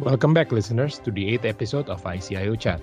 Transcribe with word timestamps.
Welcome 0.00 0.32
back 0.32 0.48
listeners 0.48 0.96
to 1.04 1.12
the 1.12 1.36
8th 1.36 1.44
episode 1.44 1.92
of 1.92 2.00
ICIO 2.08 2.56
Chat. 2.56 2.80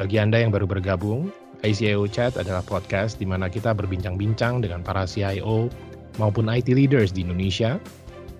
Bagi 0.00 0.16
Anda 0.16 0.40
yang 0.40 0.56
baru 0.56 0.64
bergabung, 0.64 1.28
ICIO 1.60 2.08
Chat 2.08 2.40
adalah 2.40 2.64
podcast 2.64 3.20
di 3.20 3.28
mana 3.28 3.52
kita 3.52 3.76
berbincang-bincang 3.76 4.64
dengan 4.64 4.80
para 4.80 5.04
CIO 5.04 5.68
maupun 6.16 6.48
IT 6.48 6.72
leaders 6.72 7.12
di 7.12 7.28
Indonesia 7.28 7.76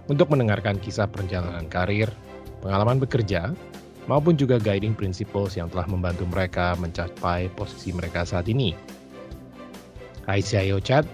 untuk 0.08 0.32
mendengarkan 0.32 0.80
kisah 0.80 1.12
perjalanan 1.12 1.68
karir, 1.68 2.08
pengalaman 2.64 3.04
bekerja, 3.04 3.52
maupun 4.08 4.40
juga 4.40 4.56
guiding 4.56 4.96
principles 4.96 5.52
yang 5.52 5.68
telah 5.68 5.84
membantu 5.92 6.24
mereka 6.24 6.72
mencapai 6.80 7.52
posisi 7.52 7.92
mereka 7.92 8.24
saat 8.24 8.48
ini. 8.48 8.72
ICIO 10.24 10.80
Chat 10.80 11.04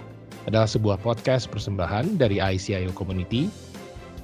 adalah 0.46 0.70
sebuah 0.70 1.02
podcast 1.02 1.50
persembahan 1.50 2.14
dari 2.14 2.38
ICIO 2.38 2.94
Community 2.94 3.50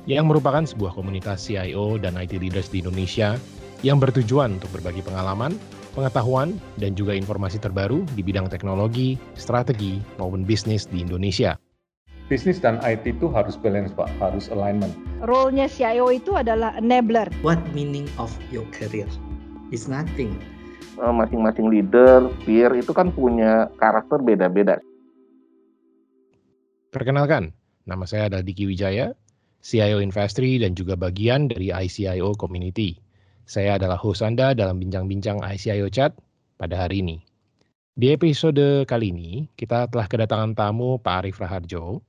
yang 0.08 0.28
merupakan 0.28 0.64
sebuah 0.64 0.96
komunitas 0.96 1.44
CIO 1.44 2.00
dan 2.00 2.16
IT 2.16 2.38
leaders 2.40 2.72
di 2.72 2.80
Indonesia 2.80 3.36
yang 3.80 4.00
bertujuan 4.00 4.60
untuk 4.60 4.72
berbagi 4.76 5.00
pengalaman, 5.04 5.56
pengetahuan, 5.96 6.56
dan 6.76 6.96
juga 6.96 7.16
informasi 7.16 7.60
terbaru 7.60 8.04
di 8.14 8.22
bidang 8.24 8.48
teknologi, 8.48 9.16
strategi, 9.36 10.00
maupun 10.20 10.44
bisnis 10.44 10.88
di 10.88 11.04
Indonesia. 11.04 11.56
Bisnis 12.30 12.62
dan 12.62 12.78
IT 12.86 13.18
itu 13.18 13.26
harus 13.34 13.58
balance, 13.58 13.90
Pak, 13.90 14.06
harus 14.22 14.46
alignment. 14.54 14.94
Role-nya 15.26 15.66
CIO 15.66 16.14
itu 16.14 16.38
adalah 16.38 16.78
enabler. 16.78 17.26
What 17.42 17.58
meaning 17.74 18.06
of 18.22 18.30
your 18.54 18.62
career? 18.70 19.10
It's 19.74 19.90
nothing. 19.90 20.38
Eh, 21.00 21.14
masing-masing 21.16 21.66
leader, 21.72 22.30
peer 22.46 22.70
itu 22.76 22.92
kan 22.94 23.10
punya 23.10 23.66
karakter 23.80 24.22
beda-beda. 24.22 24.78
Perkenalkan, 26.94 27.50
nama 27.88 28.04
saya 28.06 28.30
adalah 28.30 28.46
Diki 28.46 28.68
Wijaya, 28.68 29.10
CIO 29.60 30.00
Investri 30.00 30.56
dan 30.56 30.72
juga 30.72 30.96
bagian 30.96 31.52
dari 31.52 31.68
ICIO 31.68 32.32
Community. 32.36 32.96
Saya 33.44 33.76
adalah 33.76 34.00
host 34.00 34.24
Anda 34.24 34.56
dalam 34.56 34.80
bincang-bincang 34.80 35.44
ICIO 35.44 35.92
Chat 35.92 36.16
pada 36.56 36.86
hari 36.86 37.04
ini. 37.04 37.20
Di 38.00 38.16
episode 38.16 38.88
kali 38.88 39.12
ini, 39.12 39.44
kita 39.60 39.90
telah 39.92 40.08
kedatangan 40.08 40.56
tamu 40.56 40.96
Pak 40.96 41.26
Arif 41.26 41.36
Raharjo. 41.42 42.00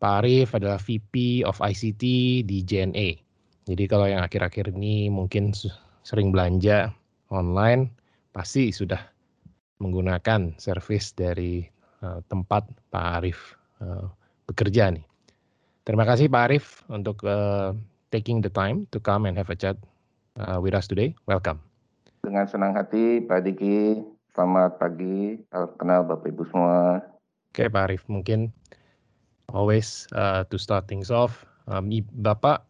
Pak 0.00 0.12
Arif 0.24 0.56
adalah 0.56 0.80
VP 0.80 1.44
of 1.44 1.60
ICT 1.60 2.02
di 2.48 2.64
JNE. 2.64 3.20
Jadi 3.64 3.84
kalau 3.84 4.08
yang 4.08 4.24
akhir-akhir 4.24 4.72
ini 4.72 5.12
mungkin 5.12 5.52
sering 6.04 6.32
belanja 6.32 6.92
online, 7.28 7.92
pasti 8.32 8.72
sudah 8.72 9.00
menggunakan 9.82 10.56
service 10.56 11.12
dari 11.12 11.64
uh, 12.00 12.24
tempat 12.28 12.64
Pak 12.88 13.06
Arif 13.20 13.56
uh, 13.84 14.08
bekerja 14.48 14.92
nih. 14.94 15.04
Terima 15.84 16.08
kasih 16.08 16.32
Pak 16.32 16.42
Arif 16.48 16.80
untuk 16.88 17.20
uh, 17.28 17.76
taking 18.08 18.40
the 18.40 18.48
time 18.48 18.88
to 18.88 18.96
come 18.96 19.28
and 19.28 19.36
have 19.36 19.52
a 19.52 19.58
chat 19.58 19.76
uh, 20.40 20.56
with 20.56 20.72
us 20.72 20.88
today. 20.88 21.12
Welcome. 21.28 21.60
Dengan 22.24 22.48
senang 22.48 22.72
hati 22.72 23.20
Pak 23.20 23.44
Diki, 23.44 24.00
selamat 24.32 24.80
pagi. 24.80 25.36
Kenal 25.76 26.08
Bapak 26.08 26.32
Ibu 26.32 26.48
semua. 26.48 27.04
Oke 27.52 27.60
okay, 27.60 27.66
Pak 27.68 27.92
Arif, 27.92 28.02
mungkin 28.08 28.48
always 29.52 30.08
uh, 30.16 30.48
to 30.48 30.56
start 30.56 30.88
things 30.88 31.12
off, 31.12 31.44
um, 31.68 31.92
Bapak 32.16 32.64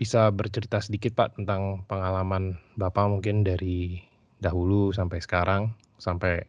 bisa 0.00 0.32
bercerita 0.32 0.80
sedikit 0.80 1.12
Pak 1.12 1.36
tentang 1.36 1.84
pengalaman 1.84 2.56
Bapak 2.80 3.12
mungkin 3.12 3.44
dari 3.44 4.00
dahulu 4.40 4.88
sampai 4.88 5.20
sekarang, 5.20 5.68
sampai 6.00 6.48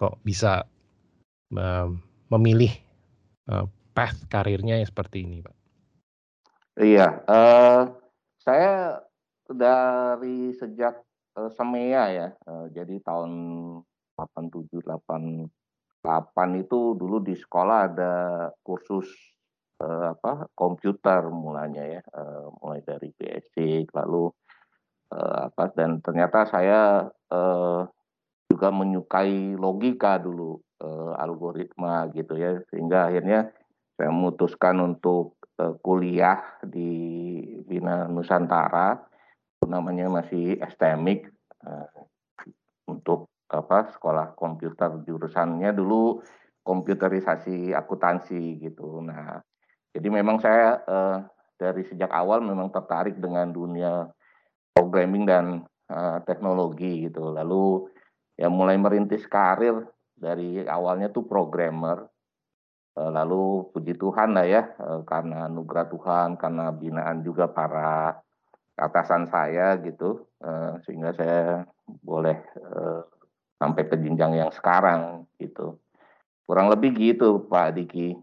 kok 0.00 0.16
bisa 0.24 0.64
uh, 1.52 1.92
memilih 2.32 2.72
uh, 3.52 3.68
path 3.98 4.30
karirnya 4.30 4.78
yang 4.78 4.86
seperti 4.86 5.26
ini, 5.26 5.42
Pak? 5.42 5.56
Iya, 6.78 7.26
uh, 7.26 7.90
saya 8.38 9.02
dari 9.50 10.54
sejak 10.54 11.02
uh, 11.34 11.50
semea 11.50 12.06
ya, 12.14 12.28
uh, 12.46 12.70
jadi 12.70 13.02
tahun 13.02 13.32
87 14.14 14.78
88 14.86 16.62
itu 16.62 16.94
dulu 16.94 17.18
di 17.26 17.34
sekolah 17.34 17.90
ada 17.90 18.14
kursus 18.62 19.10
uh, 19.82 20.14
apa 20.14 20.46
komputer 20.54 21.26
mulanya 21.34 21.98
ya, 21.98 22.02
uh, 22.14 22.54
mulai 22.62 22.78
dari 22.86 23.10
basic 23.18 23.90
lalu 23.98 24.30
uh, 25.10 25.50
apa 25.50 25.74
dan 25.74 25.98
ternyata 25.98 26.46
saya 26.46 27.10
uh, 27.34 27.82
juga 28.46 28.70
menyukai 28.70 29.58
logika 29.58 30.22
dulu 30.22 30.54
uh, 30.86 31.18
algoritma 31.18 32.06
gitu 32.14 32.38
ya 32.38 32.62
sehingga 32.70 33.10
akhirnya 33.10 33.50
saya 33.98 34.14
memutuskan 34.14 34.78
untuk 34.78 35.34
uh, 35.58 35.74
kuliah 35.82 36.38
di 36.62 36.86
Bina 37.66 38.06
Nusantara 38.06 38.94
namanya 39.66 40.06
masih 40.06 40.54
STMIC 40.62 41.26
uh, 41.66 41.90
untuk 42.86 43.26
apa 43.50 43.90
sekolah 43.90 44.38
komputer 44.38 45.02
jurusannya 45.02 45.74
dulu 45.74 46.22
komputerisasi 46.62 47.74
akuntansi 47.74 48.62
gitu. 48.62 49.02
Nah, 49.02 49.42
jadi 49.90 50.08
memang 50.14 50.38
saya 50.38 50.78
uh, 50.86 51.18
dari 51.58 51.82
sejak 51.82 52.14
awal 52.14 52.38
memang 52.38 52.70
tertarik 52.70 53.18
dengan 53.18 53.50
dunia 53.50 54.06
programming 54.70 55.26
dan 55.26 55.44
uh, 55.90 56.22
teknologi 56.22 57.10
gitu. 57.10 57.34
Lalu 57.34 57.90
ya 58.38 58.46
mulai 58.46 58.78
merintis 58.78 59.26
karir 59.26 59.90
dari 60.14 60.62
awalnya 60.70 61.10
tuh 61.10 61.26
programmer 61.26 62.06
Eh, 62.06 62.17
lalu 62.98 63.70
puji 63.70 63.94
Tuhan 63.94 64.34
lah 64.34 64.46
ya, 64.46 64.62
eh, 64.74 65.00
karena 65.06 65.46
anugerah 65.46 65.86
Tuhan, 65.86 66.34
karena 66.34 66.74
binaan 66.74 67.22
juga 67.22 67.46
para 67.46 68.18
atasan 68.74 69.30
saya 69.30 69.78
gitu, 69.82 70.26
eh, 70.42 70.82
sehingga 70.82 71.14
saya 71.14 71.62
boleh 72.02 72.36
sampai 73.58 73.90
ke 73.90 73.96
jenjang 73.98 74.38
yang 74.38 74.50
sekarang 74.54 75.26
gitu. 75.40 75.78
Kurang 76.46 76.70
lebih 76.70 76.94
gitu 76.94 77.42
Pak 77.50 77.74
Diki. 77.74 78.14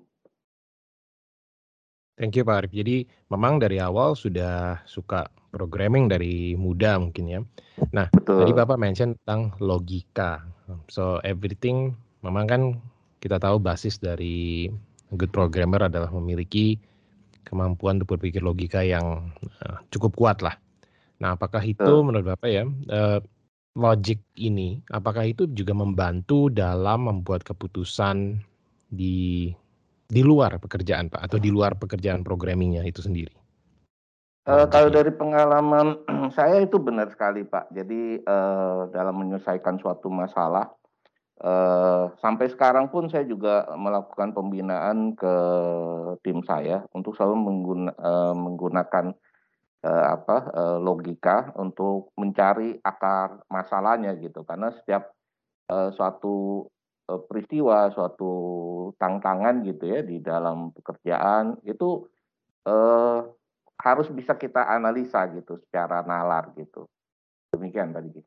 Thank 2.15 2.39
you 2.39 2.47
Pak 2.47 2.63
Arif. 2.63 2.71
Jadi 2.71 3.03
memang 3.27 3.59
dari 3.59 3.75
awal 3.83 4.15
sudah 4.15 4.79
suka 4.87 5.27
programming 5.51 6.07
dari 6.07 6.55
muda 6.55 6.95
mungkin 6.95 7.25
ya. 7.27 7.39
Nah, 7.91 8.07
Betul. 8.15 8.47
tadi 8.47 8.51
Bapak 8.55 8.79
mention 8.79 9.19
tentang 9.19 9.51
logika. 9.59 10.47
So 10.87 11.19
everything 11.27 11.99
memang 12.23 12.45
kan 12.47 12.61
kita 13.25 13.41
tahu 13.41 13.57
basis 13.57 13.97
dari 13.97 14.69
good 15.17 15.33
programmer 15.33 15.89
adalah 15.89 16.13
memiliki 16.13 16.77
kemampuan 17.41 17.97
untuk 17.97 18.21
berpikir 18.21 18.45
logika 18.45 18.85
yang 18.85 19.33
uh, 19.65 19.81
cukup 19.89 20.13
kuat 20.13 20.37
lah. 20.45 20.53
Nah, 21.17 21.33
apakah 21.33 21.65
itu 21.65 21.81
uh. 21.81 22.05
menurut 22.05 22.37
Bapak 22.37 22.49
ya, 22.53 22.69
uh, 22.69 23.17
logic 23.73 24.21
ini, 24.37 24.77
apakah 24.93 25.25
itu 25.25 25.49
juga 25.49 25.73
membantu 25.73 26.53
dalam 26.53 27.09
membuat 27.09 27.41
keputusan 27.41 28.37
di 28.93 29.49
di 30.05 30.21
luar 30.21 30.61
pekerjaan 30.61 31.09
Pak 31.09 31.25
atau 31.25 31.41
di 31.41 31.49
luar 31.49 31.73
pekerjaan 31.81 32.21
programmingnya 32.21 32.85
itu 32.85 33.01
sendiri? 33.01 33.33
Uh, 34.45 34.69
kalau 34.69 34.93
dari 34.93 35.09
pengalaman 35.09 35.97
saya 36.37 36.61
itu 36.61 36.77
benar 36.77 37.09
sekali 37.09 37.41
Pak. 37.41 37.73
Jadi 37.73 38.21
uh, 38.21 38.85
dalam 38.93 39.17
menyelesaikan 39.17 39.81
suatu 39.81 40.13
masalah 40.13 40.69
Uh, 41.35 42.15
sampai 42.23 42.47
sekarang 42.47 42.87
pun 42.87 43.11
saya 43.11 43.27
juga 43.27 43.67
melakukan 43.75 44.31
pembinaan 44.31 45.19
ke 45.19 45.35
tim 46.23 46.39
saya 46.47 46.87
untuk 46.95 47.11
selalu 47.11 47.35
mengguna, 47.35 47.91
uh, 47.99 48.31
menggunakan 48.31 49.11
uh, 49.83 50.05
apa 50.15 50.37
uh, 50.55 50.77
logika 50.79 51.51
untuk 51.59 52.15
mencari 52.15 52.79
akar 52.79 53.43
masalahnya 53.51 54.15
gitu 54.15 54.47
karena 54.47 54.71
setiap 54.79 55.11
uh, 55.67 55.91
suatu 55.91 56.65
uh, 57.11 57.19
peristiwa 57.27 57.91
suatu 57.91 58.31
tantangan 58.95 59.59
gitu 59.67 59.91
ya 59.91 60.07
di 60.07 60.23
dalam 60.23 60.71
pekerjaan 60.71 61.59
itu 61.67 62.07
uh, 62.63 63.27
harus 63.75 64.07
bisa 64.07 64.39
kita 64.39 64.71
analisa 64.71 65.27
gitu 65.35 65.59
secara 65.67 65.99
nalar 66.07 66.55
gitu 66.55 66.87
demikian 67.51 67.91
tadi. 67.91 68.23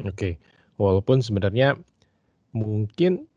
Oke. 0.00 0.08
Okay. 0.16 0.34
Walaupun 0.80 1.20
sebenarnya 1.20 1.76
mungkin 2.56 3.28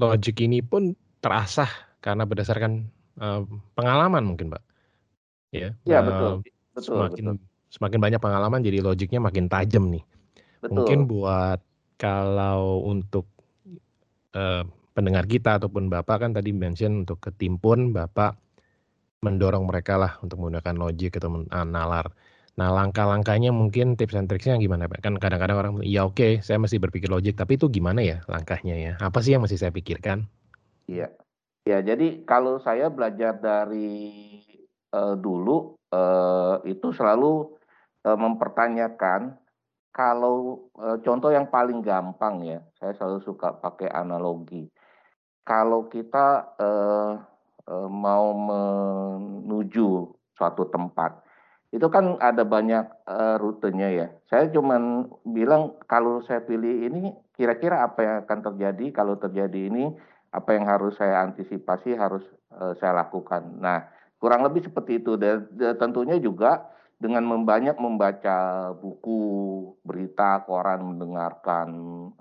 logik 0.00 0.40
ini 0.40 0.64
pun 0.64 0.96
terasah 1.20 1.68
karena 2.00 2.24
berdasarkan 2.24 2.88
uh, 3.20 3.44
pengalaman 3.76 4.24
mungkin, 4.24 4.48
Pak. 4.48 4.64
Ya, 5.52 5.76
ya 5.84 6.00
uh, 6.00 6.04
betul. 6.08 6.32
betul. 6.72 6.80
Semakin 6.80 7.24
betul. 7.36 7.44
semakin 7.68 7.98
banyak 8.00 8.20
pengalaman 8.20 8.64
jadi 8.64 8.80
logiknya 8.80 9.20
makin 9.20 9.52
tajam 9.52 9.92
nih. 9.92 10.04
Betul. 10.64 10.72
Mungkin 10.72 10.98
buat 11.04 11.60
kalau 12.00 12.80
untuk 12.88 13.28
uh, 14.32 14.64
pendengar 14.96 15.28
kita 15.28 15.60
ataupun 15.60 15.92
Bapak 15.92 16.24
kan 16.24 16.30
tadi 16.32 16.56
mention 16.56 17.04
untuk 17.04 17.20
ke 17.20 17.28
tim 17.36 17.60
pun 17.60 17.92
Bapak 17.92 18.40
mendorong 19.20 19.68
mereka 19.68 20.00
lah 20.00 20.16
untuk 20.24 20.40
menggunakan 20.40 20.76
logik 20.76 21.20
atau 21.20 21.44
nalar. 21.68 22.08
Nah, 22.56 22.72
langkah-langkahnya 22.72 23.52
mungkin 23.52 24.00
tips 24.00 24.16
and 24.16 24.32
tricksnya 24.32 24.56
gimana 24.56 24.88
Pak? 24.88 25.04
Kan 25.04 25.20
kadang-kadang 25.20 25.56
orang, 25.60 25.74
ya 25.84 26.08
oke 26.08 26.16
okay, 26.16 26.32
saya 26.40 26.56
masih 26.56 26.80
berpikir 26.80 27.12
logik, 27.12 27.36
tapi 27.36 27.60
itu 27.60 27.68
gimana 27.68 28.00
ya 28.00 28.24
langkahnya 28.32 28.74
ya? 28.80 28.92
Apa 28.96 29.20
sih 29.20 29.36
yang 29.36 29.44
masih 29.44 29.60
saya 29.60 29.68
pikirkan? 29.76 30.24
Iya. 30.88 31.12
Ya, 31.66 31.82
jadi 31.82 32.24
kalau 32.24 32.62
saya 32.62 32.88
belajar 32.88 33.36
dari 33.42 34.40
uh, 34.94 35.18
dulu, 35.18 35.76
uh, 35.90 36.62
itu 36.64 36.94
selalu 36.94 37.58
uh, 38.06 38.14
mempertanyakan 38.16 39.34
kalau 39.90 40.70
uh, 40.78 40.96
contoh 41.02 41.34
yang 41.34 41.50
paling 41.50 41.82
gampang 41.82 42.40
ya, 42.46 42.62
saya 42.78 42.94
selalu 42.94 43.18
suka 43.26 43.52
pakai 43.58 43.90
analogi. 43.90 44.70
Kalau 45.42 45.90
kita 45.90 46.54
uh, 46.56 47.18
uh, 47.66 47.88
mau 47.90 48.30
menuju 48.32 50.14
suatu 50.38 50.70
tempat, 50.70 51.25
itu 51.74 51.86
kan 51.90 52.14
ada 52.22 52.46
banyak 52.46 52.86
uh, 53.06 53.36
rutenya 53.42 53.88
ya. 53.90 54.06
Saya 54.30 54.48
cuman 54.54 55.10
bilang 55.26 55.74
kalau 55.90 56.22
saya 56.22 56.42
pilih 56.46 56.86
ini 56.86 57.10
kira-kira 57.34 57.82
apa 57.82 58.00
yang 58.02 58.16
akan 58.24 58.40
terjadi 58.52 58.86
kalau 58.94 59.18
terjadi 59.18 59.68
ini 59.68 59.90
apa 60.30 60.54
yang 60.54 60.64
harus 60.68 60.94
saya 60.96 61.26
antisipasi 61.26 61.98
harus 61.98 62.22
uh, 62.54 62.72
saya 62.78 63.02
lakukan. 63.02 63.58
Nah, 63.58 63.88
kurang 64.22 64.46
lebih 64.46 64.66
seperti 64.66 65.02
itu 65.02 65.18
dan, 65.18 65.48
tentunya 65.76 66.16
juga 66.22 66.70
dengan 66.96 67.28
membanyak 67.28 67.76
membaca 67.76 68.72
buku, 68.80 69.20
berita, 69.84 70.48
koran, 70.48 70.96
mendengarkan 70.96 71.68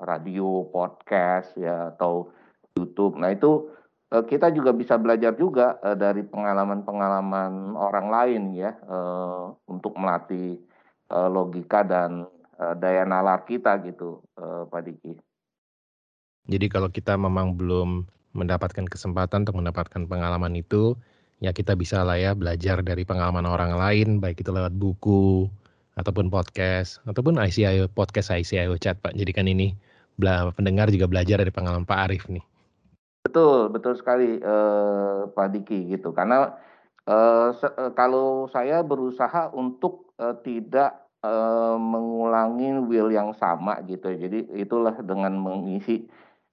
radio, 0.03 0.67
podcast 0.67 1.55
ya 1.55 1.95
atau 1.95 2.27
YouTube. 2.75 3.15
Nah, 3.15 3.31
itu 3.31 3.71
kita 4.23 4.53
juga 4.55 4.71
bisa 4.71 4.95
belajar 4.95 5.35
juga 5.35 5.81
uh, 5.83 5.97
dari 5.97 6.23
pengalaman-pengalaman 6.23 7.75
orang 7.75 8.07
lain 8.07 8.43
ya 8.55 8.71
uh, 8.87 9.51
untuk 9.67 9.97
melatih 9.99 10.61
uh, 11.11 11.27
logika 11.27 11.83
dan 11.83 12.29
uh, 12.55 12.75
daya 12.77 13.03
nalar 13.03 13.43
kita 13.43 13.81
gitu, 13.83 14.21
uh, 14.39 14.69
Pak 14.69 14.81
Diki. 14.85 15.13
Jadi 16.45 16.65
kalau 16.69 16.93
kita 16.93 17.17
memang 17.17 17.57
belum 17.57 18.05
mendapatkan 18.37 18.85
kesempatan 18.85 19.43
untuk 19.49 19.57
mendapatkan 19.57 20.05
pengalaman 20.05 20.53
itu, 20.53 20.93
ya 21.41 21.49
kita 21.49 21.73
bisa 21.73 22.05
lah 22.05 22.21
ya 22.21 22.37
belajar 22.37 22.85
dari 22.85 23.01
pengalaman 23.01 23.49
orang 23.49 23.73
lain, 23.73 24.21
baik 24.21 24.45
itu 24.45 24.53
lewat 24.53 24.77
buku 24.77 25.49
ataupun 25.97 26.29
podcast 26.29 26.99
ataupun 27.07 27.39
ICIO 27.39 27.89
podcast 27.89 28.29
ICIO 28.29 28.77
chat 28.77 28.99
Pak. 29.01 29.17
Jadi 29.17 29.31
kan 29.33 29.47
ini 29.49 29.73
pendengar 30.53 30.91
juga 30.93 31.09
belajar 31.09 31.41
dari 31.41 31.49
pengalaman 31.49 31.87
Pak 31.87 31.99
Arif 32.07 32.29
nih. 32.29 32.43
Betul, 33.25 33.73
betul 33.73 33.97
sekali 33.97 34.37
eh, 34.37 35.19
Pak 35.33 35.47
Diki 35.49 35.89
gitu. 35.89 36.13
Karena 36.13 36.53
eh, 37.09 37.49
eh, 37.57 37.91
kalau 37.97 38.45
saya 38.53 38.85
berusaha 38.85 39.49
untuk 39.49 40.13
eh, 40.21 40.37
tidak 40.45 41.09
eh, 41.25 41.77
mengulangi 41.81 42.69
will 42.85 43.09
yang 43.09 43.33
sama 43.33 43.81
gitu. 43.89 44.13
Jadi 44.13 44.45
itulah 44.61 44.93
dengan 45.01 45.33
mengisi 45.41 46.05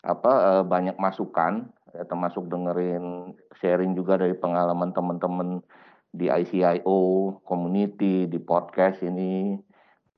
apa 0.03 0.33
uh, 0.59 0.65
banyak 0.67 0.99
masukan 0.99 1.71
ya, 1.95 2.03
termasuk 2.11 2.51
dengerin 2.51 3.39
sharing 3.63 3.95
juga 3.95 4.19
dari 4.19 4.35
pengalaman 4.35 4.91
teman-teman 4.91 5.63
di 6.11 6.27
ICIO 6.27 7.39
community 7.47 8.27
di 8.27 8.39
podcast 8.43 8.99
ini 9.07 9.55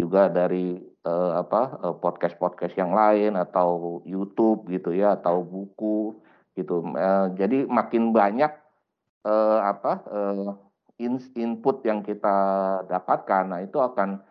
juga 0.00 0.32
dari 0.32 0.80
uh, 1.04 1.36
apa 1.36 1.84
uh, 1.84 1.96
podcast-podcast 2.00 2.74
yang 2.80 2.96
lain 2.96 3.36
atau 3.36 4.00
YouTube 4.08 4.72
gitu 4.72 4.96
ya 4.96 5.20
atau 5.20 5.44
buku 5.44 6.16
gitu 6.54 6.82
uh, 6.94 7.30
jadi 7.34 7.66
makin 7.66 8.14
banyak 8.14 8.50
uh, 9.26 9.60
apa 9.62 9.92
uh, 10.06 10.50
input 11.34 11.82
yang 11.82 12.06
kita 12.06 12.36
dapatkan 12.86 13.44
nah 13.50 13.60
itu 13.60 13.82
akan 13.82 14.22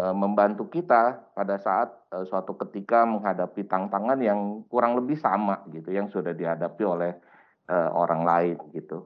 uh, 0.00 0.14
membantu 0.16 0.68
kita 0.68 1.20
pada 1.32 1.56
saat 1.60 1.92
uh, 2.12 2.24
suatu 2.24 2.56
ketika 2.56 3.04
menghadapi 3.04 3.64
tantangan 3.68 4.20
yang 4.20 4.64
kurang 4.68 4.96
lebih 4.96 5.20
sama 5.20 5.60
gitu 5.72 5.92
yang 5.92 6.08
sudah 6.08 6.32
dihadapi 6.32 6.82
oleh 6.84 7.12
uh, 7.68 7.90
orang 7.92 8.22
lain 8.24 8.56
gitu. 8.72 9.04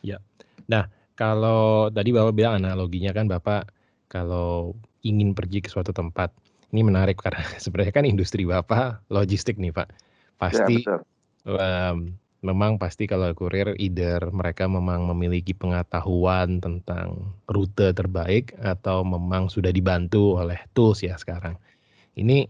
Ya. 0.00 0.22
Nah, 0.70 0.86
kalau 1.18 1.90
tadi 1.90 2.14
Bapak 2.14 2.32
bilang 2.32 2.62
analoginya 2.62 3.10
kan 3.10 3.26
Bapak 3.26 3.68
kalau 4.06 4.78
ingin 5.02 5.34
pergi 5.34 5.60
ke 5.60 5.68
suatu 5.68 5.90
tempat. 5.90 6.30
Ini 6.70 6.86
menarik 6.86 7.18
karena 7.18 7.42
sebenarnya 7.62 7.94
kan 7.94 8.06
industri 8.06 8.46
Bapak 8.46 9.04
logistik 9.10 9.58
nih, 9.58 9.74
Pak. 9.74 10.09
Pasti 10.40 10.80
ya, 10.80 10.96
um, 11.44 12.16
memang 12.40 12.80
pasti 12.80 13.04
kalau 13.04 13.28
kurir 13.36 13.76
either 13.76 14.32
mereka 14.32 14.64
memang 14.64 15.04
memiliki 15.12 15.52
pengetahuan 15.52 16.56
tentang 16.64 17.36
rute 17.44 17.92
terbaik 17.92 18.56
atau 18.56 19.04
memang 19.04 19.52
sudah 19.52 19.68
dibantu 19.68 20.40
oleh 20.40 20.56
tools 20.72 21.04
ya 21.04 21.20
sekarang. 21.20 21.60
Ini 22.16 22.48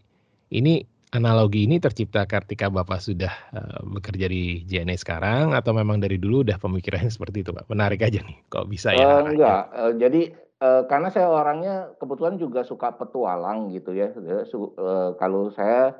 ini 0.54 0.82
analogi 1.10 1.66
ini 1.66 1.82
tercipta 1.82 2.22
ketika 2.22 2.70
Bapak 2.70 3.02
sudah 3.02 3.34
uh, 3.50 3.82
bekerja 3.98 4.30
di 4.30 4.62
JNE 4.62 4.94
sekarang 4.94 5.58
atau 5.58 5.74
memang 5.74 5.98
dari 5.98 6.22
dulu 6.22 6.46
udah 6.46 6.58
pemikirannya 6.62 7.10
seperti 7.16 7.42
itu 7.42 7.50
Pak? 7.50 7.66
Menarik 7.66 8.06
aja 8.06 8.22
nih 8.22 8.38
kok 8.46 8.70
bisa 8.70 8.94
ya. 8.94 9.02
Uh, 9.02 9.22
enggak, 9.26 9.62
uh, 9.74 9.92
jadi 9.98 10.22
uh, 10.62 10.82
karena 10.86 11.10
saya 11.10 11.26
orangnya 11.26 11.90
kebetulan 11.98 12.38
juga 12.38 12.62
suka 12.62 12.94
petualang 12.94 13.74
gitu 13.74 13.90
ya. 13.90 14.14
Uh, 14.14 15.18
kalau 15.18 15.50
saya 15.50 15.98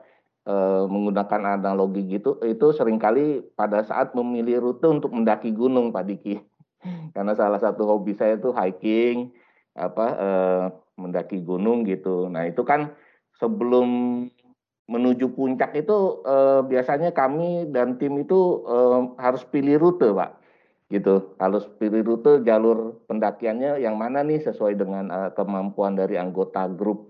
menggunakan 0.91 1.61
analogi 1.61 2.03
gitu 2.09 2.41
itu 2.43 2.73
sering 2.73 2.97
kali 2.97 3.45
pada 3.55 3.85
saat 3.85 4.17
memilih 4.17 4.59
rute 4.59 4.89
untuk 4.89 5.13
mendaki 5.13 5.53
gunung 5.53 5.93
Pak 5.93 6.05
Diki. 6.09 6.41
Karena 7.15 7.37
salah 7.37 7.61
satu 7.61 7.85
hobi 7.85 8.17
saya 8.17 8.41
itu 8.41 8.51
hiking 8.51 9.31
apa 9.77 10.07
uh, 10.17 10.65
mendaki 10.99 11.41
gunung 11.45 11.87
gitu. 11.87 12.27
Nah 12.29 12.49
itu 12.49 12.67
kan 12.67 12.93
sebelum 13.39 13.89
menuju 14.91 15.33
puncak 15.39 15.71
itu 15.79 16.25
uh, 16.27 16.67
biasanya 16.67 17.15
kami 17.15 17.71
dan 17.71 17.95
tim 17.97 18.19
itu 18.19 18.67
uh, 18.67 19.15
harus 19.23 19.47
pilih 19.47 19.79
rute 19.79 20.11
Pak 20.11 20.31
gitu. 20.91 21.39
Harus 21.39 21.71
pilih 21.79 22.03
rute 22.03 22.43
jalur 22.43 22.99
pendakiannya 23.07 23.79
yang 23.79 23.95
mana 23.95 24.27
nih 24.27 24.43
sesuai 24.43 24.75
dengan 24.75 25.05
uh, 25.09 25.31
kemampuan 25.33 25.95
dari 25.95 26.19
anggota 26.19 26.67
grup 26.67 27.09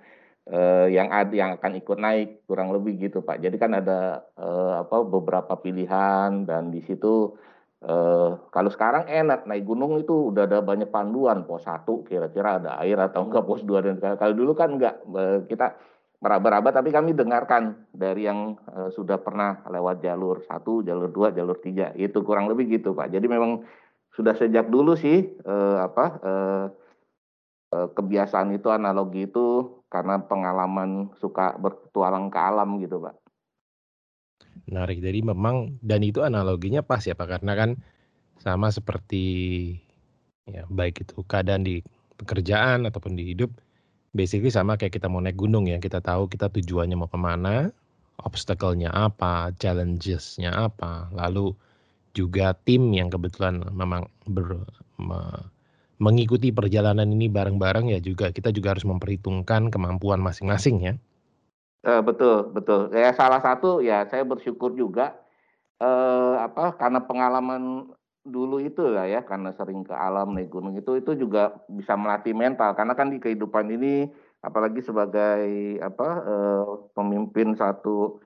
uh, 0.48 0.86
yang 0.88 1.12
ada 1.12 1.34
yang 1.34 1.50
akan 1.60 1.72
ikut 1.76 1.98
naik 2.00 2.48
kurang 2.48 2.72
lebih 2.72 2.96
gitu 2.96 3.20
Pak. 3.20 3.44
Jadi 3.44 3.56
kan 3.60 3.76
ada 3.76 4.24
uh, 4.40 4.80
apa 4.86 5.04
beberapa 5.04 5.60
pilihan 5.60 6.48
dan 6.48 6.72
di 6.72 6.80
situ 6.80 7.36
uh, 7.84 8.40
kalau 8.48 8.70
sekarang 8.72 9.04
enak 9.10 9.44
naik 9.44 9.68
gunung 9.68 10.00
itu 10.00 10.32
udah 10.32 10.48
ada 10.48 10.64
banyak 10.64 10.88
panduan 10.88 11.44
pos 11.44 11.68
satu 11.68 12.06
kira-kira 12.08 12.62
ada 12.62 12.80
air 12.80 12.96
atau 12.96 13.28
enggak 13.28 13.44
pos 13.44 13.60
dua 13.66 13.84
dan 13.84 14.00
kalau 14.00 14.32
dulu 14.32 14.56
kan 14.56 14.80
enggak 14.80 14.96
kita 15.50 15.76
meraba-raba 16.20 16.68
tapi 16.68 16.92
kami 16.92 17.16
dengarkan 17.16 17.88
dari 17.96 18.28
yang 18.28 18.56
uh, 18.76 18.92
sudah 18.92 19.16
pernah 19.24 19.64
lewat 19.72 20.04
jalur 20.04 20.44
satu, 20.44 20.84
jalur 20.84 21.08
dua, 21.08 21.32
jalur 21.32 21.56
tiga 21.56 21.96
itu 21.96 22.20
kurang 22.20 22.48
lebih 22.52 22.80
gitu 22.80 22.92
Pak. 22.92 23.08
Jadi 23.08 23.24
memang 23.24 23.64
sudah 24.12 24.36
sejak 24.36 24.68
dulu 24.68 24.92
sih 25.00 25.32
uh, 25.48 25.80
apa 25.80 26.06
uh, 26.20 26.66
kebiasaan 27.70 28.50
itu 28.52 28.68
analogi 28.68 29.30
itu 29.30 29.79
karena 29.90 30.22
pengalaman 30.22 31.10
suka 31.18 31.58
bertualang 31.58 32.30
ke 32.30 32.38
alam 32.38 32.78
gitu 32.78 33.02
pak. 33.02 33.18
Menarik, 34.70 35.02
jadi 35.02 35.20
memang 35.26 35.82
dan 35.82 36.00
itu 36.06 36.22
analoginya 36.22 36.80
pas 36.80 37.02
ya 37.02 37.18
pak 37.18 37.38
karena 37.38 37.52
kan 37.58 37.70
sama 38.38 38.70
seperti 38.70 39.76
ya 40.48 40.64
baik 40.70 41.04
itu 41.04 41.20
keadaan 41.26 41.66
di 41.66 41.82
pekerjaan 42.16 42.86
ataupun 42.86 43.18
di 43.18 43.34
hidup 43.34 43.50
basically 44.14 44.50
sama 44.50 44.78
kayak 44.78 44.94
kita 44.94 45.10
mau 45.10 45.18
naik 45.18 45.36
gunung 45.36 45.66
ya. 45.66 45.82
Kita 45.82 45.98
tahu 45.98 46.30
kita 46.30 46.48
tujuannya 46.54 46.96
mau 46.96 47.10
ke 47.10 47.18
mana 47.18 47.74
obstacle-nya 48.22 48.92
apa 48.92 49.50
challenges-nya 49.58 50.52
apa. 50.52 51.08
Lalu 51.14 51.56
juga 52.12 52.52
tim 52.66 52.90
yang 52.90 53.08
kebetulan 53.08 53.62
memang 53.70 54.06
ber, 54.26 54.66
mengikuti 56.00 56.48
perjalanan 56.48 57.04
ini 57.04 57.28
bareng-bareng 57.28 57.92
ya 57.92 58.00
juga 58.00 58.32
kita 58.32 58.50
juga 58.50 58.72
harus 58.72 58.88
memperhitungkan 58.88 59.68
kemampuan 59.68 60.24
masing-masing 60.24 60.80
ya. 60.80 60.94
Uh, 61.84 62.00
betul 62.00 62.50
betul. 62.56 62.88
Ya 62.96 63.12
salah 63.12 63.40
satu 63.44 63.84
ya 63.84 64.08
saya 64.08 64.24
bersyukur 64.24 64.72
juga 64.72 65.20
uh, 65.80 66.40
apa 66.40 66.76
karena 66.80 67.04
pengalaman 67.04 67.92
dulu 68.24 68.60
itu 68.60 68.84
lah 68.84 69.08
ya 69.08 69.24
karena 69.24 69.52
sering 69.56 69.80
ke 69.80 69.96
alam 69.96 70.36
naik 70.36 70.52
gunung 70.52 70.76
itu 70.76 71.00
itu 71.00 71.16
juga 71.16 71.56
bisa 71.72 71.96
melatih 71.96 72.36
mental 72.36 72.76
karena 72.76 72.92
kan 72.92 73.08
di 73.08 73.16
kehidupan 73.16 73.64
ini 73.72 74.12
apalagi 74.44 74.84
sebagai 74.84 75.80
apa 75.80 76.08
uh, 76.24 76.64
pemimpin 76.92 77.56
satu 77.56 78.20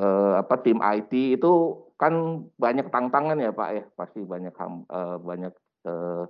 uh, 0.00 0.40
apa 0.40 0.60
tim 0.60 0.80
IT 0.84 1.40
itu 1.40 1.52
kan 1.96 2.44
banyak 2.60 2.92
tantangan 2.92 3.40
ya 3.40 3.52
Pak 3.52 3.70
ya 3.72 3.84
pasti 3.96 4.20
banyak 4.20 4.52
uh, 4.92 5.16
banyak 5.16 5.52
uh, 5.88 6.28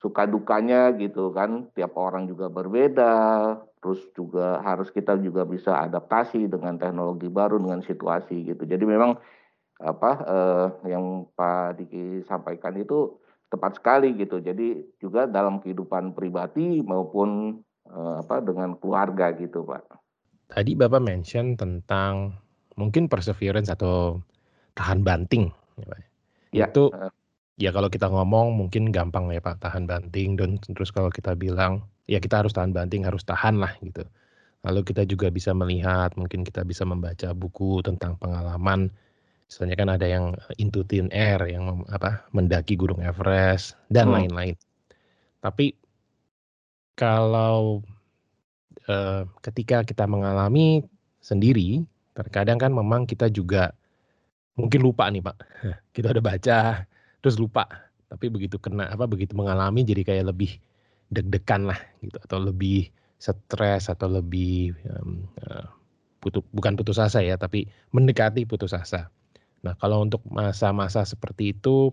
suka 0.00 0.26
dukanya 0.26 0.90
gitu 0.96 1.30
kan. 1.30 1.68
Tiap 1.76 1.94
orang 1.94 2.26
juga 2.26 2.48
berbeda 2.48 3.14
terus 3.80 4.00
juga 4.12 4.60
harus 4.60 4.92
kita 4.92 5.16
juga 5.24 5.48
bisa 5.48 5.80
adaptasi 5.80 6.44
dengan 6.52 6.76
teknologi 6.76 7.32
baru 7.32 7.56
dengan 7.56 7.80
situasi 7.80 8.44
gitu. 8.44 8.68
Jadi 8.68 8.84
memang 8.84 9.16
apa 9.80 10.12
eh, 10.20 10.92
yang 10.92 11.24
Pak 11.32 11.80
Diki 11.80 12.20
sampaikan 12.28 12.76
itu 12.76 13.16
tepat 13.48 13.80
sekali 13.80 14.12
gitu. 14.20 14.40
Jadi 14.40 14.96
juga 15.00 15.24
dalam 15.24 15.64
kehidupan 15.64 16.12
pribadi 16.12 16.84
maupun 16.84 17.60
eh, 17.88 18.14
apa 18.20 18.44
dengan 18.44 18.76
keluarga 18.76 19.32
gitu 19.32 19.64
Pak. 19.64 19.84
Tadi 20.52 20.76
Bapak 20.76 21.00
mention 21.00 21.56
tentang 21.56 22.36
mungkin 22.76 23.08
perseverance 23.08 23.72
atau 23.72 24.20
tahan 24.72 25.04
banting 25.04 25.52
ya, 25.76 25.96
ya 26.54 26.66
itu 26.70 26.88
uh, 26.94 27.12
ya 27.60 27.70
kalau 27.76 27.92
kita 27.92 28.08
ngomong 28.08 28.56
mungkin 28.56 28.88
gampang 28.88 29.28
ya 29.28 29.44
Pak 29.44 29.60
tahan 29.60 29.84
banting 29.84 30.40
dan 30.40 30.56
terus 30.72 30.88
kalau 30.88 31.12
kita 31.12 31.36
bilang 31.36 31.84
ya 32.08 32.16
kita 32.16 32.40
harus 32.40 32.56
tahan 32.56 32.72
banting 32.72 33.04
harus 33.04 33.20
tahan 33.22 33.60
lah 33.60 33.76
gitu. 33.84 34.02
Lalu 34.64 34.80
kita 34.88 35.04
juga 35.04 35.28
bisa 35.28 35.52
melihat 35.52 36.16
mungkin 36.16 36.40
kita 36.40 36.64
bisa 36.64 36.88
membaca 36.88 37.36
buku 37.36 37.84
tentang 37.84 38.16
pengalaman 38.16 38.88
misalnya 39.50 39.76
kan 39.76 39.88
ada 39.92 40.06
yang 40.06 40.32
into 40.62 40.86
thin 40.86 41.10
air 41.12 41.36
yang 41.50 41.84
apa 41.92 42.24
mendaki 42.32 42.80
gunung 42.80 43.04
Everest 43.04 43.76
dan 43.92 44.08
hmm. 44.08 44.14
lain-lain. 44.16 44.56
Hmm. 44.56 44.66
Tapi 45.44 45.76
kalau 46.96 47.84
eh, 48.88 49.22
ketika 49.44 49.84
kita 49.84 50.08
mengalami 50.08 50.80
sendiri 51.20 51.84
terkadang 52.16 52.56
kan 52.56 52.72
memang 52.72 53.04
kita 53.04 53.28
juga 53.28 53.76
mungkin 54.56 54.80
lupa 54.80 55.08
nih 55.12 55.24
Pak. 55.24 55.36
Kita 55.96 56.12
udah 56.12 56.24
baca 56.24 56.58
terus 57.20 57.36
lupa. 57.40 57.68
Tapi 58.10 58.26
begitu 58.26 58.58
kena 58.58 58.90
apa 58.90 59.06
begitu 59.06 59.38
mengalami 59.38 59.86
jadi 59.86 60.02
kayak 60.02 60.34
lebih 60.34 60.58
deg-degan 61.14 61.70
lah 61.70 61.78
gitu. 62.02 62.18
Atau 62.20 62.38
lebih 62.42 62.90
stres 63.20 63.92
atau 63.92 64.08
lebih 64.08 64.74
um, 64.88 65.28
putus, 66.20 66.44
bukan 66.52 66.76
putus 66.76 67.00
asa 67.00 67.24
ya 67.24 67.36
tapi 67.40 67.68
mendekati 67.92 68.44
putus 68.44 68.76
asa. 68.76 69.08
Nah 69.60 69.76
kalau 69.76 70.04
untuk 70.04 70.24
masa-masa 70.28 71.04
seperti 71.04 71.52
itu 71.56 71.92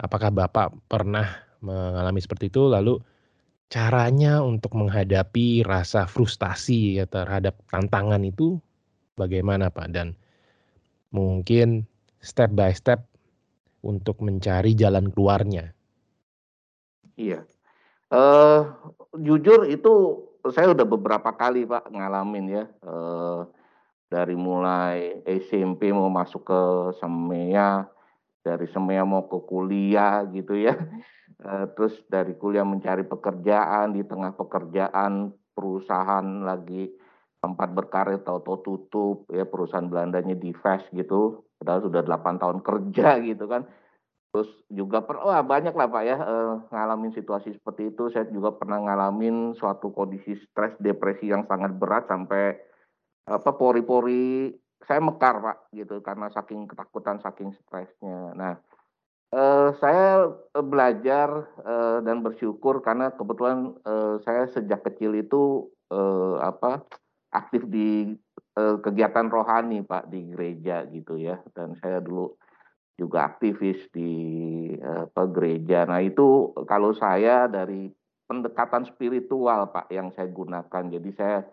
apakah 0.00 0.28
bapak 0.32 0.76
pernah 0.88 1.24
mengalami 1.64 2.20
seperti 2.20 2.52
itu? 2.52 2.68
Lalu 2.68 3.00
caranya 3.72 4.44
untuk 4.44 4.76
menghadapi 4.76 5.64
rasa 5.64 6.04
frustasi 6.06 7.00
ya 7.00 7.04
terhadap 7.08 7.56
tantangan 7.72 8.20
itu 8.22 8.60
bagaimana 9.16 9.72
pak? 9.72 9.88
Dan 9.92 10.12
mungkin 11.12 11.88
step 12.20 12.52
by 12.52 12.76
step 12.76 13.04
untuk 13.86 14.18
mencari 14.18 14.74
jalan 14.74 15.14
keluarnya. 15.14 15.70
Iya. 17.14 17.46
Uh, 18.10 18.66
jujur 19.14 19.66
itu 19.70 19.92
saya 20.50 20.70
udah 20.74 20.86
beberapa 20.86 21.30
kali 21.34 21.62
Pak 21.62 21.94
ngalamin 21.94 22.46
ya. 22.50 22.64
Uh, 22.82 23.46
dari 24.06 24.34
mulai 24.38 25.22
SMP 25.26 25.90
mau 25.90 26.06
masuk 26.10 26.46
ke 26.46 26.60
Semea, 27.02 27.86
dari 28.42 28.66
Semea 28.70 29.02
mau 29.02 29.26
ke 29.26 29.38
kuliah 29.46 30.26
gitu 30.34 30.58
ya. 30.58 30.74
Uh, 31.42 31.70
terus 31.78 31.94
dari 32.10 32.34
kuliah 32.34 32.66
mencari 32.66 33.06
pekerjaan 33.06 33.94
di 33.94 34.02
tengah 34.02 34.34
pekerjaan 34.34 35.30
perusahaan 35.54 36.26
lagi 36.44 36.92
tempat 37.40 37.68
berkarir 37.72 38.20
tahu-tahu 38.26 38.58
tutup 38.66 39.16
ya 39.30 39.46
perusahaan 39.46 39.86
Belandanya 39.86 40.34
di 40.34 40.50
Fast 40.50 40.90
gitu 40.90 41.45
padahal 41.60 41.88
sudah 41.88 42.02
8 42.04 42.42
tahun 42.42 42.58
kerja 42.62 43.08
gitu 43.30 43.44
kan. 43.48 43.66
Terus 44.34 44.52
juga 44.68 45.00
per, 45.00 45.16
banyak 45.24 45.72
lah 45.72 45.88
pak 45.88 46.02
ya 46.04 46.16
eh, 46.20 46.54
ngalamin 46.68 47.12
situasi 47.16 47.56
seperti 47.56 47.94
itu. 47.94 48.12
Saya 48.12 48.28
juga 48.28 48.52
pernah 48.52 48.84
ngalamin 48.84 49.56
suatu 49.56 49.90
kondisi 49.96 50.36
stres 50.36 50.76
depresi 50.76 51.32
yang 51.32 51.48
sangat 51.48 51.72
berat 51.72 52.04
sampai 52.10 52.52
apa 53.26 53.50
pori-pori 53.56 54.54
saya 54.84 55.00
mekar 55.02 55.40
pak 55.40 55.58
gitu 55.74 56.04
karena 56.04 56.28
saking 56.30 56.68
ketakutan 56.68 57.16
saking 57.24 57.56
stresnya. 57.56 58.36
Nah 58.36 58.52
eh, 59.32 59.68
saya 59.80 60.28
belajar 60.52 61.48
eh, 61.64 61.98
dan 62.04 62.20
bersyukur 62.20 62.84
karena 62.84 63.16
kebetulan 63.16 63.72
eh, 63.88 64.20
saya 64.20 64.52
sejak 64.52 64.84
kecil 64.84 65.16
itu 65.16 65.72
eh, 65.88 66.36
apa 66.44 66.84
aktif 67.32 67.64
di 67.72 68.14
eh, 68.56 68.76
kegiatan 68.80 69.28
rohani 69.28 69.84
Pak 69.84 70.08
di 70.08 70.32
gereja 70.32 70.88
gitu 70.88 71.20
ya 71.20 71.38
dan 71.52 71.76
saya 71.78 72.00
dulu 72.00 72.32
juga 72.96 73.28
aktivis 73.28 73.92
di 73.92 74.12
eh, 74.72 75.28
gereja. 75.30 75.84
Nah 75.84 76.00
itu 76.00 76.56
kalau 76.64 76.96
saya 76.96 77.46
dari 77.46 77.92
pendekatan 78.26 78.88
spiritual 78.88 79.70
Pak 79.70 79.92
yang 79.92 80.10
saya 80.16 80.26
gunakan. 80.32 80.84
Jadi 80.88 81.10
saya 81.12 81.44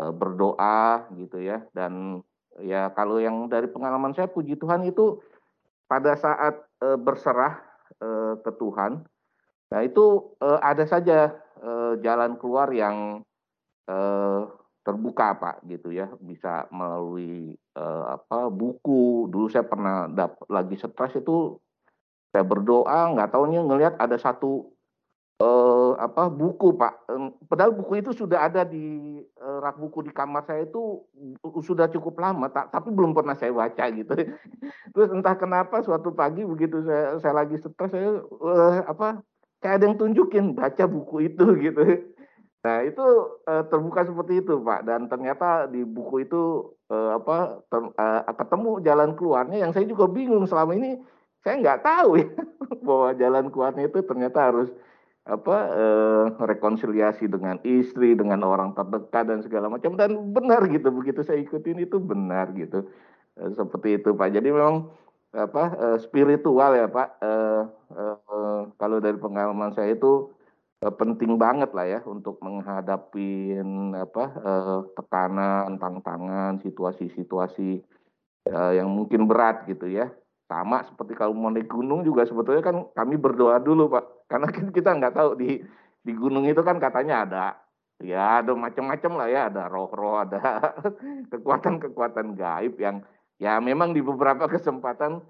eh, 0.00 0.12
berdoa 0.12 1.08
gitu 1.14 1.38
ya 1.44 1.62
dan 1.76 2.24
ya 2.64 2.90
kalau 2.96 3.22
yang 3.22 3.46
dari 3.46 3.70
pengalaman 3.70 4.16
saya 4.16 4.26
puji 4.26 4.58
Tuhan 4.58 4.82
itu 4.88 5.22
pada 5.88 6.18
saat 6.20 6.68
berserah 6.78 7.64
ke 8.44 8.50
Tuhan, 8.60 9.02
nah 9.72 9.80
itu 9.82 10.36
ada 10.38 10.84
saja 10.84 11.32
jalan 11.98 12.36
keluar 12.38 12.70
yang 12.70 13.24
eh, 13.88 14.42
terbuka 14.88 15.36
Pak 15.36 15.68
gitu 15.68 15.92
ya. 15.92 16.08
Bisa 16.16 16.64
melalui 16.72 17.52
uh, 17.76 18.16
apa 18.16 18.48
buku. 18.48 19.28
Dulu 19.28 19.52
saya 19.52 19.68
pernah 19.68 20.08
dap, 20.08 20.40
lagi 20.48 20.80
stres 20.80 21.20
itu 21.20 21.60
saya 22.32 22.40
berdoa 22.48 23.12
nggak 23.12 23.36
tahunya 23.36 23.60
ngelihat 23.68 23.94
ada 24.00 24.16
satu 24.16 24.72
uh, 25.44 25.92
apa 26.00 26.32
buku 26.32 26.80
Pak. 26.80 27.04
Padahal 27.44 27.76
buku 27.76 28.00
itu 28.00 28.16
sudah 28.16 28.48
ada 28.48 28.64
di 28.64 29.20
uh, 29.44 29.60
rak 29.60 29.76
buku 29.76 30.08
di 30.08 30.12
kamar 30.16 30.48
saya 30.48 30.64
itu 30.64 31.04
sudah 31.60 31.92
cukup 31.92 32.16
lama 32.24 32.48
tak, 32.48 32.72
tapi 32.72 32.88
belum 32.88 33.12
pernah 33.12 33.36
saya 33.36 33.52
baca 33.52 33.84
gitu. 33.92 34.16
Terus 34.96 35.08
entah 35.12 35.36
kenapa 35.36 35.84
suatu 35.84 36.16
pagi 36.16 36.48
begitu 36.48 36.80
saya 36.88 37.20
saya 37.20 37.44
lagi 37.44 37.60
stres 37.60 37.92
saya 37.92 38.24
uh, 38.24 38.88
apa 38.88 39.20
kayak 39.60 39.74
ada 39.82 39.84
yang 39.90 39.96
tunjukin 39.98 40.54
baca 40.54 40.84
buku 40.86 41.28
itu 41.28 41.44
gitu 41.60 42.07
Nah, 42.58 42.82
itu 42.82 43.06
uh, 43.46 43.64
terbuka 43.70 44.02
seperti 44.02 44.42
itu, 44.42 44.58
Pak. 44.58 44.82
Dan 44.82 45.06
ternyata 45.06 45.70
di 45.70 45.86
buku 45.86 46.26
itu 46.26 46.74
uh, 46.90 47.14
apa 47.22 47.62
ter, 47.70 47.82
uh, 47.94 48.34
ketemu 48.34 48.70
jalan 48.82 49.10
keluarnya 49.14 49.62
yang 49.62 49.70
saya 49.70 49.86
juga 49.86 50.10
bingung 50.10 50.42
selama 50.42 50.74
ini 50.74 50.98
saya 51.46 51.62
nggak 51.62 51.86
tahu 51.86 52.18
ya 52.18 52.28
bahwa 52.86 53.08
jalan 53.14 53.46
keluarnya 53.54 53.86
itu 53.86 54.02
ternyata 54.02 54.50
harus 54.50 54.68
apa 55.28 55.56
uh, 55.70 56.24
rekonsiliasi 56.40 57.28
dengan 57.30 57.60
istri, 57.62 58.16
dengan 58.16 58.42
orang 58.42 58.72
terdekat 58.74 59.28
dan 59.28 59.40
segala 59.44 59.68
macam 59.68 59.94
dan 59.94 60.32
benar 60.32 60.64
gitu 60.72 60.88
begitu 60.88 61.20
saya 61.20 61.38
ikutin 61.38 61.84
itu 61.84 62.00
benar 62.02 62.50
gitu. 62.58 62.88
Uh, 63.38 63.54
seperti 63.54 64.02
itu, 64.02 64.18
Pak. 64.18 64.34
Jadi 64.34 64.50
memang 64.50 64.90
apa 65.30 65.64
uh, 65.78 65.98
spiritual 66.02 66.74
ya, 66.74 66.90
Pak. 66.90 67.22
Uh, 67.22 67.62
uh, 67.94 68.16
uh, 68.18 68.60
kalau 68.82 68.98
dari 68.98 69.20
pengalaman 69.20 69.70
saya 69.76 69.94
itu 69.94 70.32
penting 70.78 71.34
banget 71.34 71.74
lah 71.74 71.86
ya 71.86 72.00
untuk 72.06 72.38
menghadapi 72.38 73.58
apa 73.98 74.24
uh, 74.38 74.80
tekanan, 74.94 75.74
tantangan, 75.74 76.62
situasi-situasi 76.62 77.82
uh, 78.46 78.72
yang 78.78 78.86
mungkin 78.86 79.26
berat 79.26 79.66
gitu 79.66 79.90
ya. 79.90 80.06
Sama 80.46 80.86
seperti 80.86 81.18
kalau 81.18 81.34
mau 81.34 81.50
naik 81.50 81.68
gunung 81.68 82.06
juga 82.06 82.24
sebetulnya 82.24 82.62
kan 82.62 82.76
kami 82.94 83.18
berdoa 83.18 83.58
dulu 83.58 83.90
Pak, 83.90 84.30
karena 84.30 84.48
kita 84.48 84.90
nggak 84.96 85.14
tahu 85.18 85.30
di 85.34 85.60
di 85.98 86.12
gunung 86.14 86.46
itu 86.46 86.62
kan 86.62 86.78
katanya 86.78 87.26
ada 87.26 87.46
ya 87.98 88.40
ada 88.40 88.54
macam-macam 88.54 89.12
lah 89.18 89.28
ya, 89.28 89.40
ada 89.50 89.66
roh-roh, 89.66 90.22
ada 90.22 90.40
kekuatan-kekuatan 91.34 92.38
gaib 92.38 92.78
yang 92.78 93.02
ya 93.42 93.58
memang 93.58 93.90
di 93.90 94.00
beberapa 94.00 94.46
kesempatan 94.54 95.26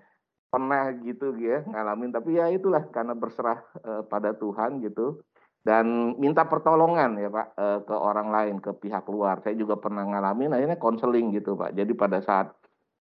pernah 0.52 0.92
gitu 1.00 1.32
ya 1.40 1.64
ngalamin. 1.64 2.12
Tapi 2.12 2.36
ya 2.36 2.52
itulah 2.52 2.84
karena 2.92 3.16
berserah 3.16 3.64
uh, 3.80 4.04
pada 4.04 4.36
Tuhan 4.36 4.84
gitu 4.84 5.24
dan 5.68 6.16
minta 6.16 6.48
pertolongan 6.48 7.20
ya 7.20 7.28
Pak 7.28 7.46
eh, 7.60 7.78
ke 7.84 7.92
orang 7.92 8.32
lain 8.32 8.56
ke 8.56 8.72
pihak 8.72 9.04
luar. 9.12 9.44
Saya 9.44 9.52
juga 9.52 9.76
pernah 9.76 10.00
ngalamin 10.08 10.56
akhirnya 10.56 10.80
konseling 10.80 11.28
gitu 11.36 11.60
Pak. 11.60 11.76
Jadi 11.76 11.92
pada 11.92 12.24
saat 12.24 12.56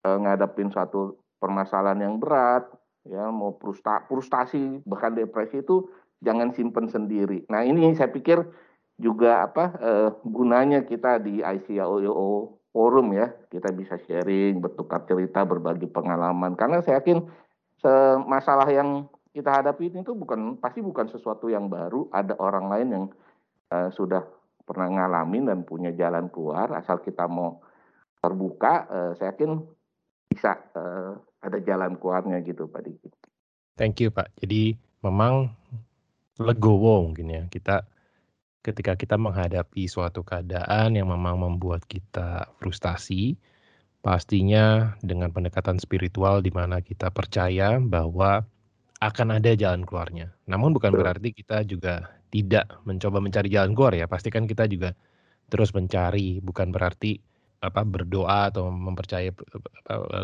eh, 0.08 0.16
ngadepin 0.16 0.72
suatu 0.72 1.20
permasalahan 1.36 2.00
yang 2.00 2.16
berat 2.16 2.64
ya 3.04 3.28
mau 3.28 3.60
frusta, 3.60 4.08
frustasi 4.08 4.80
bahkan 4.88 5.12
depresi 5.12 5.60
itu 5.68 5.92
jangan 6.24 6.56
simpen 6.56 6.88
sendiri. 6.88 7.44
Nah 7.52 7.68
ini 7.68 7.92
saya 7.92 8.08
pikir 8.08 8.40
juga 8.96 9.44
apa 9.44 9.76
eh, 9.76 10.10
gunanya 10.24 10.88
kita 10.88 11.20
di 11.20 11.44
ICAO 11.44 12.56
forum 12.72 13.08
ya 13.12 13.36
kita 13.52 13.76
bisa 13.76 14.00
sharing 14.08 14.64
bertukar 14.64 15.04
cerita 15.04 15.44
berbagi 15.44 15.92
pengalaman 15.92 16.56
karena 16.56 16.80
saya 16.80 17.04
yakin 17.04 17.24
masalah 18.26 18.66
yang 18.74 19.06
kita 19.36 19.52
hadapi 19.52 19.92
ini 19.92 20.08
tuh 20.08 20.16
bukan 20.16 20.56
pasti 20.64 20.80
bukan 20.80 21.12
sesuatu 21.12 21.52
yang 21.52 21.68
baru. 21.68 22.08
Ada 22.08 22.40
orang 22.40 22.72
lain 22.72 22.88
yang 22.88 23.06
uh, 23.76 23.92
sudah 23.92 24.24
pernah 24.64 24.88
ngalamin 24.88 25.52
dan 25.52 25.68
punya 25.68 25.92
jalan 25.92 26.32
keluar. 26.32 26.72
Asal 26.72 27.04
kita 27.04 27.28
mau 27.28 27.60
terbuka, 28.24 28.88
uh, 28.88 29.12
saya 29.20 29.36
yakin 29.36 29.60
bisa 30.32 30.56
uh, 30.80 31.20
ada 31.44 31.60
jalan 31.60 32.00
keluarnya 32.00 32.40
gitu, 32.48 32.72
Pak 32.72 32.82
Diki. 32.88 33.12
Thank 33.76 34.00
you, 34.00 34.10
Pak. 34.16 34.32
Jadi 34.40 34.80
memang 35.04 35.52
legowo 36.40 37.12
mungkin 37.12 37.28
ya 37.32 37.44
kita 37.52 37.84
ketika 38.64 38.98
kita 38.98 39.20
menghadapi 39.20 39.86
suatu 39.86 40.24
keadaan 40.24 40.96
yang 40.96 41.12
memang 41.12 41.38
membuat 41.38 41.84
kita 41.86 42.50
frustasi, 42.58 43.36
pastinya 44.00 44.96
dengan 45.04 45.30
pendekatan 45.30 45.78
spiritual 45.78 46.40
di 46.40 46.50
mana 46.56 46.80
kita 46.80 47.12
percaya 47.12 47.78
bahwa 47.78 48.48
akan 49.04 49.40
ada 49.40 49.52
jalan 49.56 49.84
keluarnya. 49.84 50.32
Namun 50.48 50.72
bukan 50.72 50.96
berarti 50.96 51.36
kita 51.36 51.68
juga 51.68 52.16
tidak 52.32 52.68
mencoba 52.88 53.20
mencari 53.20 53.52
jalan 53.52 53.76
keluar 53.76 53.94
ya. 53.96 54.08
Pastikan 54.08 54.48
kita 54.48 54.68
juga 54.68 54.96
terus 55.52 55.72
mencari, 55.76 56.40
bukan 56.42 56.72
berarti 56.72 57.20
apa 57.64 57.82
berdoa 57.82 58.52
atau 58.54 58.70
mempercayai 58.70 59.34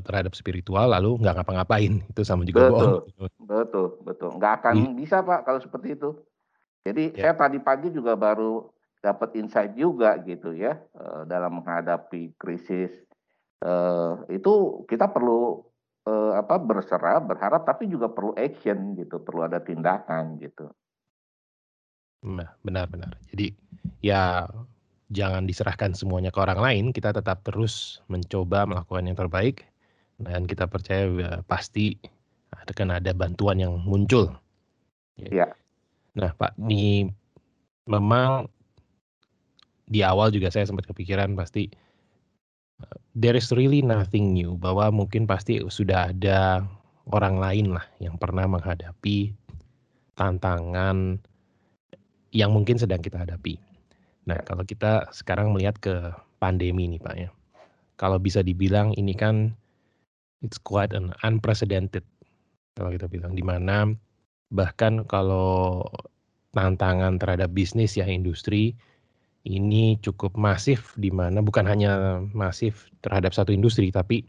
terhadap 0.06 0.36
spiritual 0.38 0.94
lalu 0.94 1.18
nggak 1.25 1.42
ngapa-ngapain 1.42 1.94
itu 2.12 2.22
sama 2.22 2.46
juga 2.46 2.70
betul, 2.70 2.78
bohong. 2.78 3.32
Betul, 3.51 3.88
betul. 4.06 4.30
Nggak 4.38 4.54
akan 4.62 4.75
Iya. 4.78 4.90
bisa 4.96 5.18
Pak 5.25 5.40
kalau 5.44 5.60
seperti 5.60 5.98
itu. 5.98 6.10
Jadi 6.86 7.04
Ya. 7.18 7.30
saya 7.30 7.34
tadi 7.38 7.58
pagi 7.62 7.90
juga 7.90 8.13
baru 8.16 8.70
dapat 9.01 9.34
insight 9.38 9.74
juga 9.74 10.13
gitu 10.22 10.54
ya 10.54 10.78
eh, 10.78 11.22
dalam 11.25 11.58
menghadapi 11.62 12.38
krisis 12.38 12.94
eh, 13.66 14.13
itu 14.30 14.86
kita 14.86 15.10
perlu 15.10 15.66
eh, 16.08 16.34
apa 16.38 16.55
berserah, 16.58 17.22
berharap 17.22 17.67
tapi 17.67 17.89
juga 17.89 18.10
perlu 18.10 18.34
action 18.38 18.98
gitu, 18.98 19.22
perlu 19.22 19.46
ada 19.46 19.62
tindakan 19.62 20.39
gitu. 20.41 20.70
Nah, 22.22 22.53
benar-benar. 22.62 23.17
Jadi 23.34 23.53
ya 24.05 24.46
jangan 25.12 25.43
diserahkan 25.43 25.91
semuanya 25.98 26.29
ke 26.29 26.39
orang 26.39 26.60
lain, 26.62 26.86
kita 26.93 27.12
tetap 27.12 27.43
terus 27.43 28.00
mencoba 28.08 28.63
melakukan 28.70 29.10
yang 29.10 29.17
terbaik 29.17 29.67
dan 30.22 30.46
kita 30.46 30.70
percaya 30.70 31.10
ya, 31.10 31.31
pasti 31.50 31.98
akan 32.53 33.01
ada 33.01 33.12
bantuan 33.12 33.58
yang 33.58 33.74
muncul. 33.81 34.31
Iya. 35.17 35.51
Nah, 36.15 36.31
Pak, 36.36 36.55
ini 36.62 37.10
memang 37.89 38.48
di 39.91 40.00
awal 40.05 40.31
juga 40.31 40.48
saya 40.48 40.63
sempat 40.63 40.88
kepikiran 40.88 41.36
pasti 41.36 41.67
there 43.18 43.36
is 43.36 43.52
really 43.52 43.84
nothing 43.84 44.32
new 44.32 44.56
bahwa 44.56 44.90
mungkin 44.90 45.28
pasti 45.28 45.60
sudah 45.68 46.12
ada 46.16 46.64
orang 47.12 47.38
lain 47.42 47.68
lah 47.76 47.86
yang 48.00 48.16
pernah 48.16 48.48
menghadapi 48.48 49.36
tantangan 50.16 51.20
yang 52.32 52.52
mungkin 52.56 52.80
sedang 52.80 53.04
kita 53.04 53.28
hadapi. 53.28 53.60
Nah, 54.30 54.40
kalau 54.48 54.64
kita 54.64 55.12
sekarang 55.12 55.52
melihat 55.52 55.76
ke 55.82 56.14
pandemi 56.40 56.88
nih 56.88 57.02
Pak 57.02 57.16
ya. 57.18 57.30
Kalau 58.00 58.18
bisa 58.18 58.42
dibilang 58.42 58.96
ini 58.98 59.14
kan 59.14 59.54
it's 60.42 60.58
quite 60.58 60.96
an 60.98 61.14
unprecedented 61.22 62.02
kalau 62.74 62.90
kita 62.90 63.06
bilang 63.06 63.38
di 63.38 63.46
mana 63.46 63.94
bahkan 64.50 65.06
kalau 65.06 65.86
tantangan 66.52 67.22
terhadap 67.22 67.54
bisnis 67.54 67.96
ya 67.96 68.10
industri 68.10 68.76
ini 69.48 69.98
cukup 70.01 70.38
masif 70.38 70.93
di 70.98 71.10
mana 71.10 71.41
bukan 71.41 71.65
hanya 71.65 72.21
masif 72.33 72.89
terhadap 73.01 73.33
satu 73.33 73.50
industri 73.50 73.89
tapi 73.89 74.21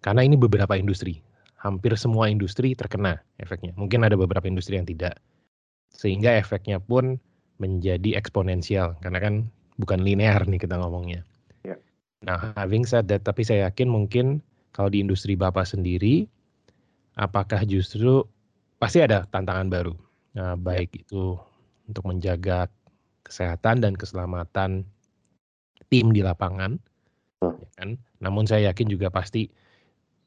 karena 0.00 0.24
ini 0.24 0.34
beberapa 0.34 0.74
industri. 0.74 1.20
Hampir 1.60 1.92
semua 2.00 2.32
industri 2.32 2.72
terkena 2.72 3.20
efeknya. 3.36 3.76
Mungkin 3.76 4.00
ada 4.00 4.16
beberapa 4.16 4.48
industri 4.48 4.80
yang 4.80 4.88
tidak. 4.88 5.20
Sehingga 5.92 6.40
efeknya 6.40 6.80
pun 6.80 7.20
menjadi 7.60 8.16
eksponensial 8.16 8.96
karena 9.04 9.20
kan 9.20 9.34
bukan 9.76 10.00
linear 10.00 10.40
nih 10.48 10.56
kita 10.56 10.80
ngomongnya. 10.80 11.20
Ya. 11.60 11.76
Nah, 12.24 12.56
having 12.56 12.88
said 12.88 13.12
that, 13.12 13.28
tapi 13.28 13.44
saya 13.44 13.68
yakin 13.68 13.92
mungkin 13.92 14.40
kalau 14.72 14.88
di 14.88 15.04
industri 15.04 15.36
Bapak 15.36 15.68
sendiri, 15.68 16.24
apakah 17.20 17.60
justru 17.68 18.24
pasti 18.80 19.04
ada 19.04 19.28
tantangan 19.28 19.68
baru, 19.68 19.94
nah, 20.32 20.56
baik 20.56 21.04
itu 21.04 21.36
untuk 21.84 22.08
menjaga 22.08 22.72
kesehatan 23.30 23.80
dan 23.80 23.94
keselamatan 23.94 24.84
tim 25.86 26.10
di 26.10 26.20
lapangan, 26.20 26.82
Hmm. 27.40 27.56
ya 27.56 27.70
kan? 27.80 27.90
Namun 28.20 28.44
saya 28.44 28.68
yakin 28.68 28.92
juga 28.92 29.08
pasti 29.08 29.48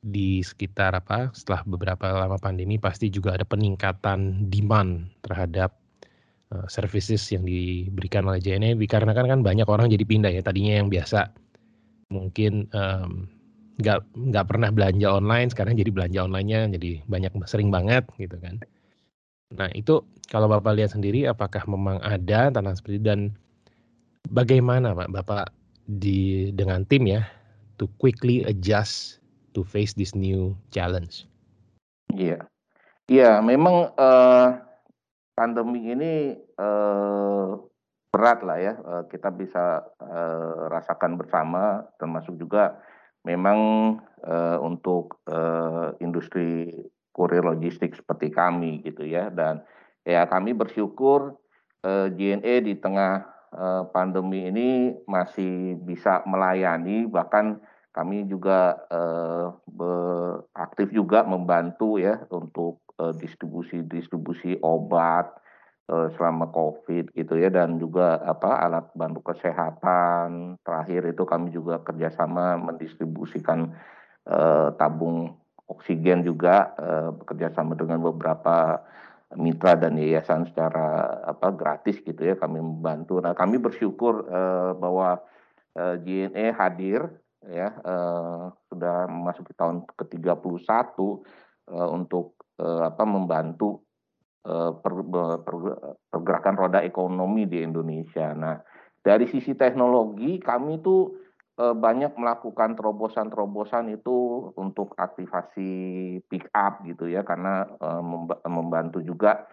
di 0.03 0.43
sekitar 0.43 0.91
apa 0.98 1.31
setelah 1.31 1.63
beberapa 1.63 2.12
lama 2.12 2.36
pandemi 2.36 2.75
pasti 2.75 3.07
juga 3.07 3.39
ada 3.39 3.48
peningkatan 3.48 4.51
demand 4.51 5.07
terhadap 5.24 5.79
uh, 6.51 6.67
services 6.67 7.24
yang 7.31 7.48
diberikan 7.48 8.27
oleh 8.27 8.43
JNE 8.43 8.75
karena 8.83 9.15
kan 9.15 9.31
kan 9.31 9.39
banyak 9.39 9.63
orang 9.63 9.88
jadi 9.88 10.03
pindah 10.03 10.31
ya 10.36 10.43
tadinya 10.43 10.83
yang 10.83 10.91
biasa 10.91 11.31
mungkin 12.12 12.67
nggak 13.79 14.00
nggak 14.12 14.45
pernah 14.45 14.69
belanja 14.75 15.07
online 15.07 15.50
sekarang 15.50 15.79
jadi 15.79 15.89
belanja 15.89 16.19
onlinenya 16.27 16.75
jadi 16.75 17.00
banyak 17.07 17.31
sering 17.48 17.72
banget 17.72 18.03
gitu 18.19 18.36
kan 18.43 18.60
nah 19.51 19.67
itu 19.75 20.00
kalau 20.31 20.47
bapak 20.47 20.79
lihat 20.79 20.95
sendiri 20.95 21.27
apakah 21.27 21.65
memang 21.67 22.00
ada 22.00 22.47
tantangan 22.47 22.79
seperti 22.79 23.03
itu 23.03 23.07
dan 23.09 23.19
bagaimana 24.31 24.95
pak 24.95 25.12
bapak 25.12 25.51
di 25.84 26.49
dengan 26.56 26.88
tim 26.88 27.03
ya 27.10 27.27
to 27.75 27.91
quickly 27.99 28.47
adjust 28.47 29.19
to 29.51 29.67
face 29.67 29.91
this 29.91 30.15
new 30.15 30.56
challenge 30.71 31.27
Iya. 32.13 32.39
Iya, 33.10 33.43
memang 33.43 33.91
eh, 33.97 34.47
pandemi 35.36 35.91
ini 35.91 36.13
eh, 36.39 37.49
berat 38.13 38.39
lah 38.45 38.58
ya. 38.62 38.73
Eh, 38.77 39.03
kita 39.12 39.29
bisa 39.34 39.84
eh, 39.99 40.62
rasakan 40.71 41.19
bersama, 41.19 41.84
termasuk 41.99 42.38
juga 42.39 42.79
memang 43.27 43.60
eh, 44.23 44.58
untuk 44.62 45.19
eh, 45.27 45.89
industri 45.99 46.71
kurir 47.13 47.45
logistik 47.45 47.93
seperti 47.93 48.34
kami 48.34 48.82
gitu 48.82 49.06
ya. 49.06 49.30
Dan 49.30 49.62
ya 50.04 50.26
kami 50.26 50.58
bersyukur 50.58 51.38
eh, 51.86 52.10
JNE 52.12 52.65
di 52.65 52.73
tengah 52.82 53.23
eh, 53.54 53.84
pandemi 53.93 54.49
ini 54.49 54.97
masih 55.06 55.78
bisa 55.86 56.26
melayani, 56.26 57.06
bahkan 57.08 57.62
kami 57.93 58.26
juga 58.26 58.82
eh, 58.89 59.47
aktif 60.58 60.89
juga 60.89 61.21
membantu 61.23 62.02
ya 62.02 62.26
untuk 62.34 62.82
eh, 62.97 63.13
distribusi-distribusi 63.13 64.58
obat 64.65 65.30
eh, 65.93 66.10
selama 66.17 66.49
COVID 66.49 67.13
gitu 67.13 67.38
ya. 67.38 67.54
Dan 67.54 67.78
juga 67.78 68.17
apa 68.26 68.58
alat 68.65 68.89
bantu 68.97 69.21
kesehatan. 69.21 70.58
Terakhir 70.65 71.13
itu 71.13 71.23
kami 71.30 71.54
juga 71.54 71.78
kerjasama 71.86 72.58
mendistribusikan 72.58 73.69
eh, 74.26 74.69
tabung 74.82 75.42
oksigen 75.67 76.23
juga 76.28 76.76
eh, 76.76 77.10
bekerjasama 77.13 77.78
dengan 77.80 78.04
beberapa 78.04 78.84
mitra 79.34 79.73
dan 79.73 79.97
yayasan 79.97 80.45
secara 80.45 81.19
apa 81.26 81.49
gratis 81.54 81.97
gitu 82.04 82.21
ya 82.21 82.36
kami 82.38 82.62
membantu. 82.62 83.17
Nah 83.17 83.34
kami 83.34 83.58
bersyukur 83.58 84.28
eh, 84.28 84.71
bahwa 84.78 85.23
eh, 85.73 85.95
JNE 86.04 86.54
hadir 86.54 87.08
ya 87.47 87.69
eh, 87.73 88.43
sudah 88.69 89.08
memasuki 89.10 89.56
tahun 89.58 89.88
ke-31 89.97 90.95
eh, 91.73 91.89
untuk 91.89 92.38
eh, 92.60 92.84
apa 92.86 93.04
membantu 93.08 93.82
eh, 94.45 94.71
per- 94.78 95.08
per- 95.41 95.97
pergerakan 96.12 96.56
roda 96.60 96.80
ekonomi 96.86 97.49
di 97.49 97.63
Indonesia. 97.63 98.36
Nah, 98.36 98.60
dari 99.04 99.28
sisi 99.28 99.52
teknologi 99.58 100.39
kami 100.39 100.80
tuh 100.80 101.22
banyak 101.53 102.17
melakukan 102.17 102.73
terobosan-terobosan 102.73 103.93
itu 103.93 104.49
untuk 104.57 104.97
aktivasi 104.97 105.69
pick 106.25 106.49
up 106.49 106.81
gitu 106.81 107.05
ya 107.05 107.21
karena 107.21 107.69
eh, 107.77 108.01
memba- 108.01 108.41
membantu 108.49 109.05
juga 109.05 109.45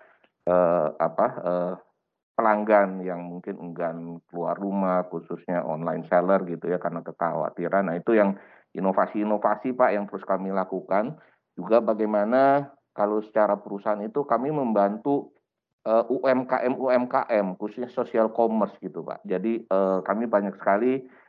eh, 0.48 0.88
apa 0.96 1.26
eh, 1.44 1.74
pelanggan 2.32 3.04
yang 3.04 3.20
mungkin 3.28 3.60
enggan 3.60 4.16
keluar 4.32 4.56
rumah 4.56 5.04
khususnya 5.12 5.60
online 5.60 6.08
seller 6.08 6.40
gitu 6.48 6.72
ya 6.72 6.80
karena 6.80 7.04
kekhawatiran. 7.04 7.92
Nah, 7.92 8.00
itu 8.00 8.16
yang 8.16 8.32
inovasi-inovasi 8.72 9.76
Pak 9.76 9.90
yang 9.92 10.08
terus 10.08 10.24
kami 10.24 10.48
lakukan. 10.48 11.20
Juga 11.52 11.84
bagaimana 11.84 12.72
kalau 12.96 13.20
secara 13.20 13.60
perusahaan 13.60 14.00
itu 14.00 14.24
kami 14.24 14.48
membantu 14.48 15.36
eh, 15.84 16.04
UMKM 16.08 16.72
UMKM 16.80 17.60
khususnya 17.60 17.92
social 17.92 18.32
commerce 18.32 18.72
gitu 18.80 19.04
Pak. 19.04 19.20
Jadi 19.28 19.68
eh, 19.68 19.98
kami 20.00 20.24
banyak 20.24 20.56
sekali 20.56 21.04
eh, 21.04 21.19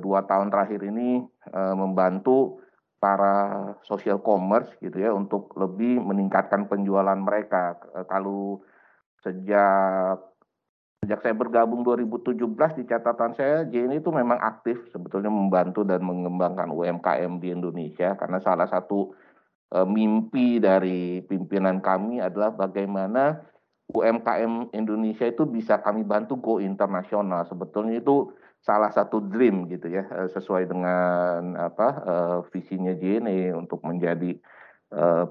dua 0.00 0.24
tahun 0.28 0.52
terakhir 0.52 0.80
ini 0.84 1.24
eh, 1.52 1.74
membantu 1.76 2.60
para 3.02 3.74
social 3.82 4.22
commerce 4.22 4.70
gitu 4.78 4.94
ya 4.94 5.10
untuk 5.10 5.50
lebih 5.58 5.98
meningkatkan 5.98 6.70
penjualan 6.70 7.18
mereka. 7.18 7.74
Eh, 7.98 8.06
Kalau 8.06 8.62
sejak 9.22 10.22
sejak 11.02 11.18
saya 11.18 11.34
bergabung 11.34 11.82
2017 11.82 12.78
di 12.78 12.86
catatan 12.86 13.34
saya 13.34 13.66
JNE 13.66 13.98
itu 13.98 14.14
memang 14.14 14.38
aktif 14.38 14.86
sebetulnya 14.94 15.34
membantu 15.34 15.82
dan 15.82 15.98
mengembangkan 16.06 16.70
UMKM 16.70 17.42
di 17.42 17.50
Indonesia 17.50 18.14
karena 18.14 18.38
salah 18.38 18.70
satu 18.70 19.10
eh, 19.74 19.86
mimpi 19.88 20.62
dari 20.62 21.26
pimpinan 21.26 21.82
kami 21.82 22.22
adalah 22.22 22.54
bagaimana 22.54 23.42
UMKM 23.92 24.72
Indonesia 24.72 25.26
itu 25.28 25.44
bisa 25.44 25.82
kami 25.82 26.06
bantu 26.06 26.38
go 26.40 26.54
internasional. 26.62 27.44
Sebetulnya 27.44 28.00
itu 28.00 28.32
salah 28.62 28.94
satu 28.94 29.18
dream 29.18 29.66
gitu 29.66 29.90
ya, 29.90 30.06
eh, 30.06 30.30
sesuai 30.30 30.70
dengan 30.70 31.58
apa 31.58 31.88
eh, 32.06 32.38
visinya 32.54 32.94
JNE 32.94 33.52
untuk 33.58 33.82
menjadi 33.82 34.38
eh, 34.94 35.26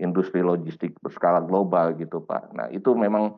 industri 0.00 0.40
logistik 0.40 0.96
berskala 1.04 1.44
global 1.44 1.92
gitu 1.92 2.24
Pak. 2.24 2.56
Nah 2.56 2.66
itu 2.72 2.96
memang 2.96 3.36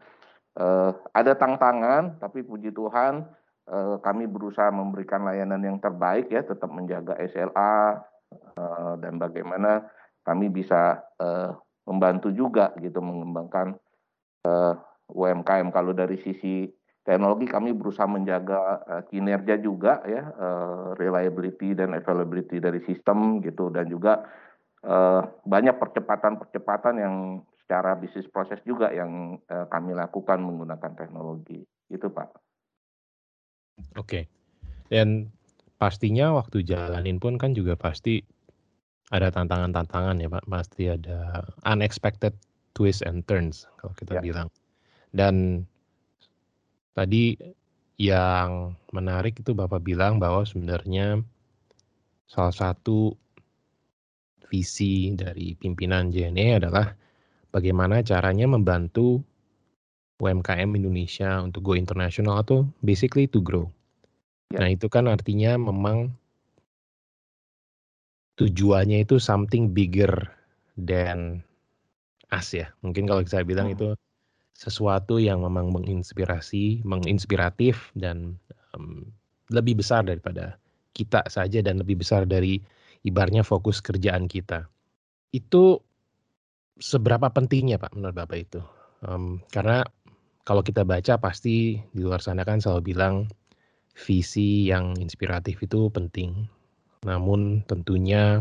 ada 1.10 1.34
tantangan, 1.34 2.22
tapi 2.22 2.46
puji 2.46 2.70
Tuhan 2.70 3.26
kami 3.98 4.30
berusaha 4.30 4.70
memberikan 4.70 5.26
layanan 5.26 5.58
yang 5.58 5.82
terbaik 5.82 6.30
ya, 6.30 6.46
tetap 6.46 6.70
menjaga 6.70 7.18
SLA 7.18 7.98
dan 9.02 9.18
bagaimana 9.18 9.90
kami 10.22 10.54
bisa 10.54 11.02
membantu 11.82 12.30
juga 12.30 12.70
gitu 12.78 13.02
mengembangkan 13.02 13.74
UMKM. 15.10 15.74
Kalau 15.74 15.90
dari 15.90 16.22
sisi 16.22 16.70
teknologi 17.04 17.44
kami 17.44 17.76
berusaha 17.76 18.08
menjaga 18.08 18.80
uh, 18.88 19.02
kinerja 19.12 19.60
juga 19.60 20.00
ya 20.08 20.24
uh, 20.34 20.96
reliability 20.96 21.76
dan 21.76 21.92
availability 21.92 22.58
dari 22.58 22.80
sistem 22.88 23.44
gitu 23.44 23.68
dan 23.68 23.86
juga 23.86 24.24
uh, 24.88 25.22
banyak 25.44 25.76
percepatan-percepatan 25.76 26.94
yang 26.96 27.14
secara 27.64 27.96
bisnis 27.96 28.28
proses 28.28 28.60
juga 28.64 28.92
yang 28.92 29.36
uh, 29.52 29.68
kami 29.68 29.92
lakukan 29.92 30.40
menggunakan 30.40 30.92
teknologi 30.96 31.64
itu 31.92 32.08
Pak. 32.08 32.28
Oke. 33.96 34.00
Okay. 34.00 34.24
Dan 34.88 35.32
pastinya 35.80 36.32
waktu 36.36 36.64
jalanin 36.64 37.20
pun 37.20 37.36
kan 37.36 37.56
juga 37.56 37.76
pasti 37.76 38.20
ada 39.12 39.28
tantangan-tantangan 39.28 40.20
ya 40.20 40.28
Pak. 40.32 40.44
Pasti 40.48 40.88
ada 40.88 41.44
unexpected 41.68 42.32
twist 42.76 43.04
and 43.04 43.24
turns 43.28 43.68
kalau 43.80 43.92
kita 43.96 44.20
ya. 44.20 44.22
bilang. 44.24 44.48
Dan 45.14 45.64
Tadi 46.94 47.34
yang 47.98 48.74
menarik 48.94 49.42
itu 49.42 49.50
Bapak 49.54 49.82
bilang 49.82 50.22
bahwa 50.22 50.46
sebenarnya 50.46 51.22
salah 52.30 52.54
satu 52.54 53.14
visi 54.46 55.10
dari 55.14 55.58
pimpinan 55.58 56.14
JNE 56.14 56.62
adalah 56.62 56.94
bagaimana 57.50 58.02
caranya 58.06 58.46
membantu 58.46 59.22
UMKM 60.22 60.70
Indonesia 60.78 61.42
untuk 61.42 61.66
go 61.66 61.72
international 61.74 62.38
atau 62.38 62.62
basically 62.86 63.26
to 63.26 63.42
grow. 63.42 63.66
Ya. 64.54 64.62
Nah, 64.62 64.68
itu 64.70 64.86
kan 64.86 65.10
artinya 65.10 65.58
memang 65.58 66.14
tujuannya 68.38 69.02
itu 69.02 69.18
something 69.18 69.74
bigger 69.74 70.14
than 70.78 71.42
us 72.30 72.54
ya. 72.54 72.70
Mungkin 72.82 73.10
kalau 73.10 73.22
saya 73.26 73.42
bilang 73.42 73.70
hmm. 73.70 73.74
itu 73.74 73.86
sesuatu 74.54 75.18
yang 75.18 75.42
memang 75.42 75.74
menginspirasi, 75.74 76.86
menginspiratif 76.86 77.90
dan 77.98 78.38
um, 78.72 79.10
lebih 79.50 79.82
besar 79.82 80.06
daripada 80.06 80.56
kita 80.94 81.26
saja 81.26 81.58
dan 81.60 81.82
lebih 81.82 82.00
besar 82.00 82.24
dari 82.24 82.62
ibarnya 83.02 83.42
fokus 83.42 83.82
kerjaan 83.82 84.30
kita. 84.30 84.70
Itu 85.34 85.82
seberapa 86.78 87.28
pentingnya 87.34 87.82
Pak 87.82 87.98
menurut 87.98 88.14
Bapak 88.14 88.38
itu? 88.38 88.62
Um, 89.04 89.42
karena 89.50 89.84
kalau 90.46 90.62
kita 90.62 90.86
baca 90.86 91.18
pasti 91.18 91.82
di 91.92 92.00
luar 92.00 92.22
sana 92.22 92.46
kan 92.46 92.62
selalu 92.62 92.94
bilang 92.94 93.26
visi 93.94 94.70
yang 94.70 94.94
inspiratif 95.02 95.60
itu 95.66 95.90
penting. 95.90 96.46
Namun 97.02 97.66
tentunya 97.66 98.40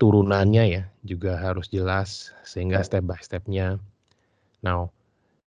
turunannya 0.00 0.64
ya 0.70 0.82
juga 1.04 1.36
harus 1.36 1.68
jelas 1.68 2.32
sehingga 2.46 2.80
step 2.80 3.04
by 3.04 3.20
stepnya 3.20 3.76
Now, 4.60 4.92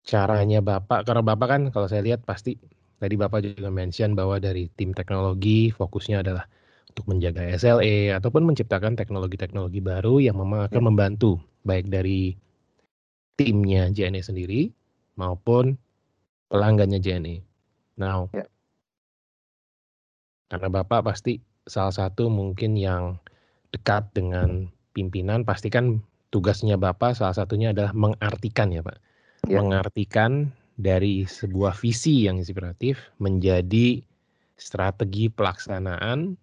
caranya 0.04 0.60
Bapak 0.64 1.08
karena 1.08 1.22
Bapak 1.24 1.48
kan 1.48 1.62
kalau 1.72 1.86
saya 1.88 2.04
lihat 2.04 2.24
pasti 2.24 2.56
tadi 3.00 3.14
Bapak 3.16 3.40
juga 3.44 3.72
mention 3.72 4.12
bahwa 4.12 4.36
dari 4.36 4.68
tim 4.76 4.92
teknologi 4.92 5.72
fokusnya 5.72 6.24
adalah 6.24 6.44
untuk 6.90 7.06
menjaga 7.06 7.46
SLA 7.54 8.18
ataupun 8.18 8.50
menciptakan 8.50 8.98
teknologi-teknologi 8.98 9.80
baru 9.80 10.18
yang 10.18 10.36
memang 10.36 10.66
akan 10.66 10.82
ya. 10.82 10.86
membantu 10.90 11.38
baik 11.62 11.86
dari 11.86 12.34
timnya 13.38 13.88
JNE 13.88 14.20
sendiri 14.20 14.68
maupun 15.16 15.78
pelanggannya 16.50 16.98
JNE. 16.98 17.40
Now, 17.96 18.28
ya. 18.34 18.44
karena 20.50 20.68
Bapak 20.68 21.06
pasti 21.06 21.40
salah 21.64 21.94
satu 21.94 22.26
mungkin 22.28 22.74
yang 22.74 23.22
dekat 23.70 24.10
dengan 24.12 24.66
pimpinan, 24.90 25.46
pasti 25.46 25.70
kan 25.70 26.02
tugasnya 26.30 26.78
Bapak 26.78 27.18
salah 27.18 27.34
satunya 27.34 27.74
adalah 27.74 27.94
mengartikan 27.94 28.70
ya 28.70 28.82
Pak. 28.82 28.98
Ya. 29.50 29.58
Mengartikan 29.62 30.54
dari 30.80 31.28
sebuah 31.28 31.76
visi 31.76 32.24
yang 32.24 32.40
inspiratif 32.40 33.12
menjadi 33.20 34.00
strategi 34.56 35.28
pelaksanaan 35.28 36.38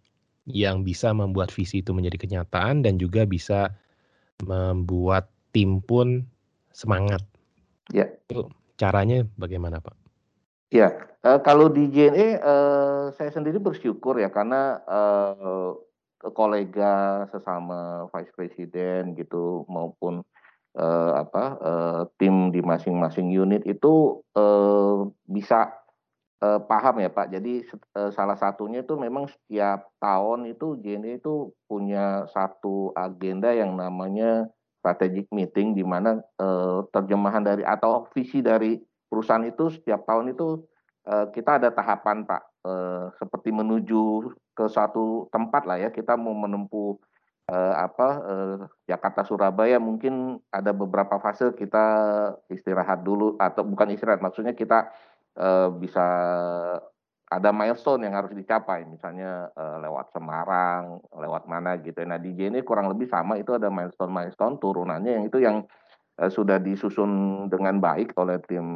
yang 0.48 0.86
bisa 0.86 1.12
membuat 1.12 1.52
visi 1.52 1.84
itu 1.84 1.92
menjadi 1.92 2.24
kenyataan 2.24 2.86
dan 2.86 2.96
juga 3.02 3.28
bisa 3.28 3.74
membuat 4.44 5.28
tim 5.52 5.82
pun 5.82 6.24
semangat. 6.72 7.24
Ya. 7.92 8.08
Itu 8.30 8.54
caranya 8.78 9.26
bagaimana 9.36 9.82
Pak? 9.82 9.96
Ya, 10.68 10.92
uh, 11.24 11.40
kalau 11.40 11.72
di 11.72 11.88
JNE 11.88 12.44
uh, 12.44 13.16
saya 13.16 13.32
sendiri 13.32 13.56
bersyukur 13.56 14.20
ya 14.20 14.28
karena 14.28 14.84
uh, 14.84 15.80
kolega 16.34 17.26
sesama 17.30 18.10
vice 18.10 18.34
president 18.34 19.14
gitu 19.14 19.66
maupun 19.70 20.26
uh, 20.78 21.12
apa 21.22 21.44
uh, 21.62 22.02
tim 22.18 22.50
di 22.54 22.62
masing-masing 22.62 23.30
unit 23.30 23.66
itu 23.66 24.22
uh, 24.38 25.10
bisa 25.30 25.74
uh, 26.42 26.62
paham 26.66 27.02
ya 27.02 27.10
Pak. 27.10 27.34
Jadi 27.34 27.66
uh, 27.98 28.10
salah 28.14 28.38
satunya 28.38 28.86
itu 28.86 28.94
memang 28.98 29.30
setiap 29.30 29.94
tahun 30.02 30.50
itu 30.54 30.78
JNE 30.82 31.22
itu 31.22 31.54
punya 31.66 32.26
satu 32.34 32.94
agenda 32.94 33.54
yang 33.54 33.78
namanya 33.78 34.50
strategic 34.82 35.28
meeting 35.34 35.74
di 35.74 35.84
mana 35.84 36.22
uh, 36.40 36.86
terjemahan 36.94 37.44
dari 37.44 37.66
atau 37.66 38.08
visi 38.14 38.40
dari 38.40 38.78
perusahaan 39.10 39.44
itu 39.44 39.74
setiap 39.74 40.06
tahun 40.06 40.38
itu 40.38 40.64
uh, 41.10 41.28
kita 41.34 41.60
ada 41.60 41.70
tahapan 41.74 42.24
Pak 42.24 42.42
uh, 42.64 43.06
seperti 43.18 43.50
menuju 43.52 44.32
ke 44.58 44.66
suatu 44.66 45.30
tempat 45.30 45.70
lah 45.70 45.78
ya 45.78 45.94
kita 45.94 46.18
mau 46.18 46.34
menempuh 46.34 46.98
uh, 47.54 47.76
apa 47.78 48.08
uh, 48.26 48.56
Jakarta 48.90 49.22
Surabaya 49.22 49.78
mungkin 49.78 50.42
ada 50.50 50.74
beberapa 50.74 51.22
fase 51.22 51.54
kita 51.54 51.86
istirahat 52.50 53.06
dulu 53.06 53.38
atau 53.38 53.62
bukan 53.62 53.94
istirahat 53.94 54.26
maksudnya 54.26 54.58
kita 54.58 54.90
uh, 55.38 55.70
bisa 55.78 56.06
ada 57.28 57.52
milestone 57.52 58.08
yang 58.08 58.16
harus 58.16 58.32
dicapai 58.32 58.88
misalnya 58.88 59.52
uh, 59.52 59.84
lewat 59.84 60.16
Semarang 60.16 61.04
lewat 61.12 61.44
mana 61.44 61.76
gitu. 61.84 62.00
Nah 62.08 62.16
di 62.16 62.32
ini 62.32 62.64
kurang 62.64 62.88
lebih 62.88 63.12
sama 63.12 63.36
itu 63.36 63.52
ada 63.52 63.68
milestone 63.68 64.16
milestone 64.16 64.56
turunannya 64.64 65.12
yang 65.20 65.26
itu 65.28 65.38
yang 65.44 65.68
uh, 66.24 66.32
sudah 66.32 66.56
disusun 66.64 67.46
dengan 67.52 67.84
baik 67.84 68.16
oleh 68.16 68.40
tim 68.48 68.68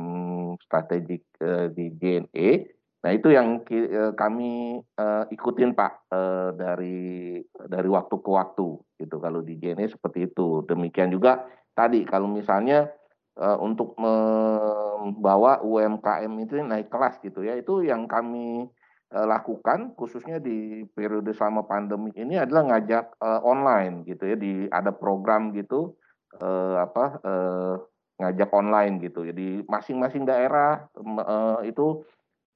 strategik 0.68 1.24
uh, 1.40 1.72
di 1.72 1.96
JNE 1.96 2.81
Nah 3.02 3.12
itu 3.18 3.34
yang 3.34 3.66
eh, 3.66 4.14
kami 4.14 4.78
uh, 4.78 5.26
ikutin 5.34 5.74
Pak 5.74 6.14
uh, 6.14 6.50
dari 6.54 7.42
dari 7.66 7.90
waktu 7.90 8.16
ke 8.22 8.30
waktu 8.30 8.68
gitu 9.02 9.18
kalau 9.18 9.42
di 9.42 9.58
JNE 9.58 9.90
seperti 9.90 10.30
itu. 10.30 10.62
Demikian 10.70 11.10
juga 11.10 11.42
tadi 11.74 12.06
kalau 12.06 12.30
misalnya 12.30 12.94
uh, 13.42 13.58
untuk 13.58 13.98
membawa 13.98 15.66
UMKM 15.66 16.34
itu 16.46 16.62
naik 16.62 16.94
kelas 16.94 17.18
gitu 17.26 17.42
ya 17.42 17.58
itu 17.58 17.82
yang 17.82 18.06
kami 18.06 18.70
uh, 19.18 19.26
lakukan 19.26 19.98
khususnya 19.98 20.38
di 20.38 20.86
periode 20.94 21.34
selama 21.34 21.66
pandemi 21.66 22.14
ini 22.14 22.38
adalah 22.38 22.70
ngajak 22.70 23.18
uh, 23.18 23.42
online 23.42 24.06
gitu 24.06 24.30
ya 24.30 24.38
di 24.38 24.70
ada 24.70 24.94
program 24.94 25.50
gitu 25.58 25.98
uh, 26.38 26.86
apa 26.86 27.06
uh, 27.26 27.76
ngajak 28.22 28.54
online 28.54 29.02
gitu. 29.02 29.26
Jadi 29.26 29.66
masing-masing 29.66 30.30
daerah 30.30 30.86
uh, 31.02 31.66
itu 31.66 32.06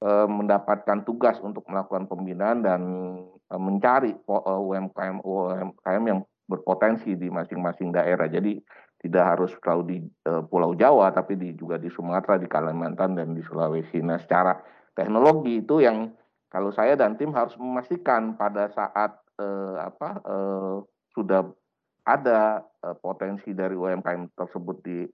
mendapatkan 0.04 1.08
tugas 1.08 1.40
untuk 1.40 1.64
melakukan 1.72 2.04
pembinaan 2.04 2.60
dan 2.60 2.80
eh, 3.48 3.60
mencari 3.60 4.12
UMKM 4.28 5.16
eh, 5.20 5.24
UMKM 5.24 6.02
yang 6.04 6.20
berpotensi 6.46 7.16
di 7.16 7.32
masing-masing 7.32 7.90
daerah. 7.90 8.28
Jadi 8.28 8.60
tidak 8.96 9.24
harus 9.36 9.50
selalu 9.60 9.82
di 9.86 9.98
Pulau 10.24 10.72
Jawa, 10.72 11.12
tapi 11.12 11.36
juga 11.54 11.76
di 11.76 11.92
Sumatera, 11.92 12.40
di 12.40 12.48
Kalimantan 12.48 13.14
dan 13.14 13.36
di 13.36 13.42
Sulawesi. 13.44 14.00
Nah, 14.00 14.18
secara 14.18 14.56
teknologi 14.96 15.60
itu 15.60 15.84
yang 15.84 16.10
kalau 16.46 16.72
saya 16.72 16.96
dan 16.96 17.18
tim 17.20 17.34
harus 17.36 17.52
memastikan 17.60 18.38
pada 18.38 18.72
saat 18.72 19.20
eh, 19.36 19.76
apa 19.76 20.08
eh, 20.24 20.76
sudah 21.12 21.44
ada 22.06 22.64
eh, 22.80 22.96
potensi 22.96 23.52
dari 23.52 23.76
UMKM 23.76 24.32
tersebut 24.32 24.76
di 24.80 25.04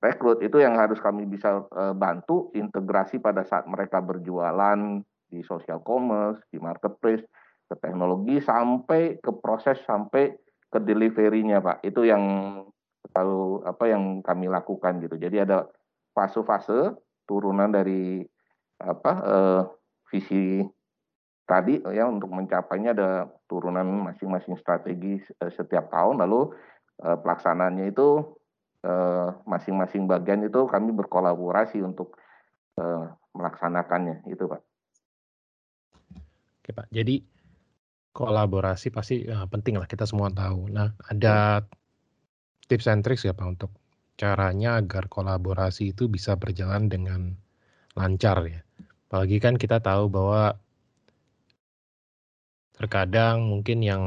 rekrut 0.00 0.40
itu 0.40 0.56
yang 0.58 0.80
harus 0.80 0.96
kami 0.98 1.28
bisa 1.28 1.68
uh, 1.76 1.92
bantu 1.92 2.48
integrasi 2.56 3.20
pada 3.20 3.44
saat 3.44 3.68
mereka 3.68 4.00
berjualan 4.00 5.04
di 5.28 5.44
social 5.44 5.84
commerce, 5.84 6.40
di 6.48 6.58
marketplace, 6.58 7.22
ke 7.70 7.74
teknologi 7.78 8.42
sampai 8.42 9.20
ke 9.20 9.30
proses 9.38 9.78
sampai 9.86 10.34
ke 10.66 10.78
delivery-nya, 10.82 11.62
Pak. 11.62 11.86
Itu 11.86 12.02
yang 12.02 12.24
kalau 13.12 13.62
apa 13.62 13.84
yang 13.86 14.24
kami 14.24 14.50
lakukan 14.50 14.98
gitu. 15.04 15.20
Jadi 15.20 15.44
ada 15.44 15.68
fase-fase 16.16 16.96
turunan 17.28 17.70
dari 17.70 18.24
apa 18.80 19.12
uh, 19.22 19.62
visi 20.08 20.64
tadi 21.44 21.78
ya 21.92 22.08
untuk 22.08 22.32
mencapainya 22.32 22.96
ada 22.96 23.10
turunan 23.44 23.84
masing-masing 24.10 24.56
strategi 24.56 25.20
uh, 25.44 25.52
setiap 25.52 25.92
tahun 25.92 26.24
lalu 26.24 26.50
uh, 27.04 27.18
pelaksanaannya 27.20 27.92
itu 27.92 28.24
Eh, 28.24 28.39
masing-masing 29.44 30.08
bagian 30.08 30.40
itu 30.40 30.64
kami 30.64 30.96
berkolaborasi 30.96 31.84
untuk 31.84 32.16
uh, 32.80 33.12
melaksanakannya 33.36 34.24
itu 34.24 34.48
pak. 34.48 34.60
Oke 36.60 36.70
pak, 36.72 36.86
jadi 36.88 37.20
kolaborasi 38.16 38.88
pasti 38.88 39.28
uh, 39.28 39.44
penting 39.52 39.76
lah 39.76 39.84
kita 39.84 40.08
semua 40.08 40.32
tahu. 40.32 40.72
Nah 40.72 40.96
ada 41.12 41.60
tips 42.72 42.88
and 42.88 43.04
tricks 43.04 43.28
ya 43.28 43.36
pak 43.36 43.60
untuk 43.60 43.70
caranya 44.16 44.76
agar 44.76 45.08
kolaborasi 45.08 45.96
itu 45.96 46.08
bisa 46.08 46.36
berjalan 46.36 46.88
dengan 46.88 47.36
lancar 47.96 48.44
ya. 48.44 48.60
Apalagi 49.08 49.42
kan 49.42 49.58
kita 49.58 49.82
tahu 49.82 50.06
bahwa 50.06 50.54
terkadang 52.76 53.48
mungkin 53.48 53.82
yang 53.84 54.02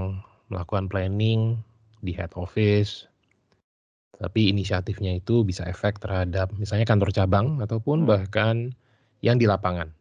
melakukan 0.49 0.89
planning 0.89 1.59
di 2.01 2.13
head 2.13 2.31
office, 2.37 3.09
tapi 4.23 4.55
inisiatifnya 4.55 5.19
itu 5.19 5.43
bisa 5.43 5.67
efek 5.67 5.99
terhadap 5.99 6.55
misalnya 6.55 6.87
kantor 6.87 7.11
cabang 7.11 7.59
ataupun 7.59 8.03
Hmm. 8.03 8.07
bahkan 8.07 8.55
yang 9.19 9.35
di 9.35 9.43
lapangan. 9.43 9.91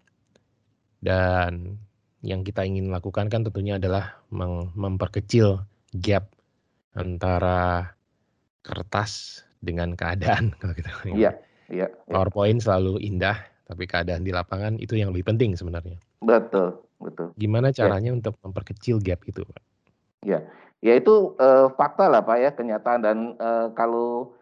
Dan 1.03 1.75
yang 2.23 2.47
kita 2.47 2.63
ingin 2.63 2.95
lakukan 2.95 3.27
kan 3.27 3.43
tentunya 3.43 3.83
adalah 3.83 4.23
memperkecil 4.71 5.67
gap 5.93 6.31
antara 6.95 7.91
kertas 8.63 9.43
dengan 9.59 9.99
keadaan 9.99 10.55
kalau 10.63 10.71
kita 10.71 10.95
Iya, 11.03 11.35
iya, 11.67 11.91
iya. 11.91 11.91
PowerPoint 12.07 12.63
selalu 12.63 13.03
indah, 13.03 13.35
tapi 13.67 13.91
keadaan 13.91 14.23
di 14.23 14.31
lapangan 14.31 14.79
itu 14.79 14.95
yang 14.95 15.11
lebih 15.11 15.27
penting 15.27 15.59
sebenarnya. 15.59 15.99
betul, 16.23 16.79
betul. 17.03 17.35
Gimana 17.35 17.75
Ya. 17.75 17.83
caranya 17.83 18.15
untuk 18.15 18.39
memperkecil 18.39 19.03
gap 19.03 19.27
itu, 19.27 19.43
Pak? 19.43 19.59
Ya, 20.23 20.39
ya 20.83 20.99
itu 20.99 21.39
eh, 21.39 21.71
fakta 21.79 22.11
lah 22.11 22.27
Pak 22.27 22.39
ya 22.43 22.51
kenyataan 22.53 23.01
dan 23.01 23.19
eh, 23.39 23.67
kalau 23.79 24.35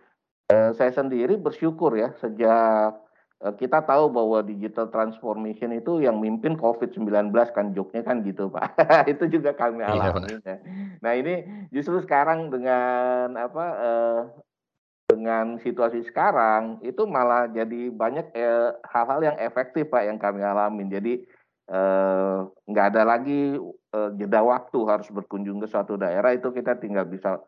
eh, 0.48 0.72
saya 0.72 0.90
sendiri 0.90 1.37
bersyukur 1.37 1.92
ya 1.94 2.16
sejak 2.16 2.96
eh, 3.44 3.55
kita 3.61 3.85
tahu 3.85 4.09
bahwa 4.09 4.40
digital 4.40 4.88
transformation 4.88 5.76
itu 5.76 6.00
yang 6.00 6.16
mimpin 6.16 6.57
COVID-19 6.57 7.29
kan 7.53 7.76
joknya 7.76 8.03
kan 8.03 8.24
gitu 8.24 8.48
Pak. 8.48 8.72
itu 9.12 9.29
juga 9.29 9.53
kami 9.53 9.85
Iya, 9.85 10.11
alami. 10.16 10.40
ya. 10.40 10.57
Nah 11.05 11.12
ini 11.12 11.44
justru 11.70 12.00
sekarang 12.00 12.48
dengan 12.48 13.37
apa 13.37 13.64
eh, 13.79 14.20
dengan 15.11 15.59
situasi 15.59 16.07
sekarang 16.07 16.79
itu 16.87 17.03
malah 17.03 17.50
jadi 17.50 17.90
banyak 17.90 18.31
eh, 18.33 18.70
hal-hal 18.88 19.20
yang 19.20 19.37
efektif 19.42 19.90
Pak 19.90 20.07
yang 20.07 20.16
kami 20.16 20.40
alamin. 20.40 20.87
Jadi 20.88 21.20
eh, 21.20 21.39
nggak 22.67 22.87
ada 22.95 23.03
lagi 23.07 23.55
eh, 23.95 24.11
jeda 24.19 24.41
waktu 24.43 24.79
harus 24.91 25.09
berkunjung 25.11 25.63
ke 25.63 25.71
suatu 25.71 25.95
daerah 25.95 26.35
itu 26.35 26.51
kita 26.51 26.79
tinggal 26.83 27.07
bisa 27.07 27.39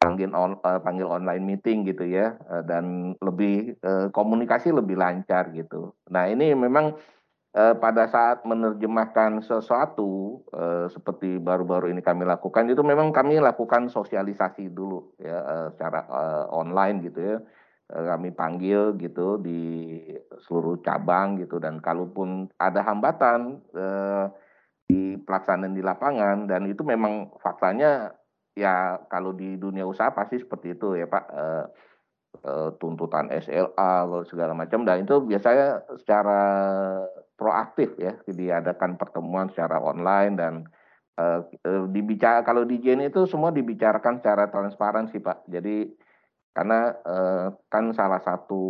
panggil 0.00 0.32
on, 0.32 0.56
eh, 0.60 0.80
panggil 0.80 1.08
online 1.08 1.44
meeting 1.44 1.84
gitu 1.84 2.04
ya 2.08 2.36
eh, 2.36 2.62
dan 2.64 3.16
lebih 3.20 3.76
eh, 3.76 4.08
komunikasi 4.12 4.72
lebih 4.72 4.96
lancar 4.96 5.52
gitu. 5.52 5.92
Nah 6.12 6.24
ini 6.28 6.56
memang 6.56 6.96
eh, 7.52 7.74
pada 7.76 8.08
saat 8.08 8.44
menerjemahkan 8.48 9.44
sesuatu 9.44 10.40
eh, 10.52 10.86
seperti 10.88 11.36
baru-baru 11.36 11.92
ini 11.92 12.00
kami 12.00 12.24
lakukan 12.24 12.68
itu 12.72 12.80
memang 12.80 13.12
kami 13.12 13.40
lakukan 13.40 13.92
sosialisasi 13.92 14.72
dulu 14.72 15.16
ya 15.20 15.38
eh, 15.44 15.68
secara 15.76 16.00
eh, 16.08 16.44
online 16.52 16.98
gitu 17.12 17.20
ya 17.20 17.38
Eh, 17.40 17.65
kami 17.86 18.34
panggil 18.34 18.98
gitu 18.98 19.38
di 19.38 19.94
seluruh 20.42 20.82
cabang 20.82 21.38
gitu. 21.38 21.62
Dan 21.62 21.78
kalaupun 21.78 22.50
ada 22.58 22.82
hambatan 22.82 23.62
eh, 23.74 24.26
di 24.86 25.18
pelaksanaan 25.18 25.74
di 25.74 25.82
lapangan 25.82 26.46
dan 26.46 26.66
itu 26.66 26.86
memang 26.86 27.34
faktanya 27.42 28.14
ya 28.54 29.02
kalau 29.10 29.34
di 29.34 29.58
dunia 29.58 29.82
usaha 29.82 30.14
pasti 30.14 30.38
seperti 30.38 30.74
itu 30.74 30.98
ya 30.98 31.06
Pak. 31.06 31.24
Eh, 31.30 31.64
eh, 32.44 32.70
tuntutan 32.82 33.30
SLA 33.30 33.94
segala 34.26 34.52
macam. 34.52 34.82
Dan 34.82 35.06
itu 35.06 35.22
biasanya 35.22 35.86
secara 35.96 36.42
proaktif 37.36 37.94
ya 38.00 38.16
diadakan 38.26 38.96
pertemuan 38.96 39.52
secara 39.52 39.78
online 39.78 40.34
dan 40.34 40.54
eh, 41.20 41.40
eh, 41.64 41.84
dibicara 41.92 42.42
kalau 42.42 42.64
di 42.64 42.80
JN 42.80 43.12
itu 43.12 43.28
semua 43.28 43.52
dibicarakan 43.52 44.18
secara 44.20 44.48
transparan 44.50 45.06
sih 45.12 45.20
Pak. 45.20 45.46
Jadi 45.48 45.86
karena 46.56 46.96
eh, 47.04 47.46
kan 47.68 47.92
salah 47.92 48.24
satu 48.24 48.62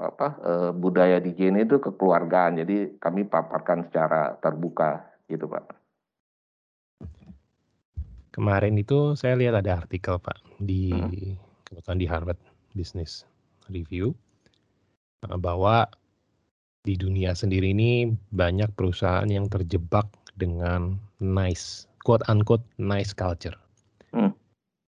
apa 0.00 0.28
eh, 0.40 0.70
budaya 0.72 1.20
di 1.20 1.36
JN 1.36 1.60
itu 1.60 1.76
kekeluargaan 1.76 2.64
jadi 2.64 2.96
kami 2.96 3.28
paparkan 3.28 3.84
secara 3.84 4.40
terbuka 4.40 5.04
gitu 5.28 5.44
Pak 5.44 5.76
Kemarin 8.38 8.78
itu 8.78 9.18
saya 9.18 9.34
lihat 9.34 9.58
ada 9.58 9.82
artikel, 9.82 10.14
Pak, 10.14 10.38
di 10.62 10.94
Hmm. 10.94 11.34
kebetulan 11.66 11.98
di 11.98 12.06
Harvard 12.06 12.40
Business 12.70 13.26
Review 13.66 14.14
eh, 15.26 15.38
bahwa 15.42 15.90
di 16.86 16.94
dunia 16.94 17.34
sendiri 17.34 17.74
ini 17.74 18.14
banyak 18.30 18.70
perusahaan 18.78 19.26
yang 19.26 19.50
terjebak 19.50 20.06
dengan 20.38 20.96
nice, 21.18 21.90
quote 22.06 22.22
unquote 22.30 22.62
nice 22.78 23.10
culture. 23.10 23.58
Hmm. 24.14 24.30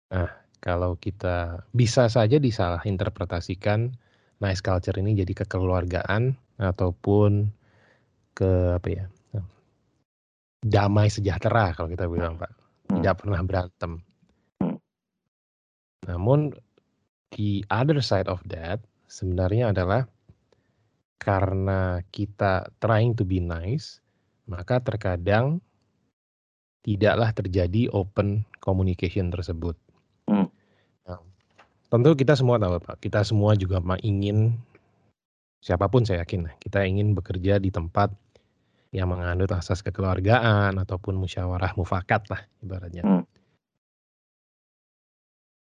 Nah, 0.09 0.44
kalau 0.65 0.97
kita 0.97 1.69
bisa 1.77 2.09
saja 2.09 2.41
disalah 2.41 2.81
interpretasikan 2.89 3.93
nice 4.41 4.65
culture 4.65 4.97
ini 4.97 5.13
jadi 5.13 5.45
kekeluargaan 5.45 6.33
ataupun 6.57 7.53
ke 8.33 8.81
apa 8.81 8.89
ya? 8.89 9.07
damai 10.65 11.13
sejahtera 11.13 11.77
kalau 11.77 11.93
kita 11.93 12.09
bilang, 12.09 12.41
Pak. 12.41 12.49
Hmm. 12.89 13.05
Tidak 13.05 13.15
pernah 13.21 13.41
berantem. 13.45 13.93
Hmm. 14.59 14.81
Namun 16.09 16.57
the 17.37 17.61
other 17.69 18.01
side 18.01 18.33
of 18.33 18.41
that 18.49 18.81
sebenarnya 19.05 19.77
adalah 19.77 20.09
karena 21.21 22.01
kita 22.13 22.69
trying 22.81 23.13
to 23.13 23.29
be 23.29 23.41
nice, 23.41 24.01
maka 24.49 24.81
terkadang 24.81 25.61
tidaklah 26.85 27.33
terjadi 27.33 27.89
open 27.93 28.45
communication 28.61 29.33
tersebut. 29.33 29.77
Tentu 31.93 32.11
kita 32.19 32.35
semua 32.35 32.57
tahu 32.59 32.81
Pak, 32.81 32.97
kita 32.99 33.23
semua 33.23 33.55
juga 33.55 33.79
ingin 34.03 34.57
siapa 35.65 35.89
pun 35.89 36.05
saya 36.05 36.25
yakin 36.25 36.51
kita 36.61 36.85
ingin 36.85 37.17
bekerja 37.17 37.57
di 37.57 37.73
tempat 37.73 38.13
yang 38.95 39.11
menganut 39.11 39.51
asas 39.51 39.83
kekeluargaan 39.83 40.79
ataupun 40.79 41.19
musyawarah 41.19 41.75
mufakat 41.75 42.31
lah 42.31 42.41
ibaratnya. 42.63 43.03
Hmm. 43.03 43.25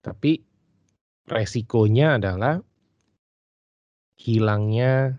Tapi 0.02 0.42
resikonya 1.30 2.18
adalah 2.18 2.64
hilangnya 4.18 5.14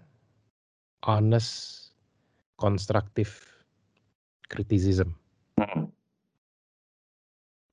honest 1.06 1.78
constructive 2.58 3.30
criticism. 4.50 5.14
Hmm. 5.54 5.88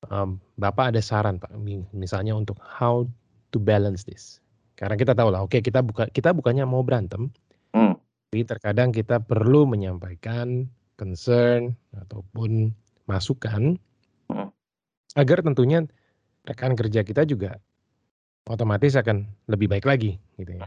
Um, 0.06 0.38
Bapak 0.54 0.94
ada 0.94 1.02
saran 1.02 1.42
Pak, 1.42 1.58
mi- 1.58 1.82
misalnya 1.90 2.38
untuk 2.38 2.62
how 2.62 3.02
to 3.50 3.58
balance 3.58 4.06
this. 4.06 4.38
Karena 4.78 4.94
kita 4.94 5.10
tahu 5.10 5.34
lah, 5.34 5.42
oke 5.42 5.58
kita 5.58 5.82
buka 5.82 6.06
kita 6.06 6.30
bukannya 6.30 6.62
mau 6.62 6.86
berantem, 6.86 7.34
Hmm. 7.74 7.98
tapi 8.30 8.46
terkadang 8.46 8.94
kita 8.94 9.18
perlu 9.18 9.66
menyampaikan 9.66 10.70
concern 10.94 11.74
ataupun 11.98 12.70
masukan 13.10 13.74
Hmm. 14.30 14.54
agar 15.18 15.42
tentunya 15.42 15.82
rekan 16.46 16.78
kerja 16.78 17.02
kita 17.02 17.26
juga 17.26 17.58
otomatis 18.46 18.94
akan 18.94 19.26
lebih 19.50 19.66
baik 19.66 19.82
lagi 19.82 20.14
gitu 20.38 20.54
ya. 20.54 20.66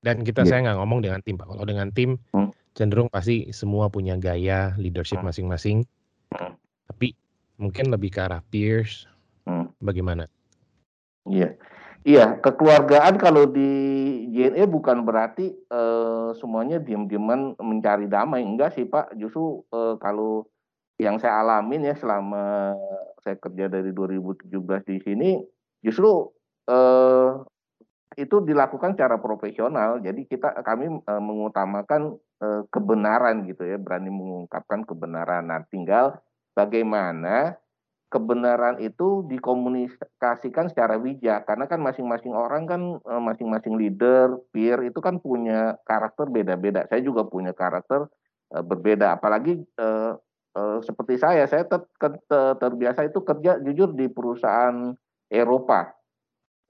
Dan 0.00 0.22
kita 0.22 0.46
Iya. 0.46 0.48
saya 0.48 0.58
nggak 0.70 0.78
ngomong 0.78 1.00
dengan 1.02 1.20
tim 1.26 1.34
Pak. 1.36 1.46
Kalau 1.50 1.64
dengan 1.66 1.90
tim 1.90 2.22
Hmm. 2.30 2.54
cenderung 2.72 3.10
pasti 3.10 3.50
semua 3.50 3.90
punya 3.90 4.14
gaya 4.14 4.78
leadership 4.78 5.18
Hmm. 5.20 5.28
masing-masing. 5.28 5.82
Hmm. 6.30 6.54
Tapi 6.86 7.18
mungkin 7.60 7.92
lebih 7.92 8.16
ke 8.16 8.20
arah 8.24 8.40
peers. 8.40 9.04
Hmm. 9.44 9.68
Bagaimana? 9.76 10.24
Iya, 11.28 11.60
iya 12.08 12.40
kekeluargaan 12.40 13.20
kalau 13.20 13.44
di 13.44 13.68
JNE 14.32 14.64
bukan 14.72 15.04
berarti 15.04 15.52
eh, 15.52 16.28
semuanya 16.40 16.80
diam-diaman 16.80 17.60
mencari 17.60 18.08
damai, 18.08 18.40
enggak 18.40 18.72
sih 18.72 18.88
Pak. 18.88 19.12
Justru 19.20 19.60
eh, 19.68 20.00
kalau 20.00 20.48
yang 20.96 21.20
saya 21.20 21.44
alamin 21.44 21.92
ya 21.92 21.94
selama 21.96 22.76
saya 23.20 23.36
kerja 23.36 23.68
dari 23.68 23.92
2017 23.92 24.48
di 24.88 24.96
sini, 25.04 25.30
justru 25.84 26.32
eh, 26.68 27.30
itu 28.16 28.36
dilakukan 28.42 28.96
secara 28.96 29.20
profesional. 29.20 30.00
Jadi 30.00 30.24
kita 30.24 30.64
kami 30.64 31.04
eh, 31.04 31.22
mengutamakan 31.22 32.16
eh, 32.40 32.62
kebenaran 32.72 33.44
gitu 33.44 33.68
ya, 33.68 33.76
berani 33.76 34.08
mengungkapkan 34.08 34.88
kebenaran. 34.88 35.52
Nah, 35.52 35.64
tinggal 35.68 36.16
bagaimana 36.60 37.56
kebenaran 38.10 38.82
itu 38.82 39.22
dikomunikasikan 39.30 40.66
secara 40.66 40.98
bijak 40.98 41.46
karena 41.46 41.70
kan 41.70 41.78
masing-masing 41.78 42.34
orang 42.34 42.66
kan 42.66 42.82
eh, 42.98 43.22
masing-masing 43.22 43.78
leader, 43.78 44.36
peer 44.50 44.82
itu 44.82 44.98
kan 44.98 45.22
punya 45.22 45.78
karakter 45.86 46.26
beda-beda. 46.26 46.84
Saya 46.90 47.00
juga 47.06 47.24
punya 47.24 47.54
karakter 47.54 48.10
eh, 48.52 48.64
berbeda. 48.66 49.16
Apalagi 49.16 49.62
eh, 49.62 50.12
eh, 50.58 50.78
seperti 50.82 51.14
saya, 51.22 51.46
saya 51.46 51.64
ter- 51.70 51.86
ter- 52.02 52.56
terbiasa 52.58 53.06
itu 53.06 53.22
kerja 53.22 53.62
jujur 53.62 53.94
di 53.94 54.10
perusahaan 54.10 54.92
Eropa. 55.30 55.94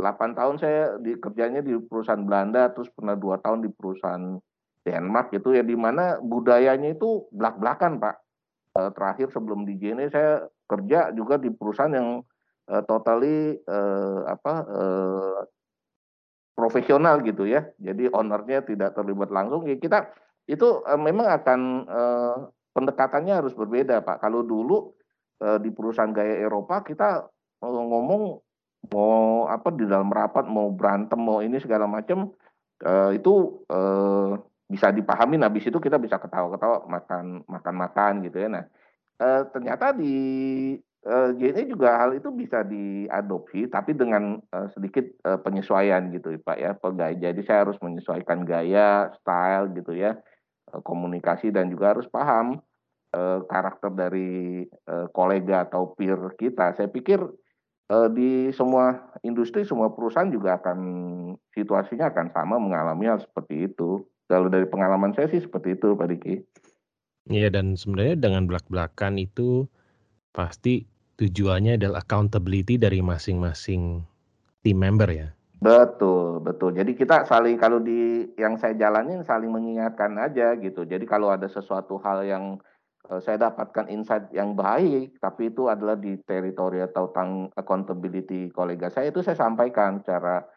8 0.00 0.32
tahun 0.32 0.56
saya 0.56 0.96
di 0.96 1.12
kerjanya 1.20 1.60
di 1.60 1.76
perusahaan 1.76 2.24
Belanda, 2.24 2.72
terus 2.72 2.88
pernah 2.88 3.12
dua 3.12 3.36
tahun 3.36 3.68
di 3.68 3.68
perusahaan 3.68 4.40
Denmark 4.80 5.28
gitu 5.36 5.52
ya, 5.52 5.60
di 5.60 5.76
mana 5.76 6.16
budayanya 6.24 6.96
itu 6.96 7.28
belak-belakan 7.36 8.00
Pak. 8.00 8.16
Eh, 8.70 8.90
terakhir 8.94 9.34
sebelum 9.34 9.66
di 9.66 9.74
JNE 9.74 10.14
saya 10.14 10.46
kerja 10.70 11.10
juga 11.10 11.42
di 11.42 11.50
perusahaan 11.50 11.90
yang 11.90 12.22
eh, 12.70 12.82
totally 12.86 13.58
eh, 13.58 14.20
apa 14.30 14.54
eh, 14.62 15.38
profesional 16.54 17.24
gitu 17.26 17.48
ya. 17.48 17.66
Jadi 17.80 18.06
ownernya 18.12 18.62
tidak 18.62 18.94
terlibat 18.94 19.32
langsung. 19.32 19.64
Ya 19.64 19.80
kita 19.80 20.12
itu 20.50 20.82
uh, 20.82 20.98
memang 20.98 21.30
akan 21.30 21.60
uh, 21.86 22.36
pendekatannya 22.74 23.38
harus 23.38 23.54
berbeda 23.54 24.02
Pak. 24.02 24.20
Kalau 24.20 24.42
dulu 24.42 24.92
uh, 25.40 25.58
di 25.62 25.70
perusahaan 25.70 26.10
gaya 26.10 26.42
Eropa 26.42 26.82
kita 26.82 27.24
uh, 27.64 27.82
ngomong 27.86 28.42
mau 28.90 29.46
apa 29.46 29.68
di 29.72 29.86
dalam 29.86 30.10
rapat 30.10 30.48
mau 30.48 30.72
berantem 30.74 31.20
mau 31.20 31.38
ini 31.44 31.60
segala 31.62 31.86
macam 31.86 32.32
uh, 32.82 33.10
itu 33.14 33.64
uh, 33.70 34.36
bisa 34.70 34.94
dipahami. 34.94 35.34
Habis 35.42 35.66
itu 35.66 35.82
kita 35.82 35.98
bisa 35.98 36.22
ketawa-ketawa 36.22 36.86
makan 36.86 37.42
makan 37.50 37.74
makan 37.74 38.12
gitu 38.22 38.38
ya. 38.38 38.48
Nah 38.48 38.64
uh, 39.20 39.42
ternyata 39.52 39.92
di 39.92 40.16
uh, 41.06 41.30
JNE 41.36 41.68
juga 41.68 42.00
hal 42.00 42.16
itu 42.16 42.32
bisa 42.32 42.64
diadopsi 42.64 43.68
tapi 43.68 43.92
dengan 43.96 44.40
uh, 44.52 44.68
sedikit 44.72 45.04
uh, 45.28 45.38
penyesuaian 45.40 46.08
gitu 46.12 46.34
Pak 46.40 46.56
ya. 46.56 46.72
Jadi 47.14 47.40
saya 47.44 47.68
harus 47.68 47.76
menyesuaikan 47.84 48.44
gaya, 48.44 49.12
style 49.20 49.76
gitu 49.76 49.92
ya, 49.96 50.16
uh, 50.72 50.80
komunikasi 50.80 51.52
dan 51.52 51.68
juga 51.68 51.96
harus 51.96 52.08
paham 52.08 52.60
uh, 53.12 53.40
karakter 53.46 53.92
dari 53.92 54.64
uh, 54.88 55.06
kolega 55.12 55.68
atau 55.68 55.92
peer 55.94 56.18
kita. 56.40 56.74
Saya 56.74 56.88
pikir 56.88 57.20
di 58.14 58.54
semua 58.54 59.10
industri, 59.26 59.66
semua 59.66 59.90
perusahaan 59.90 60.30
juga 60.30 60.62
akan 60.62 60.78
situasinya 61.50 62.14
akan 62.14 62.30
sama 62.30 62.54
mengalami 62.62 63.10
hal 63.10 63.18
seperti 63.18 63.66
itu. 63.66 64.06
Kalau 64.30 64.46
dari 64.46 64.70
pengalaman 64.70 65.10
saya 65.10 65.26
sih 65.26 65.42
seperti 65.42 65.74
itu, 65.74 65.98
Pak 65.98 66.06
Diki. 66.06 66.34
Iya 67.30 67.50
dan 67.50 67.74
sebenarnya 67.74 68.16
dengan 68.16 68.46
belak-belakan 68.46 69.18
itu 69.18 69.66
pasti 70.30 70.86
tujuannya 71.18 71.76
adalah 71.76 72.00
accountability 72.00 72.80
dari 72.80 73.04
masing-masing 73.04 74.06
team 74.64 74.78
member 74.80 75.10
ya. 75.10 75.28
Betul, 75.60 76.40
betul. 76.40 76.72
Jadi 76.72 76.96
kita 76.96 77.28
saling 77.28 77.60
kalau 77.60 77.84
di 77.84 78.24
yang 78.40 78.56
saya 78.56 78.72
jalanin 78.72 79.20
saling 79.20 79.52
mengingatkan 79.52 80.16
aja 80.16 80.56
gitu. 80.56 80.88
Jadi 80.88 81.04
kalau 81.04 81.28
ada 81.28 81.44
sesuatu 81.44 82.00
hal 82.00 82.24
yang 82.24 82.56
uh, 83.12 83.20
saya 83.20 83.36
dapatkan 83.52 83.92
insight 83.92 84.32
yang 84.32 84.56
baik, 84.56 85.20
tapi 85.20 85.52
itu 85.52 85.68
adalah 85.68 86.00
di 86.00 86.16
teritori 86.24 86.80
atau 86.80 87.12
tang 87.12 87.52
accountability 87.60 88.48
kolega 88.56 88.88
saya 88.88 89.12
itu 89.12 89.20
saya 89.20 89.36
sampaikan 89.36 90.00
secara 90.00 90.48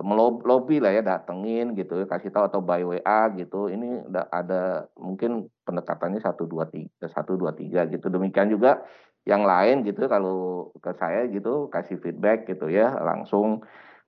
melobi 0.00 0.80
lah 0.80 0.96
ya 0.96 1.02
datengin 1.04 1.76
gitu 1.76 2.04
kasih 2.08 2.32
tahu 2.32 2.48
atau 2.48 2.60
by 2.64 2.82
WA 2.84 3.20
gitu. 3.36 3.68
Ini 3.68 4.08
ada 4.32 4.88
mungkin 4.96 5.48
pendekatannya 5.68 6.20
satu 6.20 6.48
dua 6.48 6.68
tiga 6.68 7.06
satu 7.08 7.36
dua 7.36 7.52
tiga 7.52 7.84
gitu. 7.86 8.08
Demikian 8.08 8.48
juga 8.48 8.80
yang 9.28 9.44
lain 9.44 9.84
gitu 9.84 10.08
kalau 10.08 10.70
ke 10.80 10.96
saya 10.96 11.28
gitu 11.28 11.68
kasih 11.68 12.00
feedback 12.00 12.48
gitu 12.48 12.72
ya 12.72 12.96
langsung 13.04 13.60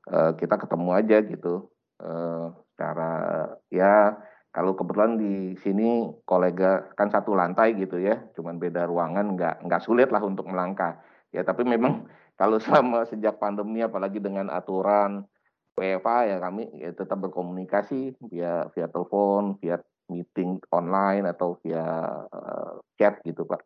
uh, 0.08 0.32
kita 0.36 0.56
ketemu 0.56 0.90
aja 0.96 1.18
gitu. 1.24 1.68
Uh, 2.02 2.50
cara 2.74 3.46
ya 3.70 4.16
kalau 4.50 4.74
kebetulan 4.74 5.16
di 5.16 5.54
sini 5.60 6.10
kolega 6.26 6.92
kan 6.98 7.08
satu 7.08 7.32
lantai 7.32 7.78
gitu 7.78 7.96
ya 8.00 8.20
cuman 8.34 8.58
beda 8.58 8.84
ruangan 8.90 9.38
nggak 9.38 9.64
nggak 9.68 9.82
sulit 9.84 10.08
lah 10.08 10.24
untuk 10.24 10.48
melangkah. 10.48 11.00
Ya 11.32 11.44
tapi 11.44 11.64
memang 11.64 12.08
kalau 12.40 12.56
selama 12.64 13.04
sejak 13.08 13.36
pandemi 13.36 13.84
apalagi 13.84 14.20
dengan 14.20 14.48
aturan 14.48 15.28
WFA 15.72 16.18
ya 16.28 16.36
kami 16.38 16.68
ya 16.76 16.92
tetap 16.92 17.18
berkomunikasi 17.24 18.16
via 18.28 18.68
via 18.76 18.86
telepon, 18.92 19.56
via 19.58 19.80
meeting 20.12 20.60
online 20.68 21.24
atau 21.24 21.56
via 21.64 21.84
uh, 22.28 22.76
chat 23.00 23.20
gitu 23.24 23.48
Pak. 23.48 23.64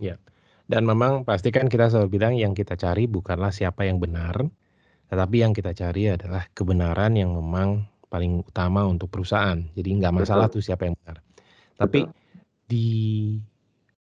Ya, 0.00 0.16
dan 0.70 0.88
memang 0.88 1.28
pasti 1.28 1.52
kan 1.52 1.68
kita 1.68 1.92
selalu 1.92 2.08
bilang 2.08 2.34
yang 2.36 2.56
kita 2.56 2.78
cari 2.80 3.04
bukanlah 3.04 3.52
siapa 3.52 3.84
yang 3.84 4.00
benar, 4.00 4.40
tetapi 5.12 5.36
yang 5.44 5.52
kita 5.52 5.76
cari 5.76 6.08
adalah 6.08 6.48
kebenaran 6.56 7.16
yang 7.18 7.36
memang 7.36 7.84
paling 8.08 8.40
utama 8.40 8.88
untuk 8.88 9.12
perusahaan. 9.12 9.60
Jadi 9.76 9.88
nggak 10.00 10.14
masalah 10.24 10.48
Betul. 10.48 10.60
tuh 10.60 10.64
siapa 10.64 10.88
yang 10.88 10.96
benar. 11.04 11.20
Tapi 11.76 12.08
Betul. 12.08 12.16
di 12.68 12.88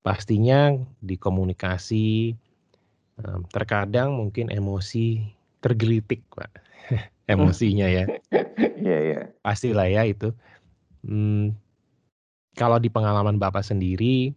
pastinya 0.01 0.71
di 1.03 1.17
komunikasi 1.19 2.35
terkadang 3.53 4.17
mungkin 4.17 4.49
emosi 4.49 5.21
tergelitik 5.61 6.25
Pak. 6.33 6.70
emosinya 7.33 7.87
ya. 7.89 8.05
Iya, 8.81 8.99
iya. 9.05 9.21
Pastilah 9.45 9.93
ya 9.93 10.09
itu. 10.09 10.33
Hmm, 11.05 11.53
kalau 12.57 12.81
di 12.81 12.89
pengalaman 12.89 13.37
Bapak 13.37 13.61
sendiri, 13.61 14.33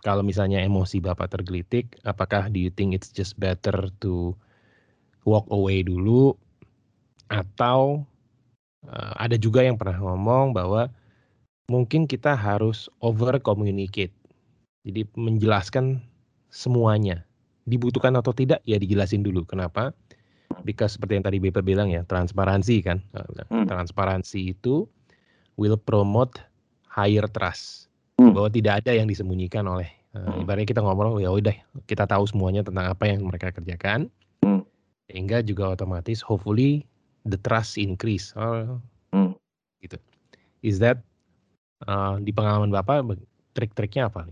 kalau 0.00 0.24
misalnya 0.24 0.64
emosi 0.64 1.04
Bapak 1.04 1.32
tergelitik, 1.32 2.00
apakah 2.08 2.48
do 2.48 2.56
you 2.56 2.72
think 2.72 2.96
it's 2.96 3.12
just 3.12 3.36
better 3.36 3.92
to 4.00 4.32
walk 5.28 5.44
away 5.52 5.84
dulu 5.84 6.32
atau 7.28 8.08
uh, 8.88 9.12
ada 9.20 9.36
juga 9.36 9.60
yang 9.60 9.76
pernah 9.76 10.00
ngomong 10.00 10.56
bahwa 10.56 10.88
mungkin 11.68 12.08
kita 12.08 12.32
harus 12.32 12.88
over 13.04 13.36
communicate. 13.42 14.14
Jadi 14.88 15.04
menjelaskan 15.12 16.00
semuanya. 16.48 17.28
Dibutuhkan 17.68 18.16
atau 18.16 18.32
tidak 18.32 18.64
ya 18.64 18.80
dijelasin 18.80 19.20
dulu. 19.20 19.44
Kenapa? 19.44 19.92
Because 20.64 20.96
seperti 20.96 21.18
yang 21.18 21.26
tadi 21.26 21.38
BP 21.38 21.62
bilang 21.62 21.88
ya, 21.90 22.02
transparansi 22.06 22.76
kan. 22.82 22.98
Nah, 23.12 23.24
hmm. 23.50 23.66
Transparansi 23.68 24.56
itu 24.56 24.86
will 25.58 25.76
promote 25.78 26.38
higher 26.86 27.26
trust. 27.30 27.90
Hmm. 28.18 28.34
Bahwa 28.34 28.50
tidak 28.50 28.82
ada 28.84 28.94
yang 28.98 29.06
disembunyikan 29.06 29.66
oleh 29.66 29.86
uh, 30.14 30.38
ibaratnya 30.42 30.66
kita 30.66 30.82
ngomong 30.82 31.22
ya 31.22 31.30
udah 31.30 31.54
kita 31.86 32.06
tahu 32.06 32.26
semuanya 32.26 32.66
tentang 32.66 32.90
apa 32.90 33.04
yang 33.06 33.26
mereka 33.26 33.54
kerjakan. 33.54 34.10
Hmm. 34.42 34.66
Sehingga 35.10 35.40
juga 35.44 35.74
otomatis 35.74 36.18
hopefully 36.24 36.82
the 37.28 37.38
trust 37.38 37.78
increase. 37.78 38.34
Oh, 38.34 38.82
hmm. 39.14 39.34
gitu. 39.82 39.98
Is 40.66 40.82
that 40.82 40.98
uh, 41.86 42.18
di 42.18 42.34
pengalaman 42.34 42.74
Bapak 42.74 43.06
trik-triknya 43.54 44.10
apa? 44.10 44.26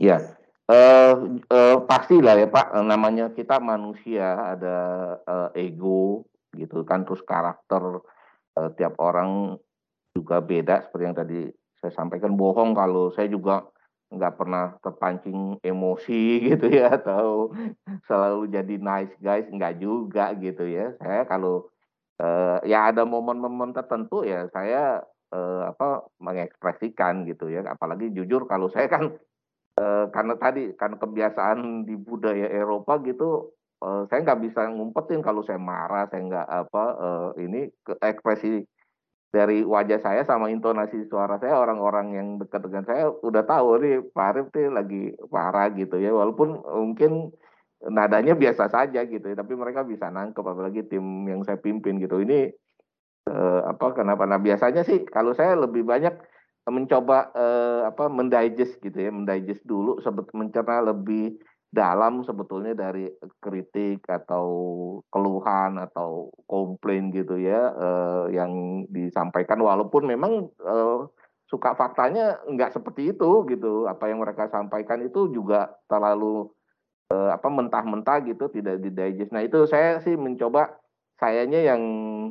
Iya. 0.00 0.36
Uh, 0.66 1.38
uh, 1.46 1.78
pastilah 1.86 2.34
ya 2.34 2.50
Pak, 2.50 2.74
namanya 2.82 3.30
kita 3.30 3.62
manusia 3.62 4.58
ada 4.58 4.78
uh, 5.22 5.48
ego 5.54 6.26
gitu 6.58 6.82
kan, 6.82 7.06
terus 7.06 7.22
karakter 7.22 8.02
uh, 8.58 8.70
tiap 8.74 8.98
orang 8.98 9.54
juga 10.10 10.42
beda 10.42 10.82
seperti 10.82 11.04
yang 11.06 11.14
tadi 11.14 11.40
saya 11.78 11.92
sampaikan. 11.94 12.34
Bohong 12.34 12.74
kalau 12.74 13.14
saya 13.14 13.30
juga 13.30 13.68
nggak 14.10 14.34
pernah 14.34 14.74
terpancing 14.82 15.62
emosi 15.62 16.22
gitu 16.50 16.66
ya 16.66 16.98
atau 16.98 17.54
selalu 18.10 18.50
jadi 18.50 18.74
nice 18.80 19.14
guys. 19.22 19.46
Nggak 19.46 19.78
juga 19.78 20.32
gitu 20.34 20.66
ya. 20.66 20.96
Saya 20.98 21.28
kalau 21.28 21.70
uh, 22.18 22.58
ya 22.66 22.90
ada 22.90 23.06
momen-momen 23.06 23.70
tertentu 23.70 24.26
ya 24.26 24.50
saya 24.50 25.04
uh, 25.30 25.62
apa 25.70 26.10
mengekspresikan 26.18 27.22
gitu 27.28 27.52
ya. 27.52 27.62
Apalagi 27.68 28.10
jujur 28.10 28.48
kalau 28.48 28.66
saya 28.72 28.88
kan 28.88 29.14
Uh, 29.76 30.08
karena 30.08 30.40
tadi 30.40 30.72
karena 30.72 30.96
kebiasaan 30.96 31.84
di 31.84 32.00
budaya 32.00 32.48
Eropa 32.48 32.96
gitu, 33.04 33.52
uh, 33.84 34.08
saya 34.08 34.24
nggak 34.24 34.48
bisa 34.48 34.72
ngumpetin 34.72 35.20
kalau 35.20 35.44
saya 35.44 35.60
marah, 35.60 36.08
saya 36.08 36.24
nggak 36.24 36.48
apa, 36.48 36.84
uh, 36.96 37.28
ini 37.36 37.68
ke 37.84 37.92
ekspresi 38.00 38.64
dari 39.28 39.60
wajah 39.60 40.00
saya 40.00 40.24
sama 40.24 40.48
intonasi 40.48 41.04
suara 41.12 41.36
saya 41.36 41.60
orang-orang 41.60 42.16
yang 42.16 42.28
dekat 42.40 42.64
dengan 42.64 42.88
saya 42.88 43.12
udah 43.20 43.44
tahu 43.44 43.76
nih 43.84 44.00
Pak 44.16 44.26
Arif 44.32 44.46
nih 44.56 44.66
lagi 44.72 45.02
marah 45.28 45.68
gitu 45.76 46.00
ya, 46.00 46.08
walaupun 46.08 46.56
mungkin 46.56 47.36
nadanya 47.84 48.32
biasa 48.32 48.72
saja 48.72 49.04
gitu 49.04 49.28
ya, 49.28 49.36
tapi 49.36 49.60
mereka 49.60 49.84
bisa 49.84 50.08
nangkep 50.08 50.40
apalagi 50.40 50.88
tim 50.88 51.28
yang 51.28 51.44
saya 51.44 51.60
pimpin 51.60 52.00
gitu. 52.00 52.24
Ini, 52.24 52.48
uh, 53.28 53.60
apa, 53.68 53.92
kenapa? 53.92 54.24
Nah 54.24 54.40
biasanya 54.40 54.88
sih 54.88 55.04
kalau 55.04 55.36
saya 55.36 55.52
lebih 55.52 55.84
banyak 55.84 56.16
mencoba 56.66 57.30
uh, 57.32 57.86
apa 57.86 58.10
mendigest 58.10 58.82
gitu 58.82 58.98
ya, 58.98 59.10
mendigest 59.14 59.62
dulu 59.62 60.02
sebet 60.02 60.26
mencerna 60.34 60.82
lebih 60.90 61.38
dalam 61.70 62.24
sebetulnya 62.24 62.72
dari 62.72 63.10
kritik 63.42 64.06
atau 64.06 64.46
keluhan 65.12 65.76
atau 65.76 66.30
komplain 66.48 67.12
gitu 67.12 67.36
ya 67.36 67.70
uh, 67.74 68.26
yang 68.32 68.82
disampaikan. 68.90 69.60
Walaupun 69.62 70.08
memang 70.08 70.50
uh, 70.62 71.06
suka 71.46 71.78
faktanya 71.78 72.42
nggak 72.50 72.74
seperti 72.74 73.14
itu 73.14 73.46
gitu. 73.46 73.86
Apa 73.86 74.10
yang 74.10 74.22
mereka 74.22 74.50
sampaikan 74.50 75.02
itu 75.06 75.30
juga 75.30 75.70
terlalu 75.86 76.50
uh, 77.12 77.30
apa 77.30 77.46
mentah-mentah 77.46 78.26
gitu 78.26 78.50
tidak 78.50 78.82
didigest. 78.82 79.30
Nah 79.30 79.46
itu 79.46 79.66
saya 79.70 80.02
sih 80.02 80.18
mencoba 80.18 80.74
sayanya 81.16 81.60
yang 81.64 81.82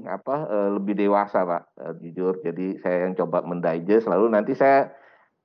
apa 0.06 0.46
uh, 0.46 0.70
lebih 0.78 0.94
dewasa 0.94 1.42
pak 1.42 1.64
uh, 1.82 1.94
jujur. 1.98 2.38
Jadi 2.46 2.78
saya 2.82 3.10
yang 3.10 3.18
coba 3.18 3.42
mendigest 3.42 4.06
lalu 4.06 4.30
nanti 4.30 4.54
saya 4.54 4.94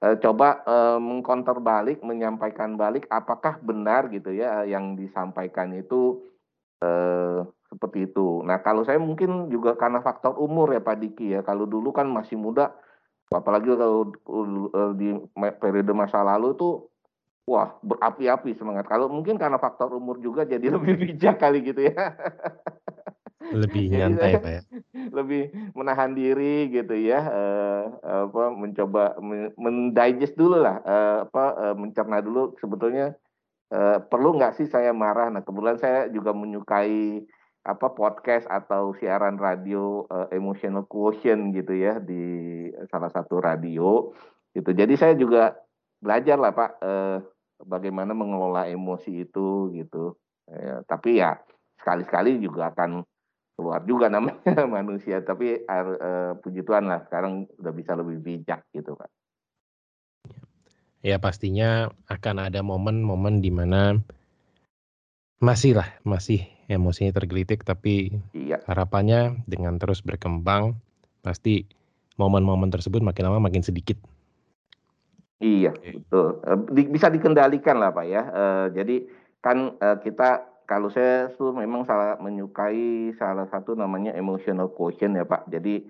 uh, 0.04 0.16
coba 0.20 0.64
mengkonter 1.00 1.56
balik 1.60 2.04
menyampaikan 2.04 2.76
balik 2.76 3.08
apakah 3.08 3.56
benar 3.64 4.12
gitu 4.12 4.32
ya 4.32 4.64
yang 4.64 4.96
disampaikan 4.96 5.72
itu 5.76 6.24
seperti 7.68 8.08
itu. 8.08 8.40
Nah 8.40 8.64
kalau 8.64 8.80
saya 8.88 8.96
mungkin 8.96 9.52
juga 9.52 9.76
karena 9.76 10.00
faktor 10.00 10.32
umur 10.40 10.72
ya 10.72 10.80
Pak 10.80 10.96
Diki 10.96 11.36
ya. 11.36 11.44
Kalau 11.44 11.68
dulu 11.68 11.92
kan 11.92 12.08
masih 12.08 12.40
muda 12.40 12.72
apalagi 13.28 13.68
kalau 13.76 14.08
di 14.96 15.12
periode 15.60 15.92
masa 15.92 16.24
lalu 16.24 16.56
tuh 16.56 16.88
wah 17.44 17.76
berapi-api 17.84 18.56
semangat. 18.56 18.88
Kalau 18.88 19.12
mungkin 19.12 19.36
karena 19.36 19.60
faktor 19.60 19.92
umur 19.92 20.16
juga 20.24 20.48
jadi 20.48 20.72
lebih 20.80 20.96
bijak 20.96 21.36
kali 21.36 21.60
gitu 21.60 21.84
ya 21.92 22.16
Lebih 23.40 23.88
nyantai, 23.96 24.36
Pak, 24.36 24.50
ya? 24.52 24.62
lebih 25.16 25.48
menahan 25.72 26.12
diri 26.12 26.68
gitu 26.68 26.92
ya, 26.92 27.24
eee, 27.24 27.84
apa, 28.28 28.44
mencoba 28.52 29.16
me 29.24 29.48
men-digest 29.56 30.36
dululah, 30.36 30.84
eee, 30.84 31.16
apa, 31.24 31.44
eee, 31.56 31.74
mencerna 31.80 32.20
dulu 32.20 32.52
sebetulnya, 32.60 33.16
eee, 33.72 33.98
perlu 34.10 34.36
nggak 34.38 34.56
sih 34.60 34.68
saya 34.68 34.92
marah. 34.92 35.32
Nah, 35.32 35.42
kebetulan 35.46 35.78
saya 35.80 36.00
juga 36.12 36.32
menyukai, 36.36 37.24
apa, 37.64 37.86
podcast 37.96 38.46
atau 38.50 38.92
siaran 38.96 39.40
radio, 39.40 40.04
eee, 40.12 40.38
Emotional 40.40 40.84
Quotient 40.88 41.52
gitu 41.56 41.74
ya, 41.76 41.98
di 42.02 42.22
salah 42.92 43.10
satu 43.12 43.40
radio, 43.40 44.12
gitu. 44.56 44.70
Jadi 44.76 44.94
saya 45.00 45.14
juga 45.18 45.56
belajarlah, 46.04 46.52
Pak, 46.54 46.70
eee, 46.84 47.16
bagaimana 47.66 48.12
mengelola 48.16 48.68
emosi 48.70 49.24
itu, 49.28 49.72
gitu. 49.74 50.16
Eee, 50.50 50.84
tapi 50.88 51.20
ya 51.22 51.36
sekali-sekali 51.80 52.38
juga 52.44 52.70
akan 52.74 53.04
keluar 53.60 53.84
juga 53.84 54.08
namanya 54.08 54.40
manusia, 54.80 55.20
tapi 55.20 55.60
eee, 55.60 56.32
puji 56.40 56.64
Tuhan 56.64 56.88
lah 56.88 57.04
sekarang 57.04 57.44
udah 57.60 57.72
bisa 57.76 57.92
lebih 57.92 58.16
bijak 58.24 58.64
gitu, 58.72 58.96
Pak. 58.96 59.12
Ya 61.04 61.20
pastinya 61.20 61.92
akan 62.08 62.48
ada 62.48 62.64
momen-momen 62.64 63.44
di 63.44 63.52
mana 63.52 64.00
masih 65.44 65.76
lah, 65.76 65.92
masih 66.08 66.48
emosinya 66.72 67.12
tergelitik, 67.12 67.68
tapi 67.68 68.16
Iya. 68.32 68.64
harapannya 68.64 69.44
dengan 69.44 69.76
terus 69.76 70.00
berkembang, 70.00 70.80
pasti 71.20 71.68
momen-momen 72.16 72.72
tersebut 72.72 73.04
makin 73.04 73.28
lama 73.28 73.44
makin 73.44 73.60
sedikit. 73.60 74.00
Iya, 75.40 75.72
betul, 75.72 76.36
di 76.68 76.84
bisa 76.84 77.08
dikendalikan 77.08 77.80
lah, 77.80 77.96
Pak, 77.96 78.04
ya, 78.04 78.22
jadi 78.76 79.08
kan, 79.40 79.72
kita 80.04 80.49
kalau 80.70 80.88
saya 80.94 81.34
tuh 81.34 81.50
memang 81.50 81.82
salah 81.88 82.14
menyukai 82.22 83.10
salah 83.18 83.46
satu 83.50 83.74
namanya 83.74 84.14
emotional 84.14 84.70
quotient 84.70 85.18
ya, 85.18 85.26
Pak. 85.26 85.50
Jadi, 85.50 85.82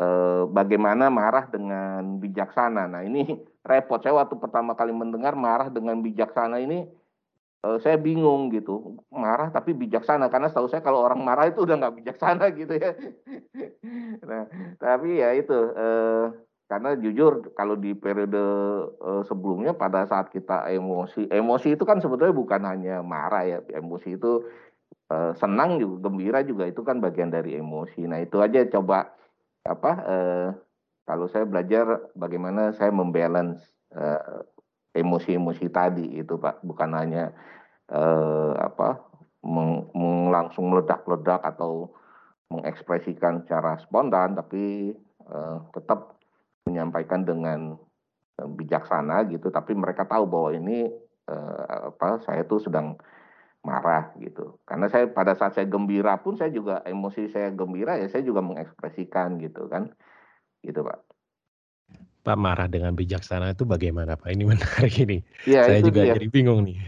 eee, 0.00 0.42
bagaimana 0.50 1.06
marah 1.20 1.46
dengan 1.54 2.18
bijaksana. 2.18 2.90
Nah, 2.90 3.02
ini 3.06 3.22
repot, 3.62 4.02
saya 4.02 4.18
waktu 4.18 4.34
pertama 4.42 4.74
kali 4.74 4.90
mendengar 4.90 5.38
marah 5.38 5.68
dengan 5.70 6.02
bijaksana 6.02 6.58
ini, 6.58 6.90
eee, 7.64 7.78
saya 7.84 7.96
bingung 8.00 8.50
gitu, 8.54 8.98
marah 9.12 9.48
tapi 9.54 9.72
bijaksana, 9.76 10.26
karena 10.32 10.48
setahu 10.50 10.68
saya 10.72 10.82
kalau 10.84 11.02
orang 11.06 11.20
marah 11.24 11.46
itu 11.50 11.62
udah 11.66 11.76
nggak 11.80 11.96
bijaksana 12.02 12.44
gitu 12.60 12.74
ya. 12.78 12.90
Nah, 14.26 14.44
tapi 14.80 15.20
ya 15.22 15.30
itu, 15.36 15.54
eee, 15.76 16.24
karena 16.70 16.94
jujur 16.98 17.54
kalau 17.54 17.74
di 17.78 17.94
periode, 17.94 18.42
eee, 19.00 19.22
sebelumnya 19.28 19.72
pada 19.76 20.04
saat 20.10 20.30
kita 20.34 20.66
emosi 20.74 21.30
emosi 21.30 21.74
itu 21.78 21.84
kan 21.86 21.98
sebetulnya 22.02 22.34
bukan 22.34 22.62
hanya 22.66 23.00
marah 23.06 23.44
ya, 23.46 23.58
emosi 23.74 24.18
itu, 24.18 24.42
eee, 25.12 25.32
senang 25.38 25.78
juga, 25.82 26.08
gembira 26.10 26.40
juga 26.46 26.64
itu 26.70 26.82
kan 26.86 26.98
bagian 27.02 27.30
dari 27.34 27.58
emosi. 27.60 28.06
Nah, 28.10 28.20
itu 28.24 28.38
aja 28.42 28.62
coba, 28.70 29.12
apa, 29.68 29.92
eee, 30.08 30.48
kalau 31.08 31.26
saya 31.30 31.44
belajar 31.48 32.12
bagaimana 32.18 32.72
saya 32.76 32.90
mem-balance, 32.94 33.62
eee, 33.94 34.42
emosi-emosi 34.98 35.66
tadi 35.72 36.06
itu, 36.22 36.36
Pak. 36.40 36.64
Bukan 36.66 36.90
hanya, 36.96 37.32
eee, 37.92 38.52
apa, 38.60 39.00
meng 39.46 40.30
langsung 40.34 40.70
meledak-ledak 40.72 41.42
atau 41.44 41.90
mengekspresikan 42.52 43.44
secara 43.46 43.78
spontan, 43.82 44.34
tapi, 44.38 44.94
eee, 45.26 45.58
tetap 45.76 46.15
menyampaikan 46.66 47.22
dengan, 47.22 47.78
eee, 48.42 48.48
bijaksana 48.58 49.24
gitu, 49.30 49.48
tapi 49.54 49.72
mereka 49.72 50.04
tahu 50.04 50.26
bahwa 50.26 50.50
ini, 50.52 50.90
eee, 51.30 51.62
apa, 51.94 52.20
saya 52.26 52.42
tuh 52.44 52.60
sedang 52.60 52.98
marah 53.62 54.14
gitu. 54.22 54.58
Karena 54.62 54.86
saya 54.86 55.10
pada 55.10 55.34
saat 55.34 55.54
saya 55.58 55.66
gembira 55.66 56.14
pun 56.22 56.38
saya 56.38 56.54
juga 56.54 56.82
emosi 56.86 57.26
saya 57.30 57.50
gembira 57.50 57.98
ya 57.98 58.06
saya 58.06 58.22
juga 58.22 58.38
mengekspresikan 58.42 59.38
gitu 59.42 59.66
kan, 59.66 59.90
gitu, 60.62 60.82
Pak. 60.86 60.98
Pak, 62.26 62.34
marah 62.34 62.66
dengan 62.66 62.90
bijaksana 62.98 63.54
itu 63.54 63.62
bagaimana, 63.62 64.18
Pak? 64.18 64.26
Ini 64.34 64.44
menarik 64.50 64.94
ini, 64.98 65.22
Iya, 65.46 65.62
saya 65.62 65.80
juga 65.82 66.02
dia. 66.02 66.18
jadi 66.18 66.26
bingung 66.26 66.66
nih. 66.66 66.78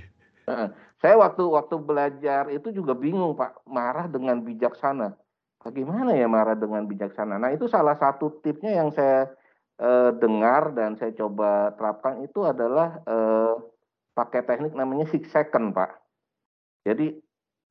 Saya 0.98 1.14
waktu 1.14 1.46
waktu 1.46 1.78
belajar 1.78 2.50
itu 2.50 2.74
juga 2.74 2.90
bingung, 2.98 3.38
Pak, 3.38 3.62
marah 3.70 4.10
dengan 4.10 4.42
bijaksana. 4.42 5.14
Bagaimana 5.62 6.14
ya 6.18 6.26
marah 6.26 6.58
dengan 6.58 6.86
bijaksana? 6.90 7.38
Nah, 7.38 7.54
itu 7.54 7.70
salah 7.70 7.94
satu 7.94 8.42
tipsnya 8.42 8.82
yang 8.82 8.90
saya, 8.90 9.30
eee, 9.80 10.10
dengar 10.22 10.74
dan 10.76 10.98
saya 10.98 11.12
coba 11.16 11.74
terapkan 11.78 12.22
itu 12.22 12.42
adalah, 12.46 13.00
eee, 13.06 13.54
pakai 14.18 14.42
teknik 14.46 14.74
namanya 14.74 15.06
six 15.10 15.30
second, 15.30 15.72
Pak. 15.74 15.90
Jadi, 16.86 17.14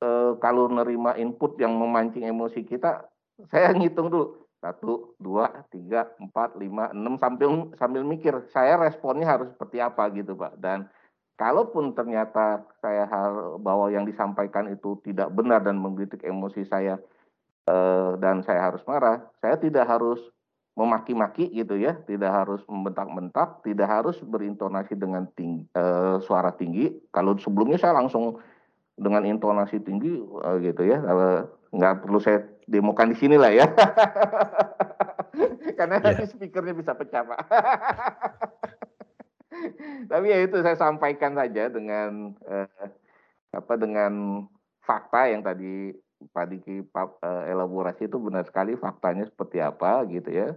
eee, 0.03 0.32
kalau 0.43 0.68
nerima 0.72 1.16
input 1.20 1.58
yang 1.62 1.76
memancing 1.76 2.26
emosi 2.28 2.64
kita, 2.68 3.05
saya 3.51 3.74
ngitung 3.76 4.10
dulu, 4.14 4.45
1, 4.64 5.14
2, 5.22 5.47
3, 5.74 6.10
4, 6.20 6.58
5, 6.58 6.89
6, 6.95 7.16
sambil 7.22 7.70
sambil 7.78 8.03
mikir, 8.05 8.34
saya 8.53 8.76
responnya 8.82 9.28
harus 9.30 9.49
seperti 9.53 9.78
apa 9.84 10.10
gitu, 10.16 10.34
Pak. 10.38 10.58
Dan 10.60 10.89
kalaupun 11.39 11.93
ternyata 11.97 12.66
saya 12.82 13.05
har 13.10 13.58
bahwa 13.62 13.89
yang 13.93 14.05
disampaikan 14.08 14.70
itu 14.72 14.97
tidak 15.05 15.30
benar 15.34 15.62
dan 15.66 15.78
menggelitik 15.80 16.24
emosi 16.26 16.66
saya, 16.68 16.97
eee, 17.70 18.12
dan 18.24 18.41
saya 18.45 18.70
harus 18.72 18.84
marah, 18.89 19.24
saya 19.43 19.58
tidak 19.60 19.86
harus 19.89 20.20
memaki-maki 20.78 21.50
gitu 21.52 21.76
ya, 21.82 21.98
tidak 22.06 22.32
harus 22.46 22.62
membentak-bentak, 22.70 23.66
tidak 23.66 23.90
harus 23.90 24.22
berintonasi 24.22 24.94
dengan 24.94 25.26
ting 25.34 25.66
eee, 25.74 26.16
suara 26.24 26.54
tinggi. 26.54 26.94
Kalau 27.12 27.34
sebelumnya 27.42 27.82
saya 27.82 27.98
langsung 27.98 28.38
dengan 28.98 29.26
intonasi 29.28 29.82
tinggi, 29.84 30.22
eee, 30.22 30.56
gitu 30.72 30.84
ya, 30.88 30.98
eee, 31.02 31.40
nggak 31.76 32.06
perlu 32.06 32.20
saya 32.22 32.46
demokan 32.70 33.12
di 33.14 33.18
sini 33.20 33.36
lah 33.40 33.52
ya. 33.54 33.66
Karena 35.80 35.98
Iya. 36.02 36.06
nanti 36.14 36.24
speaker-nya 36.30 36.74
bisa 36.78 36.94
pecah, 36.98 37.24
Pak. 37.26 37.40
Tapi 40.12 40.26
ya 40.32 40.38
itu 40.46 40.58
saya 40.64 40.78
sampaikan 40.78 41.34
saja 41.38 41.70
dengan, 41.72 42.36
eee, 42.48 42.68
apa, 43.56 43.74
dengan 43.80 44.44
fakta 44.84 45.32
yang 45.32 45.42
tadi 45.46 45.94
Pak 46.34 46.49
Diki 46.49 46.82
pap 46.89 47.22
eee, 47.22 47.53
elaborasi 47.53 48.09
itu 48.09 48.18
benar 48.18 48.41
sekali 48.45 48.74
faktanya 48.74 49.26
seperti 49.30 49.61
apa 49.61 50.01
gitu 50.09 50.30
ya, 50.34 50.49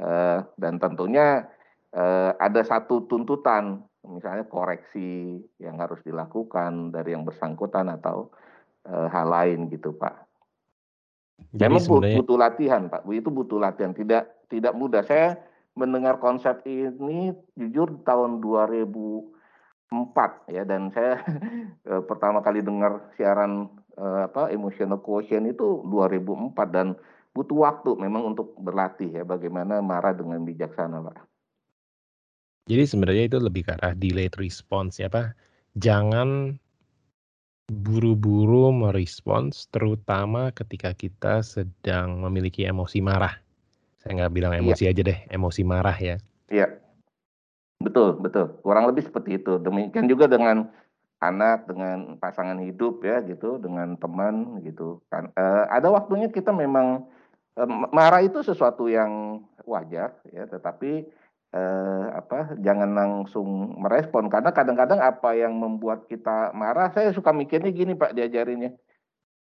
eee, 0.00 0.38
dan 0.56 0.80
tentunya, 0.80 1.44
eee, 1.92 2.30
ada 2.40 2.64
satu 2.64 3.04
tuntutan, 3.08 3.84
misalnya 4.04 4.44
koreksi 4.48 5.40
yang 5.60 5.76
harus 5.80 6.00
dilakukan 6.04 6.92
dari 6.92 7.12
yang 7.16 7.24
bersangkutan 7.24 7.88
atau, 7.92 8.30
hal 8.84 9.32
lain 9.32 9.72
gitu, 9.72 9.96
Pak. 9.96 10.28
Jadi 11.56 11.72
Memang 11.72 11.80
sebenarnya 11.80 12.20
butuh 12.20 12.36
latihan, 12.36 12.82
Pak, 12.92 13.08
itu 13.08 13.32
butuh 13.32 13.56
latihan, 13.56 13.96
tidak 13.96 14.44
tidak 14.52 14.76
mudah. 14.76 15.00
Saya 15.00 15.40
mendengar 15.72 16.20
konsep 16.20 16.60
ini 16.68 17.32
jujur 17.56 18.04
tahun 18.04 18.44
2004 18.44 20.52
ya, 20.52 20.68
dan 20.68 20.92
saya, 20.92 21.16
pertama 22.10 22.44
kali 22.44 22.60
dengar 22.60 23.08
siaran, 23.16 23.72
apa, 23.98 24.50
Emotional 24.50 24.98
Quotient 25.00 25.50
itu 25.50 25.82
2004 25.86 26.68
dan 26.70 26.86
butuh 27.34 27.66
waktu 27.66 27.90
memang 27.98 28.34
untuk 28.34 28.54
berlatih 28.58 29.10
ya, 29.10 29.22
bagaimana 29.26 29.82
marah 29.82 30.14
dengan 30.14 30.42
bijaksana, 30.42 31.02
Pak. 31.02 31.26
Jadi 32.64 32.84
sebenarnya 32.88 33.24
itu 33.28 33.38
lebih 33.42 33.68
ke 33.68 33.76
arah 33.76 33.92
delayed 33.92 34.34
response 34.40 35.02
ya, 35.02 35.12
apa, 35.12 35.36
jangan 35.76 36.56
buru-buru 37.68 38.72
merespons, 38.72 39.68
terutama 39.72 40.52
ketika 40.52 40.92
kita 40.92 41.40
sedang 41.40 42.20
memiliki 42.20 42.64
emosi 42.64 43.00
marah. 43.00 43.40
Saya 44.00 44.20
nggak 44.20 44.34
bilang 44.36 44.52
Iya. 44.52 44.60
emosi 44.60 44.84
aja 44.84 45.02
deh, 45.04 45.18
emosi 45.32 45.62
marah 45.64 45.96
ya. 45.96 46.16
Iya. 46.52 46.76
Betul 47.80 48.20
betul, 48.20 48.60
kurang 48.64 48.88
lebih 48.88 49.04
seperti 49.04 49.40
itu. 49.40 49.60
Demikian 49.60 50.08
juga 50.08 50.28
dengan 50.28 50.68
anak, 51.30 51.66
dengan 51.70 52.16
pasangan 52.20 52.58
hidup 52.60 53.00
ya 53.04 53.20
gitu, 53.24 53.56
dengan 53.62 53.96
teman 54.00 54.60
gitu 54.66 55.00
kan. 55.12 55.30
Eee, 55.36 55.64
ada 55.72 55.88
waktunya 55.92 56.28
kita 56.32 56.50
memang, 56.52 57.06
ma 57.58 57.86
marah 57.94 58.22
itu 58.24 58.42
sesuatu 58.42 58.90
yang 58.90 59.42
wajar 59.66 60.18
ya, 60.34 60.44
tetapi, 60.50 61.06
eee, 61.54 62.04
apa, 62.14 62.56
jangan 62.60 62.90
langsung 62.94 63.78
merespon. 63.80 64.26
Karena 64.32 64.50
kadang-kadang 64.54 65.00
apa 65.00 65.32
yang 65.38 65.54
membuat 65.56 66.06
kita 66.10 66.50
marah, 66.56 66.90
saya 66.94 67.10
suka 67.14 67.30
mikirnya 67.32 67.70
gini, 67.74 67.94
Pak, 67.96 68.12
diajarinnya, 68.18 68.74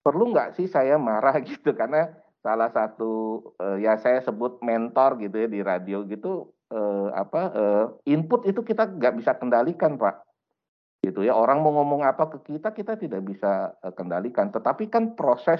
perlu 0.03 0.31
nggak 0.35 0.55
sih 0.59 0.67
saya 0.67 0.95
marah 0.99 1.35
gitu, 1.47 1.71
karena 1.75 2.11
salah 2.43 2.69
satu, 2.71 3.39
eee, 3.59 3.87
ya 3.87 3.95
saya 3.99 4.19
sebut 4.23 4.59
mentor 4.63 5.15
gitu 5.23 5.35
ya 5.43 5.47
di 5.47 5.59
radio 5.63 6.03
gitu, 6.07 6.51
eee, 6.73 7.07
apa, 7.15 7.41
eee, 7.55 7.85
input 8.15 8.43
itu 8.49 8.61
kita 8.67 8.83
nggak 8.99 9.15
bisa 9.19 9.31
kendalikan, 9.39 9.95
Pak. 9.95 10.32
Gitu 11.03 11.27
ya, 11.27 11.35
orang 11.35 11.59
mau 11.59 11.75
ngomong 11.75 12.07
apa 12.07 12.31
ke 12.31 12.55
kita, 12.55 12.71
kita 12.71 12.95
tidak 12.95 13.27
bisa, 13.27 13.75
eee, 13.83 13.91
kendalikan. 13.91 14.47
Tetapi 14.55 14.87
kan 14.87 15.19
proses 15.19 15.59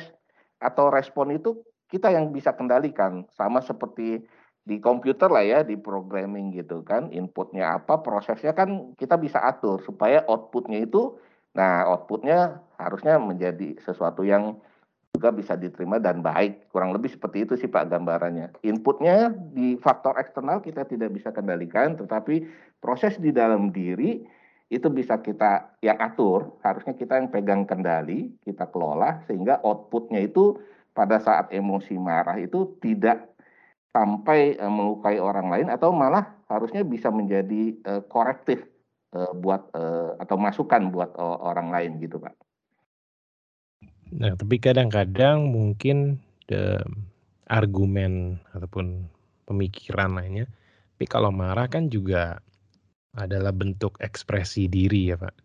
atau 0.64 0.88
respon 0.88 1.36
itu 1.36 1.60
kita 1.92 2.08
yang 2.16 2.32
bisa 2.32 2.56
kendalikan. 2.56 3.28
Sama 3.36 3.60
seperti 3.60 4.24
di 4.64 4.80
komputer 4.80 5.28
lah 5.28 5.44
ya, 5.44 5.60
di 5.68 5.76
programming 5.76 6.56
gitu 6.56 6.88
kan, 6.88 7.12
input-nya 7.12 7.76
apa, 7.84 8.00
prosesnya 8.00 8.56
kan 8.56 8.96
kita 8.96 9.20
bisa 9.20 9.44
atur 9.44 9.84
supaya 9.84 10.24
output-nya 10.26 10.88
itu 10.88 11.20
nah 11.54 11.86
output-nya 11.86 12.66
harusnya 12.82 13.22
menjadi 13.22 13.78
sesuatu 13.78 14.26
yang 14.26 14.58
juga 15.14 15.30
bisa 15.30 15.54
diterima 15.54 16.02
dan 16.02 16.26
baik. 16.26 16.74
Kurang 16.74 16.90
lebih 16.96 17.14
seperti 17.14 17.46
itu 17.46 17.54
sih 17.54 17.70
Pak 17.70 17.92
gambarannya. 17.94 18.58
Inputnya 18.66 19.30
di 19.30 19.78
faktor 19.78 20.18
eksternal 20.18 20.66
kita 20.66 20.90
tidak 20.90 21.14
bisa 21.14 21.30
kendalikan, 21.30 21.94
tetapi 21.94 22.50
proses 22.82 23.22
di 23.22 23.30
dalam 23.30 23.70
diri 23.70 24.26
itu 24.74 24.90
bisa 24.90 25.22
kita 25.22 25.78
yang 25.86 26.02
atur, 26.02 26.58
harusnya 26.66 26.98
kita 26.98 27.22
yang 27.22 27.30
pegang 27.30 27.64
kendali, 27.70 28.34
kita 28.42 28.68
kelola 28.74 29.22
sehingga 29.30 29.62
outputnya 29.62 30.26
itu 30.26 30.58
pada 30.94 31.22
saat 31.22 31.50
emosi 31.50 31.98
marah 31.98 32.38
itu 32.42 32.78
tidak 32.82 33.34
sampai 33.94 34.58
uh, 34.58 34.74
melukai 34.74 35.22
orang 35.22 35.54
lain 35.54 35.68
atau 35.70 35.94
malah 35.94 36.34
harusnya 36.50 36.82
bisa 36.82 37.14
menjadi 37.14 37.78
uh, 37.86 38.02
korektif 38.10 38.66
uh, 39.14 39.32
buat 39.38 39.70
atau 40.18 40.36
masukan 40.38 40.90
buat 40.90 41.14
orang 41.22 41.70
lain 41.70 41.92
gitu 42.02 42.18
Pak. 42.18 42.34
Nah, 44.14 44.34
tapi 44.38 44.62
kadang-kadang 44.62 45.50
mungkin 45.50 46.22
the 46.46 46.78
argumen 47.50 48.38
ataupun 48.54 49.10
pemikiran 49.50 50.14
lainnya, 50.14 50.46
tapi 50.96 51.06
kalau 51.10 51.34
marah 51.34 51.66
kan 51.66 51.90
juga 51.90 52.42
adalah 53.18 53.54
bentuk 53.54 53.98
ekspresi 54.02 54.66
diri 54.66 55.14
ya 55.14 55.18
Pak. 55.18 55.36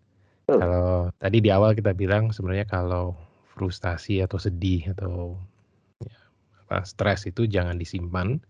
Oh. 0.48 0.56
Kalau 0.56 0.88
tadi 1.20 1.44
di 1.44 1.52
awal 1.52 1.76
kita 1.76 1.92
bilang 1.92 2.32
sebenarnya 2.32 2.64
kalau 2.64 3.12
frustasi 3.52 4.24
atau 4.24 4.40
sedih 4.40 4.94
atau 4.96 5.36
ya, 6.00 6.16
apa 6.64 6.86
stres 6.88 7.28
itu 7.28 7.44
jangan 7.44 7.76
disimpan. 7.76 8.40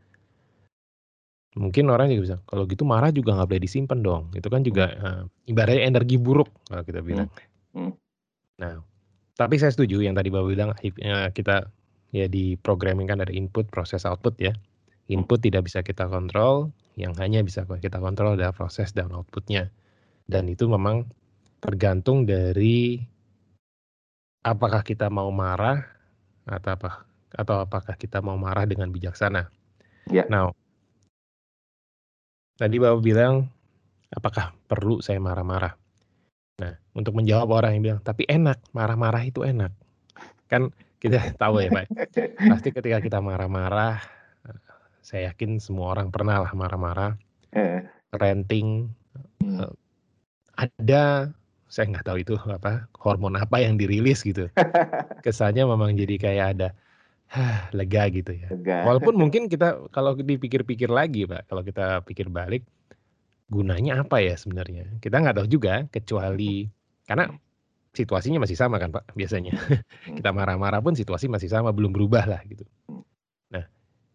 Mungkin 1.59 1.91
orang 1.91 2.15
juga 2.15 2.23
bisa, 2.23 2.37
kalau 2.47 2.71
gitu 2.71 2.87
marah 2.87 3.11
juga 3.11 3.35
nggak 3.35 3.49
boleh 3.51 3.65
disimpan 3.67 3.99
dong. 3.99 4.23
Itu 4.37 4.47
kan 4.47 4.63
juga 4.63 4.95
hmm. 4.95 5.03
uh, 5.03 5.23
ibaratnya 5.51 5.91
energi 5.91 6.15
buruk 6.21 6.53
kalau 6.71 6.87
kita 6.87 7.01
bilang. 7.03 7.27
Hmm. 7.75 7.91
Hmm. 7.91 7.93
Nah, 8.63 8.73
tapi 9.35 9.59
saya 9.59 9.75
setuju 9.75 9.99
yang 10.03 10.15
tadi 10.15 10.31
Bapak 10.31 10.47
bilang 10.47 10.71
ya, 10.99 11.35
kita 11.35 11.67
ya 12.15 12.31
di 12.31 12.55
programming 12.59 13.11
kan 13.11 13.19
ada 13.19 13.35
input, 13.35 13.67
proses, 13.75 14.07
output 14.07 14.39
ya. 14.39 14.55
Input 15.09 15.41
tidak 15.41 15.65
bisa 15.69 15.81
kita 15.81 16.05
kontrol, 16.05 16.69
yang 17.01 17.17
hanya 17.17 17.41
bisa 17.41 17.65
kita 17.65 17.97
kontrol 17.97 18.37
adalah 18.37 18.53
proses 18.53 18.93
dan 18.93 19.09
outputnya. 19.17 19.73
Dan 20.29 20.53
itu 20.53 20.69
memang 20.69 21.09
tergantung 21.65 22.29
dari 22.29 23.01
apakah 24.45 24.85
kita 24.85 25.09
mau 25.09 25.33
marah 25.33 25.81
atau 26.45 26.71
apa 26.77 26.91
atau 27.33 27.61
apakah 27.65 27.97
kita 27.97 28.21
mau 28.21 28.37
marah 28.37 28.65
dengan 28.65 28.89
bijaksana. 28.89 29.49
Ya. 30.09 30.25
Nah, 30.29 30.53
tadi 32.57 32.77
Bapak 32.81 33.01
bilang 33.05 33.49
apakah 34.13 34.57
perlu 34.69 35.01
saya 35.05 35.21
marah-marah? 35.21 35.77
Nah, 36.59 36.75
untuk 36.97 37.15
menjawab 37.15 37.49
orang 37.53 37.79
yang 37.79 37.83
bilang, 37.85 38.01
tapi 38.03 38.25
enak, 38.27 38.59
marah-marah 38.73 39.23
itu 39.23 39.45
enak. 39.45 39.71
Kan 40.49 40.73
kita 40.99 41.21
tahu 41.41 41.65
ya 41.65 41.71
Pak, 41.71 41.87
pasti 42.49 42.69
ketika 42.73 42.99
kita 43.05 43.19
marah-marah, 43.21 44.01
saya 45.09 45.33
yakin 45.33 45.57
semua 45.57 45.97
orang 45.97 46.13
pernah 46.13 46.45
lah 46.45 46.53
marah-marah, 46.53 47.17
eh. 47.57 47.81
renting, 48.13 48.93
hmm. 49.41 49.57
Eh, 49.65 49.73
ada 50.61 51.33
saya 51.73 51.85
nggak 51.89 52.05
tahu 52.05 52.19
itu 52.21 52.37
apa 52.53 52.85
hormon 53.01 53.41
apa 53.41 53.57
yang 53.65 53.81
dirilis 53.81 54.21
gitu. 54.21 54.53
Kesannya 55.25 55.65
memang 55.65 55.97
jadi 55.97 56.21
kayak 56.21 56.47
ada 56.57 56.69
Hah, 57.29 57.69
lega 57.77 58.09
gitu 58.09 58.33
ya. 58.33 58.49
Lega. 58.49 58.89
Walaupun 58.89 59.13
mungkin 59.13 59.53
kita 59.53 59.93
kalau 59.93 60.17
dipikir-pikir 60.17 60.89
lagi 60.89 61.29
Pak, 61.29 61.53
kalau 61.53 61.61
kita 61.61 62.01
pikir 62.09 62.33
balik, 62.33 62.65
gunanya 63.53 64.01
apa 64.01 64.25
ya 64.25 64.33
sebenarnya? 64.33 64.89
Kita 64.97 65.21
nggak 65.21 65.37
tahu 65.37 65.49
juga 65.49 65.85
kecuali 65.93 66.65
karena 67.05 67.29
situasinya 67.93 68.41
masih 68.41 68.57
sama 68.57 68.81
kan 68.81 68.97
Pak 68.97 69.13
biasanya. 69.13 69.61
Kita 70.17 70.33
marah-marah 70.33 70.81
pun 70.81 70.97
situasi 70.97 71.29
masih 71.29 71.53
sama 71.53 71.69
belum 71.69 71.93
berubah 71.93 72.25
lah 72.25 72.41
gitu. 72.49 72.65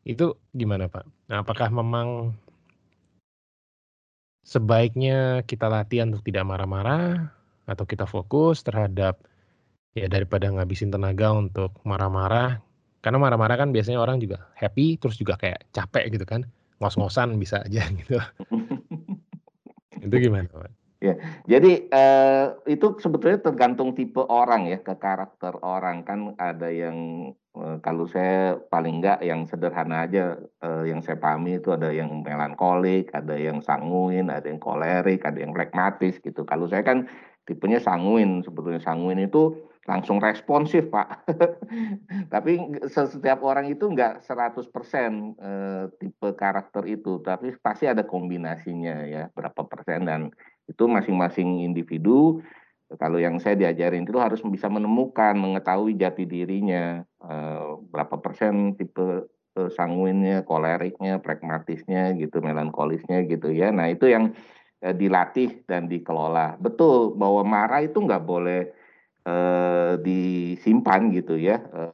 Itu 0.04 0.36
gimana 0.52 0.92
Pak? 0.92 1.06
Nah 1.32 1.44
apakah 1.44 1.72
memang 1.72 2.36
sebaiknya 4.44 5.42
kita 5.48 5.72
latihan 5.72 6.12
untuk 6.12 6.28
tidak 6.28 6.44
marah-marah 6.44 7.32
atau 7.64 7.88
kita 7.88 8.04
fokus 8.04 8.60
terhadap 8.60 9.24
ya 9.96 10.12
daripada 10.12 10.52
ngabisin 10.52 10.92
tenaga 10.92 11.32
untuk 11.32 11.72
marah-marah 11.88 12.60
karena 13.00 13.18
marah-marah 13.24 13.56
kan 13.56 13.72
biasanya 13.72 14.04
orang 14.04 14.20
juga 14.20 14.52
happy 14.60 15.00
terus 15.00 15.16
juga 15.16 15.40
kayak 15.40 15.64
capek 15.72 16.12
gitu 16.12 16.28
kan 16.28 16.44
ngos-ngosan 16.84 17.40
bisa 17.40 17.64
aja 17.64 17.88
gitu 18.04 18.20
Itu 20.04 20.16
gimana, 20.20 20.50
Pak? 20.52 20.83
Ya, 21.04 21.20
jadi 21.44 21.92
uh, 21.92 22.64
itu 22.64 22.96
sebetulnya 23.04 23.44
tergantung 23.44 23.92
tipe 23.92 24.24
orang 24.24 24.72
ya, 24.72 24.80
ke 24.80 24.96
karakter 24.96 25.60
orang 25.60 26.08
kan 26.08 26.32
ada 26.40 26.72
yang 26.72 27.28
uh, 27.60 27.76
kalau 27.84 28.08
saya 28.08 28.56
paling 28.72 29.04
enggak 29.04 29.20
yang 29.20 29.44
sederhana 29.44 30.08
aja 30.08 30.40
uh, 30.64 30.88
yang 30.88 31.04
saya 31.04 31.20
pahami 31.20 31.60
itu 31.60 31.76
ada 31.76 31.92
yang 31.92 32.24
melankolik, 32.24 33.12
ada 33.12 33.36
yang 33.36 33.60
sanguin, 33.60 34.32
ada 34.32 34.48
yang 34.48 34.64
kolerik, 34.64 35.28
ada 35.28 35.44
yang 35.44 35.52
pragmatis 35.52 36.24
gitu. 36.24 36.48
Kalau 36.48 36.72
saya 36.72 36.88
kan 36.88 37.12
tipenya 37.44 37.84
sanguin, 37.84 38.40
sebetulnya 38.40 38.80
sanguin 38.80 39.20
itu 39.20 39.60
langsung 39.84 40.24
responsif 40.24 40.88
Pak. 40.88 41.28
tapi 42.34 42.80
setiap 42.88 43.44
orang 43.44 43.68
itu 43.68 43.92
enggak 43.92 44.24
100% 44.24 44.72
eh, 44.72 45.84
tipe 46.00 46.30
karakter 46.40 46.84
itu, 46.88 47.20
tapi 47.20 47.52
pasti 47.60 47.92
ada 47.92 48.08
kombinasinya 48.08 49.04
ya, 49.04 49.24
berapa 49.36 49.68
persen 49.68 50.08
dan 50.08 50.22
itu 50.70 50.84
masing-masing 50.88 51.64
individu 51.64 52.40
kalau 53.02 53.18
yang 53.18 53.42
saya 53.42 53.58
diajarin 53.58 54.06
itu 54.06 54.22
harus 54.22 54.38
bisa 54.46 54.70
menemukan, 54.70 55.34
mengetahui 55.34 55.98
jati 55.98 56.30
dirinya, 56.30 57.02
eh, 57.02 57.70
berapa 57.90 58.22
persen 58.22 58.78
tipe 58.78 59.26
eh, 59.58 59.70
sanguinnya, 59.74 60.46
koleriknya, 60.46 61.18
pragmatisnya 61.18 62.14
gitu, 62.22 62.38
melankolisnya 62.42 63.26
gitu 63.26 63.50
ya. 63.50 63.74
Nah, 63.74 63.90
itu 63.90 64.10
yang 64.10 64.34
dilatih 64.84 65.64
dan 65.64 65.88
dikelola. 65.88 66.60
Betul 66.60 67.16
bahwa 67.16 67.48
marah 67.48 67.88
itu 67.88 68.04
nggak 68.04 68.28
boleh 68.28 68.68
eh, 69.28 69.94
disimpan 70.04 71.12
gitu 71.16 71.40
ya 71.40 71.60
eh, 71.60 71.94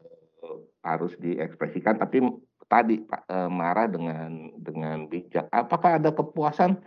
harus 0.82 1.14
diekspresikan 1.22 2.02
tapi 2.02 2.26
tadi 2.70 3.02
eh, 3.06 3.50
marah 3.50 3.90
dengan 3.90 4.54
dengan 4.58 5.06
bijak 5.10 5.50
apakah 5.54 6.02
ada 6.02 6.14
kepuasan 6.14 6.78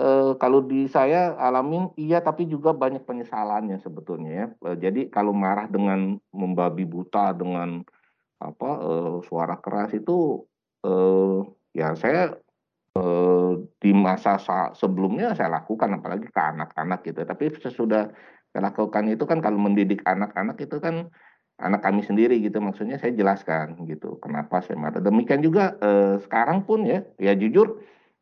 eh, 0.00 0.32
kalau 0.40 0.64
di 0.64 0.88
saya 0.88 1.36
alamin 1.36 1.92
iya 2.00 2.24
tapi 2.24 2.48
juga 2.48 2.72
banyak 2.72 3.04
penyesalannya 3.04 3.76
sebetulnya 3.84 4.30
ya. 4.32 4.46
Eh, 4.72 4.76
jadi 4.80 5.00
kalau 5.12 5.36
marah 5.36 5.68
dengan 5.68 6.16
membabi 6.32 6.88
buta 6.88 7.36
dengan 7.36 7.84
apa 8.40 8.70
eh, 8.80 9.16
suara 9.28 9.60
keras 9.60 9.92
itu 9.92 10.42
eh, 10.88 11.38
ya 11.76 11.92
saya 11.94 12.34
eh, 12.96 13.52
di 13.82 13.90
masa 13.92 14.40
sebelumnya 14.72 15.36
saya 15.36 15.52
lakukan 15.60 16.00
apalagi 16.00 16.26
ke 16.32 16.40
anak-anak 16.40 17.04
gitu. 17.04 17.20
Tapi 17.22 17.44
sesudah 17.60 18.08
saya 18.50 18.62
lakukan 18.72 19.06
itu 19.12 19.24
kan 19.28 19.38
kalau 19.44 19.60
mendidik 19.60 20.02
anak-anak 20.08 20.56
itu 20.58 20.80
kan 20.82 21.12
anak 21.60 21.84
kami 21.84 22.00
sendiri 22.00 22.40
gitu 22.40 22.56
maksudnya 22.58 22.96
saya 22.96 23.12
jelaskan 23.12 23.76
gitu 23.84 24.16
kenapa 24.24 24.64
saya 24.64 24.80
marah. 24.80 25.04
Demikian 25.04 25.44
juga 25.44 25.76
eh, 25.78 26.16
sekarang 26.24 26.64
pun 26.64 26.88
ya 26.88 27.04
ya 27.20 27.36
jujur 27.36 27.78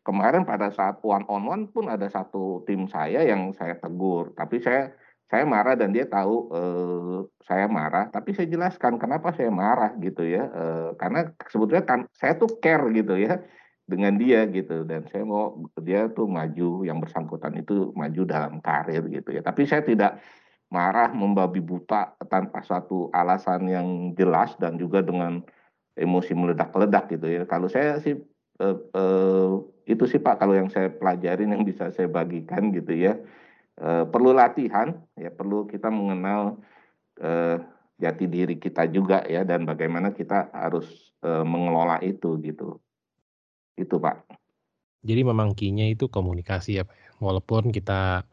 kemarin 0.08 0.48
pada 0.48 0.72
saat 0.72 1.04
one 1.04 1.28
on 1.28 1.44
one 1.44 1.68
pun 1.68 1.92
ada 1.92 2.08
satu 2.08 2.64
tim 2.64 2.88
saya 2.88 3.28
yang 3.28 3.52
saya 3.52 3.76
tegur. 3.76 4.32
Tapi 4.32 4.64
saya 4.64 4.96
saya 5.28 5.44
marah 5.44 5.76
dan 5.76 5.92
dia 5.92 6.08
tahu 6.08 6.48
eh, 6.56 7.18
saya 7.44 7.68
marah. 7.68 8.08
Tapi 8.08 8.32
saya 8.32 8.48
jelaskan 8.48 8.96
kenapa 8.96 9.36
saya 9.36 9.52
marah 9.52 9.92
gitu 10.00 10.24
ya. 10.24 10.48
Eh, 10.48 10.90
karena 10.96 11.28
sebetulnya 11.52 11.84
kan 11.84 12.08
saya 12.16 12.40
tuh 12.40 12.56
care 12.56 12.88
gitu 12.96 13.20
ya 13.20 13.36
dengan 13.84 14.16
dia 14.16 14.48
gitu. 14.48 14.88
Dan 14.88 15.04
saya 15.12 15.28
mau 15.28 15.60
dia 15.84 16.08
tuh 16.08 16.24
maju 16.24 16.88
yang 16.88 17.04
bersangkutan 17.04 17.60
itu 17.60 17.92
maju 17.92 18.24
dalam 18.24 18.64
karir 18.64 19.04
gitu 19.12 19.36
ya. 19.36 19.44
Tapi 19.44 19.68
saya 19.68 19.84
tidak 19.84 20.24
marah 20.72 21.12
membabi 21.12 21.60
buta 21.60 22.16
tanpa 22.32 22.64
suatu 22.64 23.12
alasan 23.12 23.68
yang 23.68 23.88
jelas 24.16 24.56
dan 24.56 24.80
juga 24.80 25.04
dengan 25.04 25.44
emosi 26.00 26.32
meledak-ledak 26.32 27.12
gitu 27.12 27.28
ya. 27.28 27.42
Kalau 27.44 27.68
saya 27.68 28.00
sih 28.00 28.16
eh, 28.64 28.76
eh, 28.96 29.52
itu 29.88 30.04
sih 30.04 30.20
Pak 30.20 30.44
kalau 30.44 30.54
yang 30.54 30.68
saya 30.68 30.92
pelajarin 30.92 31.50
yang 31.56 31.64
bisa 31.64 31.88
saya 31.90 32.06
bagikan 32.06 32.70
gitu 32.76 32.92
ya 32.92 33.16
eh, 33.80 34.04
perlu 34.04 34.36
latihan 34.36 34.92
ya 35.16 35.32
perlu 35.32 35.64
kita 35.64 35.88
mengenal 35.88 36.60
eh, 37.18 37.56
jati 37.98 38.30
diri 38.30 38.60
kita 38.60 38.86
juga 38.92 39.24
ya 39.26 39.42
dan 39.42 39.64
bagaimana 39.64 40.12
kita 40.12 40.52
harus 40.52 40.86
eh, 41.24 41.42
mengelola 41.42 41.98
itu 42.04 42.36
gitu 42.44 42.78
itu 43.78 43.96
Pak. 43.96 44.26
Jadi 45.06 45.22
memang 45.22 45.54
key-nya 45.54 45.86
itu 45.86 46.10
komunikasi 46.10 46.82
ya 46.82 46.84
Pak. 46.84 46.98
Ya. 46.98 47.10
Walaupun 47.22 47.70
kita 47.70 48.26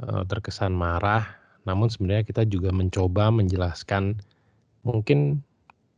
uh, 0.00 0.22
terkesan 0.24 0.72
marah, 0.72 1.36
namun 1.68 1.92
sebenarnya 1.92 2.24
kita 2.24 2.48
juga 2.48 2.72
mencoba 2.72 3.28
menjelaskan 3.28 4.20
mungkin 4.80 5.44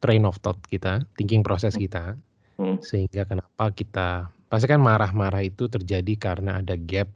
train 0.03 0.27
of 0.27 0.39
thought 0.43 0.59
kita, 0.67 1.07
thinking 1.15 1.47
proses 1.47 1.79
hmm. 1.79 1.83
kita, 1.87 2.05
hmm. 2.59 2.83
sehingga 2.83 3.23
kenapa 3.23 3.71
kita 3.71 4.35
pasti 4.53 4.69
kan 4.69 4.85
marah-marah 4.85 5.41
itu 5.41 5.65
terjadi 5.65 6.13
karena 6.21 6.61
ada 6.61 6.77
gap 6.77 7.09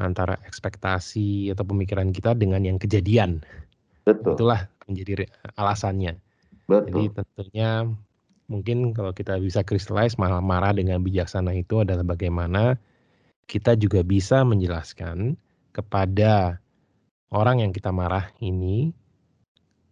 antara 0.00 0.40
ekspektasi 0.48 1.52
atau 1.52 1.68
pemikiran 1.68 2.08
kita 2.08 2.32
dengan 2.32 2.64
yang 2.64 2.80
kejadian. 2.80 3.44
Betul. 4.08 4.40
Itulah 4.40 4.64
menjadi 4.88 5.28
alasannya. 5.60 6.16
Betul. 6.64 6.88
Jadi 6.88 7.04
tentunya 7.20 7.84
mungkin 8.48 8.96
kalau 8.96 9.12
kita 9.12 9.36
bisa 9.36 9.60
crystallize 9.60 10.16
marah-marah 10.16 10.72
dengan 10.72 11.04
bijaksana 11.04 11.52
itu 11.52 11.84
adalah 11.84 12.00
bagaimana 12.00 12.80
kita 13.44 13.76
juga 13.76 14.00
bisa 14.00 14.40
menjelaskan 14.40 15.36
kepada 15.76 16.56
orang 17.28 17.60
yang 17.60 17.76
kita 17.76 17.92
marah 17.92 18.32
ini 18.40 18.96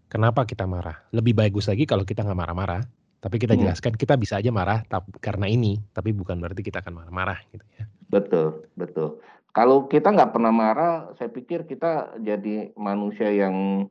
kenapa 0.08 0.48
kita 0.48 0.64
marah. 0.64 1.04
Lebih 1.12 1.36
bagus 1.36 1.68
lagi 1.68 1.84
kalau 1.84 2.08
kita 2.08 2.24
nggak 2.24 2.38
marah-marah, 2.38 2.80
tapi 3.18 3.36
kita 3.42 3.58
Hmm. 3.58 3.66
jelaskan 3.66 3.94
kita 3.98 4.14
bisa 4.14 4.38
aja 4.38 4.50
marah 4.54 4.86
tap- 4.86 5.10
karena 5.18 5.50
ini, 5.50 5.78
tapi 5.90 6.14
bukan 6.14 6.38
berarti 6.38 6.62
kita 6.62 6.82
akan 6.82 7.02
marah-marah 7.02 7.38
gitu 7.50 7.66
ya. 7.78 7.84
Betul, 8.08 8.66
betul. 8.78 9.18
Kalau 9.52 9.90
kita 9.90 10.14
nggak 10.14 10.32
pernah 10.32 10.54
marah, 10.54 10.94
saya 11.18 11.28
pikir 11.28 11.66
kita 11.66 12.14
jadi 12.22 12.70
manusia 12.78 13.26
yang 13.34 13.88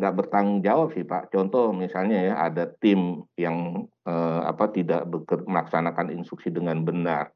nggak 0.00 0.14
bertanggung 0.24 0.64
jawab 0.64 0.96
sih 0.96 1.04
Pak. 1.04 1.28
Contoh 1.30 1.70
misalnya 1.70 2.32
ya 2.32 2.34
ada 2.48 2.64
tim 2.80 3.22
yang 3.36 3.86
eh, 4.08 4.40
apa 4.42 4.72
tidak 4.72 5.06
beker- 5.06 5.46
melaksanakan 5.46 6.10
instruksi 6.16 6.48
dengan 6.50 6.82
benar, 6.82 7.30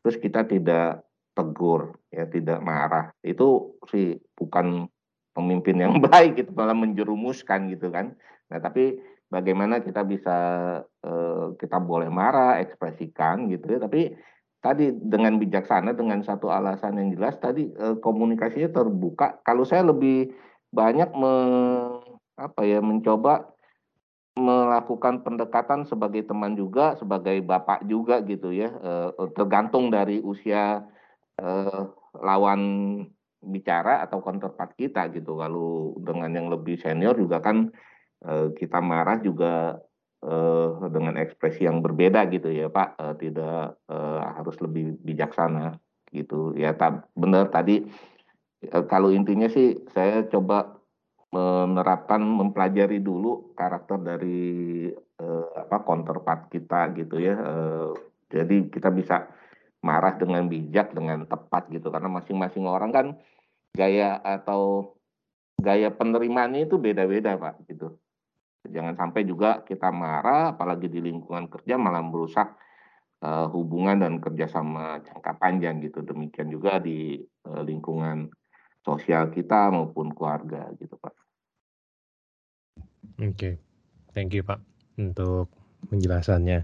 terus 0.00 0.16
kita 0.16 0.46
tidak 0.46 1.02
tegur, 1.36 1.98
ya 2.08 2.24
tidak 2.24 2.64
marah, 2.64 3.12
itu 3.20 3.76
sih 3.92 4.16
bukan 4.32 4.88
pemimpin 5.36 5.76
yang 5.76 6.00
baik, 6.08 6.40
gitu 6.40 6.56
malah 6.56 6.72
menjerumuskan 6.72 7.68
gitu 7.74 7.92
kan. 7.92 8.16
Nah 8.48 8.62
tapi 8.62 8.96
bagaimana 9.26 9.82
kita 9.82 10.06
bisa 10.06 10.36
eh, 10.82 11.46
kita 11.58 11.78
boleh 11.82 12.10
marah, 12.10 12.62
ekspresikan 12.62 13.50
gitu 13.50 13.76
ya, 13.76 13.78
tapi 13.82 14.14
tadi 14.62 14.90
dengan 14.90 15.38
bijaksana 15.38 15.94
dengan 15.94 16.22
satu 16.26 16.50
alasan 16.50 16.98
yang 16.98 17.14
jelas 17.14 17.38
tadi 17.38 17.70
eh, 17.70 17.96
komunikasinya 17.98 18.70
terbuka. 18.70 19.42
Kalau 19.42 19.66
saya 19.66 19.86
lebih 19.86 20.30
banyak 20.70 21.10
me, 21.14 21.34
apa 22.38 22.62
ya 22.66 22.78
mencoba 22.82 23.50
melakukan 24.36 25.24
pendekatan 25.24 25.88
sebagai 25.88 26.28
teman 26.28 26.52
juga, 26.52 26.92
sebagai 27.00 27.40
bapak 27.40 27.88
juga 27.88 28.20
gitu 28.22 28.52
ya. 28.52 28.70
eh, 28.70 29.10
tergantung 29.34 29.90
dari 29.90 30.22
usia 30.22 30.86
lawan 32.16 32.60
bicara 33.44 34.00
atau 34.00 34.24
counterpart 34.24 34.72
kita 34.72 35.12
gitu. 35.12 35.36
Kalau 35.36 35.92
dengan 36.00 36.32
yang 36.32 36.48
lebih 36.48 36.80
senior 36.80 37.12
juga 37.12 37.44
kan 37.44 37.68
kita 38.56 38.78
marah 38.80 39.20
juga 39.20 39.76
eh, 40.26 40.70
dengan 40.90 41.14
ekspresi 41.20 41.64
yang 41.68 41.80
berbeda 41.84 42.26
gitu 42.32 42.48
ya 42.50 42.66
Pak, 42.72 42.88
eh, 42.98 43.14
tidak 43.20 43.78
eh, 43.90 44.20
harus 44.22 44.56
lebih 44.64 44.96
bijaksana 45.02 45.76
gitu 46.10 46.54
ya. 46.56 46.74
Tak 46.74 47.12
benar 47.14 47.52
tadi 47.52 47.84
eh, 48.64 48.84
kalau 48.88 49.12
intinya 49.12 49.46
sih 49.50 49.86
saya 49.92 50.26
coba 50.26 50.78
menerapkan 51.36 52.22
mempelajari 52.22 53.02
dulu 53.02 53.52
karakter 53.52 53.98
dari 54.00 54.88
eh, 54.96 55.48
apa 55.56 55.84
counterpart 55.84 56.48
kita 56.48 56.96
gitu 56.96 57.16
ya. 57.20 57.34
Eh, 57.36 57.90
jadi 58.32 58.56
kita 58.72 58.90
bisa 58.90 59.28
marah 59.84 60.18
dengan 60.18 60.50
bijak 60.50 60.96
dengan 60.96 61.28
tepat 61.28 61.70
gitu 61.70 61.94
karena 61.94 62.10
masing-masing 62.10 62.66
orang 62.66 62.90
kan 62.90 63.06
gaya 63.76 64.18
atau 64.18 64.94
gaya 65.60 65.92
penerimaannya 65.94 66.66
itu 66.66 66.80
beda-beda 66.80 67.36
Pak 67.38 67.68
gitu. 67.70 68.00
Jangan 68.70 68.94
sampai 68.98 69.22
juga 69.26 69.62
kita 69.62 69.90
marah, 69.90 70.54
apalagi 70.54 70.90
di 70.90 71.00
lingkungan 71.02 71.46
kerja 71.50 71.78
malah 71.78 72.02
merusak 72.02 72.56
eh, 73.22 73.46
hubungan 73.50 74.02
dan 74.02 74.18
kerjasama 74.18 75.02
jangka 75.02 75.32
panjang 75.38 75.82
gitu. 75.82 76.02
Demikian 76.02 76.50
juga 76.50 76.78
di 76.82 77.20
eh, 77.22 77.62
lingkungan 77.62 78.30
sosial 78.82 79.34
kita 79.34 79.74
maupun 79.74 80.14
keluarga 80.14 80.70
gitu 80.78 80.94
Pak. 80.98 81.14
Oke, 83.16 83.58
thank 84.12 84.36
you 84.36 84.44
Pak 84.44 84.60
untuk 85.00 85.50
penjelasannya. 85.88 86.62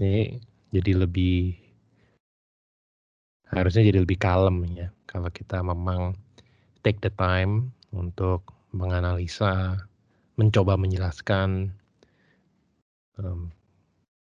Ini 0.00 0.40
jadi 0.74 0.92
lebih 1.06 1.54
harusnya 3.54 3.86
jadi 3.86 4.02
lebih 4.02 4.18
kalem 4.18 4.66
ya 4.74 4.88
kalau 5.06 5.30
kita 5.30 5.62
memang 5.62 6.18
take 6.82 6.98
the 6.98 7.12
time 7.14 7.70
untuk 7.94 8.50
menganalisa, 8.74 9.78
mencoba 10.34 10.74
menjelaskan 10.74 11.70
em, 13.16 13.40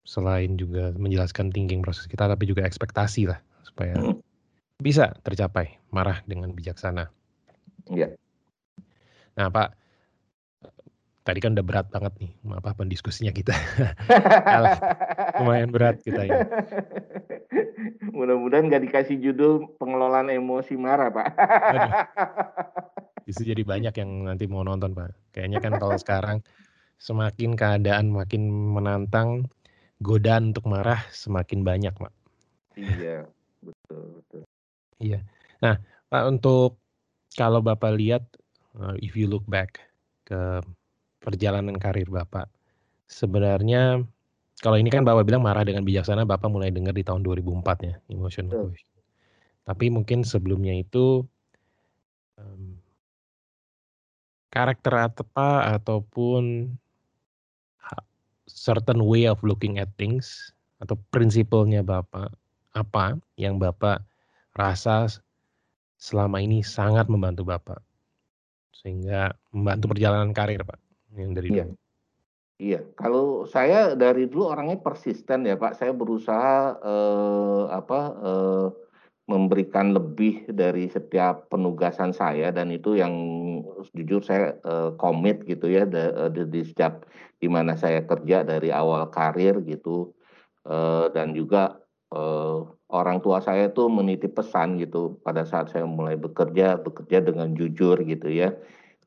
selain 0.05 0.55
juga 0.55 0.93
menjelaskan 0.95 1.51
thinking 1.51 1.81
proses 1.81 2.05
kita 2.05 2.29
tapi 2.29 2.47
juga 2.47 2.63
ekspektasi 2.63 3.27
lah 3.27 3.39
supaya 3.65 3.97
Hmm. 3.97 4.21
bisa 4.77 5.11
tercapai 5.25 5.75
marah 5.89 6.21
dengan 6.23 6.53
bijaksana. 6.53 7.09
Iya. 7.89 8.13
Nah, 9.33 9.49
Pak, 9.49 9.69
tadi 11.21 11.39
kan 11.41 11.57
udah 11.57 11.65
berat 11.65 11.87
banget 11.91 12.13
nih 12.23 12.31
apa 12.55 12.71
pendiskusinya 12.71 13.33
kita. 13.33 13.51
Lumayan 15.41 15.73
berat 15.73 15.99
kita 16.01 16.23
ya. 16.23 16.45
Mudah-mudahan 18.13 18.69
nggak 18.71 18.83
dikasih 18.87 19.17
judul 19.19 19.75
pengelolaan 19.75 20.31
emosi 20.31 20.77
marah, 20.79 21.11
Pak. 21.11 21.27
Justru 23.27 23.51
jadi 23.51 23.63
banyak 23.67 23.91
yang 23.91 24.31
nanti 24.31 24.47
mau 24.47 24.63
nonton, 24.63 24.95
Pak. 24.95 25.35
Kayaknya 25.35 25.59
kan 25.59 25.73
kalau 25.75 25.99
sekarang 25.99 26.37
semakin 26.95 27.59
keadaan 27.59 28.07
makin 28.15 28.47
menantang, 28.47 29.51
godaan 29.99 30.55
untuk 30.55 30.71
marah 30.71 31.03
semakin 31.11 31.67
banyak, 31.67 31.91
Pak. 31.91 32.13
iya, 32.79 33.27
betul, 33.59 34.23
betul. 34.23 34.41
Iya. 35.03 35.19
Nah, 35.59 35.75
Pak 36.07 36.23
untuk 36.23 36.79
kalau 37.35 37.59
Bapak 37.59 37.99
lihat 37.99 38.23
uh, 38.79 38.95
if 39.03 39.13
you 39.19 39.27
look 39.27 39.43
back 39.43 39.83
ke 40.23 40.63
perjalanan 41.19 41.75
karir 41.75 42.07
Bapak, 42.07 42.47
sebenarnya 43.11 44.07
kalau 44.63 44.77
ini 44.79 44.89
kan 44.89 45.03
Bapak 45.03 45.27
bilang 45.27 45.43
marah 45.43 45.67
dengan 45.67 45.83
bijaksana, 45.83 46.23
Bapak 46.23 46.49
mulai 46.49 46.71
dengar 46.71 46.95
di 46.95 47.03
tahun 47.03 47.21
2004 47.21 47.85
ya, 47.85 47.95
emotional 48.09 48.71
Betul. 48.71 48.73
Tapi 49.67 49.91
mungkin 49.91 50.23
sebelumnya 50.23 50.71
itu 50.79 51.27
em, 52.39 52.76
karakter 54.57 55.13
apa 55.13 55.77
ataupun 55.77 56.73
certain 58.49 59.05
way 59.05 59.29
of 59.29 59.37
looking 59.45 59.77
at 59.77 59.91
things 60.01 60.49
atau 60.81 60.97
prinsipalnya 61.13 61.85
Bapak 61.85 62.33
apa 62.73 63.21
yang 63.37 63.61
Bapak 63.61 64.01
rasa 64.57 65.05
selama 66.01 66.41
ini 66.41 66.65
sangat 66.65 67.05
membantu 67.05 67.45
Bapak 67.45 67.81
sehingga 68.73 69.33
membantu 69.53 69.93
perjalanan 69.93 70.33
karir 70.33 70.65
Pak 70.65 70.79
yang 71.13 71.37
dari 71.37 71.53
Iya. 71.53 71.65
dulu. 71.69 71.75
Iya, 72.57 72.81
kalau 72.97 73.45
saya 73.45 73.93
dari 73.93 74.25
dulu 74.25 74.49
orangnya 74.49 74.81
persisten 74.81 75.45
ya 75.45 75.53
Pak. 75.61 75.77
Saya 75.77 75.93
berusaha 75.93 76.73
eh, 76.81 77.63
apa 77.69 77.99
eh, 78.17 78.67
memberikan 79.27 79.91
lebih 79.91 80.47
dari 80.51 80.87
setiap 80.87 81.51
penugasan 81.51 82.15
saya 82.15 82.47
dan 82.55 82.71
itu 82.71 82.95
yang 82.95 83.13
jujur 83.95 84.23
saya 84.23 84.55
eh, 84.63 84.89
komit 84.95 85.43
gitu 85.43 85.67
ya 85.67 85.83
da- 85.83 86.31
di, 86.31 86.47
di 86.47 86.61
setiap 86.63 87.03
di 87.37 87.47
mana 87.51 87.75
saya 87.75 88.01
kerja 88.07 88.47
dari 88.47 88.71
awal 88.71 89.11
karir 89.11 89.59
gitu 89.67 90.17
Eh, 90.67 91.05
dan 91.15 91.31
juga 91.31 91.79
eh, 92.11 92.57
orang 92.91 93.23
tua 93.23 93.39
saya 93.39 93.71
tuh 93.71 93.87
menitip 93.87 94.35
pesan 94.35 94.75
gitu 94.83 95.15
pada 95.23 95.47
saat 95.47 95.71
saya 95.71 95.87
mulai 95.87 96.19
bekerja 96.19 96.75
bekerja 96.83 97.23
dengan 97.23 97.55
jujur 97.55 97.95
gitu 98.03 98.27
ya 98.27 98.51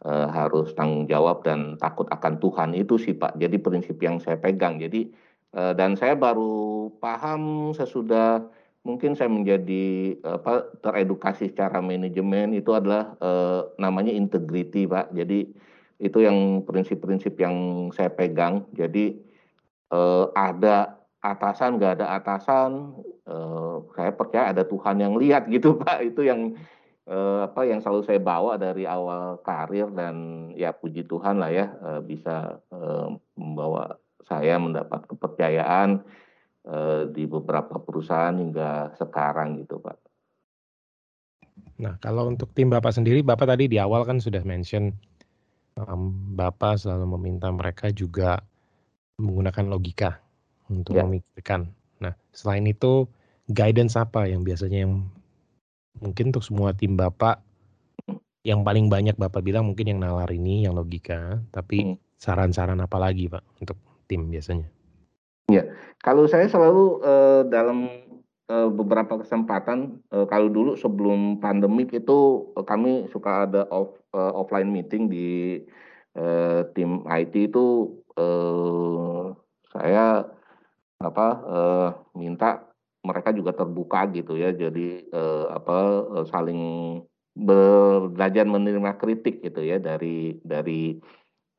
eh, 0.04 0.26
harus 0.32 0.72
tanggung 0.72 1.04
jawab 1.04 1.44
dan 1.44 1.76
takut 1.76 2.08
akan 2.08 2.40
Tuhan 2.40 2.70
itu 2.72 2.96
sih 2.96 3.12
Pak. 3.12 3.36
Jadi 3.36 3.56
prinsip 3.60 4.00
yang 4.00 4.16
saya 4.24 4.40
pegang. 4.40 4.80
Jadi 4.80 5.12
eh, 5.52 5.72
dan 5.76 6.00
saya 6.00 6.16
baru 6.16 6.88
paham 6.96 7.72
sesudah 7.76 8.40
mungkin 8.80 9.12
saya 9.12 9.28
menjadi 9.28 10.16
apa 10.24 10.72
teredukasi 10.80 11.52
secara 11.52 11.84
manajemen 11.84 12.56
itu 12.56 12.72
adalah 12.72 13.16
eh, 13.20 13.62
namanya 13.76 14.12
integrity 14.12 14.88
Pak. 14.88 15.12
Jadi 15.12 15.52
itu 16.00 16.18
yang 16.24 16.64
prinsip-prinsip 16.64 17.36
yang 17.36 17.88
saya 17.92 18.08
pegang. 18.08 18.64
Jadi 18.72 19.20
eh, 19.92 20.24
ada 20.32 20.96
atasan 21.20 21.76
nggak 21.76 22.00
ada 22.00 22.06
atasan, 22.16 22.96
eh, 23.28 23.76
saya 23.96 24.12
percaya 24.16 24.56
ada 24.56 24.64
Tuhan 24.64 24.96
yang 24.96 25.14
lihat 25.20 25.48
gitu 25.52 25.76
Pak. 25.84 26.00
Itu 26.00 26.24
yang 26.24 26.56
eh, 27.04 27.38
apa 27.44 27.68
yang 27.68 27.84
selalu 27.84 28.02
saya 28.08 28.20
bawa 28.22 28.56
dari 28.56 28.88
awal 28.88 29.44
karir 29.44 29.92
dan 29.92 30.48
ya 30.56 30.72
puji 30.72 31.04
Tuhan 31.04 31.36
lah 31.36 31.52
ya 31.52 31.66
eh, 31.68 32.00
bisa 32.00 32.60
eh, 32.72 33.08
membawa 33.36 34.00
saya 34.24 34.56
mendapat 34.56 35.04
kepercayaan 35.10 36.00
di 37.10 37.24
beberapa 37.24 37.80
perusahaan 37.80 38.36
hingga 38.36 38.92
sekarang 39.00 39.64
gitu 39.64 39.80
Pak. 39.80 39.96
Nah, 41.80 41.96
kalau 41.96 42.28
untuk 42.28 42.52
tim 42.52 42.68
Bapak 42.68 42.92
sendiri, 42.92 43.24
Bapak 43.24 43.48
tadi 43.48 43.64
di 43.64 43.80
awal 43.80 44.04
kan 44.04 44.20
sudah 44.20 44.44
mention 44.44 44.92
em, 45.80 46.02
Bapak 46.36 46.76
selalu 46.76 47.16
meminta 47.16 47.48
mereka 47.48 47.88
juga 47.88 48.44
menggunakan 49.16 49.64
logika 49.68 50.20
untuk 50.68 51.00
Ya. 51.00 51.04
memikirkan. 51.08 51.72
Nah, 52.00 52.12
selain 52.36 52.68
itu 52.68 53.08
guidance 53.48 53.96
apa 53.96 54.28
yang 54.28 54.44
biasanya 54.44 54.84
yang 54.84 55.08
mungkin 56.00 56.32
untuk 56.32 56.44
semua 56.44 56.76
tim 56.76 56.96
Bapak 56.96 57.40
yang 58.44 58.64
paling 58.64 58.88
banyak 58.88 59.16
Bapak 59.20 59.44
bilang 59.44 59.68
mungkin 59.68 59.88
yang 59.96 60.00
nalar 60.00 60.28
ini, 60.32 60.64
yang 60.64 60.72
logika, 60.72 61.44
tapi 61.52 61.84
Hmm. 61.84 61.96
saran-saran 62.16 62.80
apa 62.80 62.96
lagi 62.96 63.28
Pak 63.28 63.44
untuk 63.60 63.76
tim 64.08 64.28
biasanya? 64.32 64.68
Ya, 65.50 65.66
kalau 66.06 66.30
saya 66.30 66.46
selalu 66.46 67.02
eh, 67.02 67.42
dalam 67.50 67.78
eh, 68.46 68.68
beberapa 68.70 69.18
kesempatan, 69.18 69.98
eh, 70.14 70.26
kalau 70.30 70.46
dulu 70.46 70.78
sebelum 70.78 71.42
pandemik 71.42 71.90
itu 71.90 72.50
eh, 72.54 72.64
kami 72.64 73.10
suka 73.10 73.50
ada 73.50 73.66
off, 73.74 73.98
eh, 74.14 74.32
offline 74.38 74.70
meeting 74.70 75.10
di 75.10 75.58
eh, 76.14 76.60
tim 76.78 77.02
IT 77.10 77.34
itu 77.50 77.66
eh, 78.14 79.24
saya 79.74 80.22
apa 81.02 81.26
eh, 81.48 81.90
minta 82.14 82.70
mereka 83.00 83.32
juga 83.32 83.56
terbuka 83.56 84.06
gitu 84.14 84.38
ya, 84.38 84.54
jadi 84.54 84.86
eh, 85.02 85.46
apa 85.50 85.78
eh, 86.20 86.26
saling 86.30 86.60
belajar 87.34 88.44
menerima 88.44 88.98
kritik 89.00 89.40
gitu 89.40 89.62
ya 89.62 89.78
dari 89.78 90.36
dari 90.42 90.98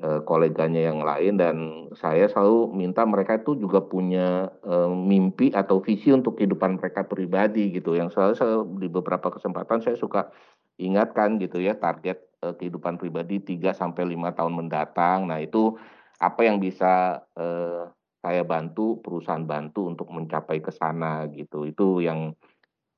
koleganya 0.02 0.82
yang 0.90 1.06
lain 1.06 1.38
dan 1.38 1.56
saya 1.94 2.26
selalu 2.26 2.74
minta 2.74 3.06
mereka 3.06 3.38
itu 3.38 3.54
juga 3.54 3.86
punya 3.86 4.50
eh, 4.66 4.90
mimpi 4.90 5.54
atau 5.54 5.78
visi 5.78 6.10
untuk 6.10 6.42
kehidupan 6.42 6.82
mereka 6.82 7.06
pribadi 7.06 7.70
gitu 7.70 7.94
yang 7.94 8.10
selalu 8.10 8.34
saya, 8.34 8.66
di 8.66 8.90
beberapa 8.90 9.30
kesempatan 9.30 9.86
saya 9.86 9.94
suka 9.94 10.34
ingatkan 10.82 11.38
gitu 11.38 11.62
ya 11.62 11.78
target 11.78 12.18
eh, 12.42 12.54
kehidupan 12.58 12.98
pribadi 12.98 13.46
3 13.46 13.78
sampai 13.78 14.18
5 14.18 14.34
tahun 14.34 14.54
mendatang. 14.58 15.30
Nah, 15.30 15.38
itu 15.38 15.78
apa 16.18 16.42
yang 16.50 16.58
bisa 16.58 17.22
eh, 17.38 17.86
saya 18.22 18.42
bantu, 18.46 19.02
perusahaan 19.02 19.46
bantu 19.46 19.90
untuk 19.90 20.10
mencapai 20.14 20.62
ke 20.62 20.74
sana 20.74 21.30
gitu. 21.30 21.66
Itu 21.70 22.02
yang 22.02 22.34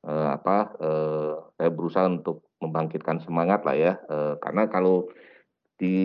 eh, 0.08 0.28
apa 0.32 0.58
eh, 0.80 1.34
saya 1.60 1.70
berusaha 1.72 2.08
untuk 2.08 2.48
membangkitkan 2.64 3.20
semangat 3.24 3.68
lah 3.68 3.76
ya. 3.76 3.94
Eh, 4.08 4.36
karena 4.40 4.72
kalau 4.72 5.12
di 5.84 6.00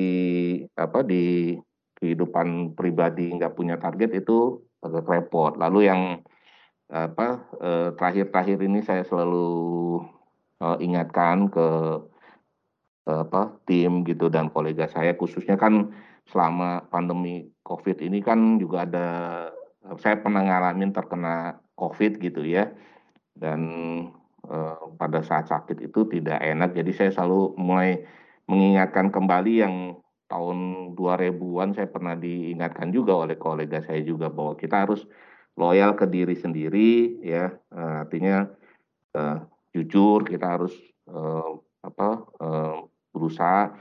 apa 0.74 1.06
di 1.06 1.54
kehidupan 1.98 2.74
pribadi 2.74 3.30
nggak 3.30 3.54
punya 3.54 3.78
target 3.78 4.10
itu 4.18 4.58
agak 4.82 5.06
repot. 5.06 5.54
Lalu 5.54 5.80
yang 5.86 6.02
apa 6.88 7.46
eh, 7.60 7.88
terakhir-terakhir 7.94 8.58
ini 8.64 8.80
saya 8.82 9.06
selalu 9.06 10.00
eh, 10.58 10.76
ingatkan 10.82 11.46
ke 11.52 11.68
eh, 13.06 13.20
apa 13.22 13.54
tim 13.66 14.02
gitu 14.02 14.26
dan 14.26 14.50
kolega 14.50 14.90
saya. 14.90 15.14
Khususnya 15.14 15.54
kan 15.54 15.94
selama 16.26 16.86
pandemi 16.90 17.46
COVID 17.62 18.02
ini 18.02 18.18
kan 18.20 18.58
juga 18.58 18.84
ada 18.84 19.08
saya 19.96 20.20
pernah 20.20 20.44
ngalamin 20.44 20.90
terkena 20.90 21.62
COVID 21.78 22.18
gitu 22.18 22.42
ya. 22.42 22.66
Dan 23.38 23.62
pada 24.96 25.20
saat 25.20 25.44
sakit 25.52 25.92
itu 25.92 26.08
tidak 26.08 26.40
enak. 26.40 26.72
Jadi 26.72 26.90
saya 26.96 27.10
selalu 27.12 27.52
mulai 27.60 28.00
mengingatkan 28.48 29.12
kembali 29.12 29.52
yang 29.60 29.74
tahun 30.28 30.92
2000-an 30.96 31.76
saya 31.76 31.88
pernah 31.88 32.16
diingatkan 32.16 32.92
juga 32.92 33.16
oleh 33.16 33.36
kolega 33.36 33.80
saya 33.84 34.00
juga 34.04 34.28
bahwa 34.28 34.56
kita 34.56 34.88
harus 34.88 35.04
loyal 35.56 35.96
ke 35.96 36.08
diri 36.08 36.36
sendiri 36.36 37.20
ya. 37.24 37.52
Eh, 37.52 37.96
artinya 38.04 38.48
eh, 39.16 39.38
jujur 39.76 40.24
kita 40.24 40.60
harus 40.60 40.72
eh, 41.08 41.50
apa 41.84 42.08
eh, 42.40 42.76
berusaha 43.12 43.72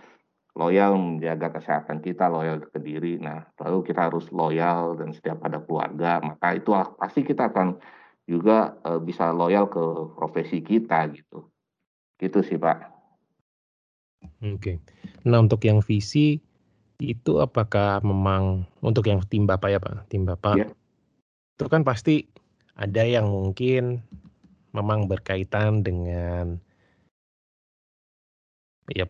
loyal 0.58 0.98
menjaga 0.98 1.60
kesehatan 1.60 2.04
kita 2.04 2.28
loyal 2.28 2.64
ke 2.64 2.80
diri. 2.80 3.20
Nah 3.20 3.48
lalu 3.64 3.88
kita 3.88 4.12
harus 4.12 4.28
loyal 4.36 5.00
dan 5.00 5.16
setiap 5.16 5.44
ada 5.44 5.64
keluarga 5.64 6.20
maka 6.24 6.60
itu 6.60 6.76
pasti 7.00 7.24
kita 7.24 7.52
akan 7.52 7.80
juga 8.28 8.80
eh, 8.84 9.00
bisa 9.00 9.32
loyal 9.32 9.68
ke 9.68 9.84
profesi 10.16 10.60
kita 10.64 11.08
gitu. 11.12 11.48
Gitu 12.18 12.40
sih 12.42 12.60
pak 12.60 12.97
Oke. 14.44 14.80
Nah, 15.28 15.44
untuk 15.44 15.64
yang 15.64 15.80
visi 15.84 16.40
itu 16.98 17.34
apakah 17.38 18.02
memang 18.02 18.66
untuk 18.82 19.06
yang 19.06 19.22
tim 19.26 19.46
Bapak 19.46 19.70
ya, 19.70 19.80
Pak? 19.82 20.10
Tim 20.10 20.26
Bapak. 20.26 20.56
Iya. 20.58 20.68
Itu 21.58 21.66
kan 21.70 21.82
pasti 21.86 22.26
ada 22.78 23.02
yang 23.06 23.30
mungkin 23.30 24.02
memang 24.74 25.10
berkaitan 25.10 25.82
dengan 25.82 26.62
ya 28.94 29.04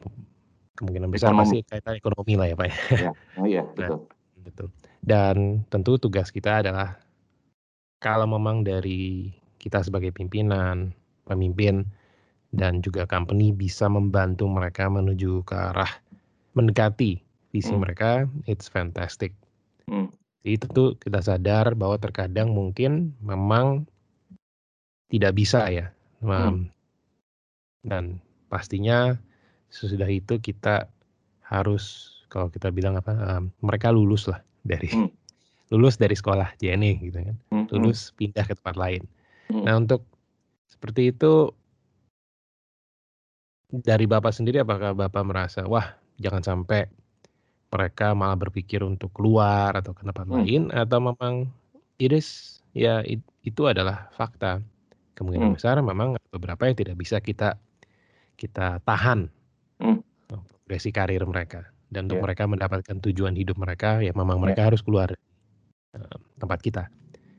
kemungkinan 0.79 1.09
besar 1.11 1.33
Ekonomi. 1.33 1.41
pasti 1.43 1.57
kaitan 1.67 1.93
ekonomi 1.99 2.33
lah 2.33 2.47
ya, 2.49 2.55
Pak 2.55 2.67
ya. 2.67 2.77
ya 2.97 3.11
oh, 3.37 3.45
iya 3.45 3.63
Nah. 3.77 3.77
betul 3.77 3.99
Betul. 4.47 4.71
Dan 5.03 5.67
tentu 5.67 5.99
tugas 5.99 6.31
kita 6.31 6.63
adalah 6.63 6.95
kalau 7.99 8.23
memang 8.29 8.63
dari 8.63 9.33
kita 9.59 9.83
sebagai 9.83 10.15
pimpinan, 10.15 10.95
pemimpin 11.27 11.83
dan 12.55 12.79
juga 12.79 13.03
company 13.03 13.51
bisa 13.51 13.91
membantu 13.91 14.47
mereka 14.47 14.87
menuju 14.87 15.43
ke 15.43 15.55
arah 15.55 15.91
mendekati 16.55 17.19
visi 17.51 17.73
Hmm. 17.73 17.83
mereka, 17.83 18.25
it's 18.49 18.67
fantastic. 18.67 19.31
Hmm. 19.87 20.11
Jadi 20.43 20.55
tentu 20.63 20.83
kita 20.95 21.19
sadar 21.19 21.75
bahwa 21.75 21.99
terkadang 21.99 22.55
mungkin 22.55 23.13
memang 23.19 23.83
tidak 25.11 25.35
bisa 25.35 25.67
ya. 25.67 25.91
Hmm. 26.23 26.71
Dan 27.83 28.19
pastinya 28.47 29.15
sesudah 29.71 30.07
itu 30.07 30.39
kita 30.39 30.87
harus 31.47 32.15
kalau 32.27 32.51
kita 32.51 32.71
bilang 32.71 32.99
apa 32.99 33.39
em, 33.39 33.43
mereka 33.63 33.91
lulus 33.91 34.27
lah 34.27 34.39
dari 34.63 34.91
Hmm. 34.91 35.11
lulus 35.71 35.99
dari 35.99 36.15
sekolah 36.15 36.55
JNE 36.59 36.95
gitu 37.03 37.19
kan. 37.19 37.35
Hmm, 37.51 37.67
hmm, 37.67 37.71
Lulus 37.75 38.15
pindah 38.15 38.47
ke 38.47 38.55
tempat 38.55 38.75
lain. 38.79 39.03
hmm. 39.51 39.63
Nah, 39.67 39.75
untuk 39.75 40.07
seperti 40.71 41.11
itu 41.11 41.51
dari 43.69 44.07
Bapak 44.07 44.31
sendiri 44.31 44.63
apakah 44.63 44.95
Bapak 44.95 45.23
merasa 45.27 45.67
wah 45.67 45.91
jangan 46.17 46.43
sampai 46.43 46.87
mereka 47.67 48.15
malah 48.15 48.39
berpikir 48.39 48.79
untuk 48.79 49.11
keluar 49.11 49.75
atau 49.75 49.91
ke 49.91 50.07
tempat 50.07 50.23
Hmm. 50.23 50.33
lain 50.39 50.63
atau 50.71 51.03
memang 51.03 51.51
it 51.99 52.15
is 52.15 52.59
ya 52.71 53.03
it- 53.03 53.25
itu 53.43 53.67
adalah 53.67 54.07
fakta. 54.15 54.63
Kemungkinan 55.17 55.51
Hmm. 55.51 55.57
besar 55.59 55.75
memang 55.81 56.15
beberapa 56.31 56.69
yang 56.69 56.77
tidak 56.77 56.95
bisa 56.95 57.19
kita 57.19 57.59
kita 58.37 58.79
tahan 58.85 59.27
Hmm. 59.81 59.99
progresi 60.29 60.93
karir 60.93 61.25
mereka 61.25 61.67
dan 61.89 62.05
untuk 62.05 62.21
Iya. 62.21 62.25
mereka 62.29 62.43
mendapatkan 62.45 62.97
tujuan 63.01 63.33
hidup 63.33 63.57
mereka 63.57 63.99
ya 63.99 64.13
memang 64.15 64.39
Iya. 64.39 64.43
mereka 64.47 64.61
harus 64.71 64.79
keluar 64.79 65.11
eh, 65.11 66.15
tempat 66.37 66.59
kita. 66.61 66.83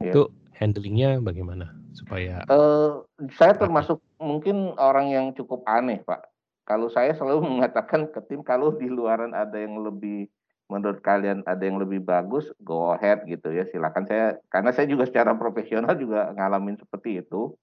Iya. 0.03 0.11
Itu 0.11 0.22
handlingnya 0.59 1.22
bagaimana 1.22 1.70
supaya 1.95 2.43
Eh, 2.45 2.93
saya 3.33 3.55
termasuk 3.55 4.03
mungkin 4.29 4.76
orang 4.76 5.09
yang 5.09 5.26
cukup 5.33 5.64
aneh, 5.64 6.05
Pak. 6.05 6.29
Kalau 6.68 6.93
saya 6.93 7.16
selalu 7.16 7.41
mengatakan 7.57 8.12
ke 8.12 8.20
tim 8.29 8.45
kalau 8.45 8.76
di 8.76 8.93
luaran 8.93 9.33
ada 9.33 9.57
yang 9.57 9.81
lebih 9.81 10.29
menurut 10.68 11.01
kalian 11.01 11.41
ada 11.49 11.64
yang 11.64 11.81
lebih 11.81 12.05
bagus, 12.05 12.53
go 12.61 12.93
ahead 12.93 13.24
gitu 13.24 13.49
ya. 13.49 13.64
Silakan 13.72 14.05
saya 14.05 14.37
karena 14.53 14.68
saya 14.76 14.85
juga 14.85 15.09
secara 15.09 15.33
profesional 15.33 15.97
juga 15.97 16.29
ngalamin 16.37 16.76
seperti 16.76 17.24
itu 17.24 17.57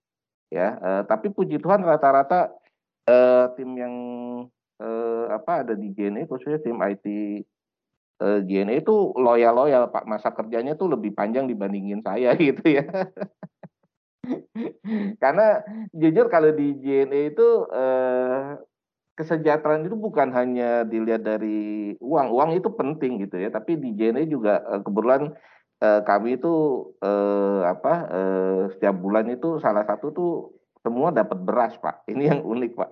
ya. 0.49 0.74
Eh, 0.82 1.03
tapi 1.05 1.30
puji 1.30 1.61
Tuhan 1.61 1.86
rata-rata 1.86 2.49
eh, 3.05 3.45
tim 3.53 3.78
yang 3.78 3.95
eh, 4.82 5.26
apa 5.30 5.61
ada 5.61 5.78
di 5.78 5.93
JNE 5.93 6.26
khususnya 6.26 6.57
tim 6.66 6.82
IT 6.82 7.05
eh, 8.26 8.39
JNE 8.41 8.82
itu 8.82 9.13
loyal-loyal 9.13 9.93
Pak. 9.93 10.09
Masa 10.09 10.34
kerjanya 10.34 10.74
tuh 10.74 10.97
lebih 10.97 11.13
panjang 11.13 11.45
dibandingin 11.45 12.01
saya 12.01 12.34
gitu 12.41 12.66
ya. 12.82 12.89
Karena 15.23 15.61
jujur 15.93 16.26
kalau 16.30 16.51
di 16.53 16.78
JNE 16.82 17.36
itu 17.36 17.47
eh, 17.71 18.59
kesejahteraan 19.15 19.88
itu 19.88 19.95
bukan 19.95 20.36
hanya 20.36 20.84
dilihat 20.84 21.23
dari 21.23 21.95
uang, 22.03 22.28
uang 22.36 22.51
itu 22.59 22.69
penting 22.76 23.23
gitu 23.23 23.39
ya. 23.39 23.49
Tapi 23.49 23.80
di 23.80 23.95
JNE 23.95 24.28
juga 24.28 24.61
eh, 24.65 24.82
kebetulan 24.84 25.32
eh, 25.82 26.01
kami 26.03 26.38
itu 26.38 26.53
eh, 26.99 27.61
apa 27.65 27.93
eh, 28.11 28.61
setiap 28.76 28.95
bulan 28.99 29.32
itu 29.32 29.57
salah 29.63 29.88
satu 29.88 30.11
tuh 30.11 30.32
semua 30.86 31.09
dapat 31.09 31.39
beras 31.41 31.73
Pak. 31.82 32.05
Ini 32.11 32.23
yang 32.36 32.41
unik 32.45 32.71
Pak. 32.78 32.91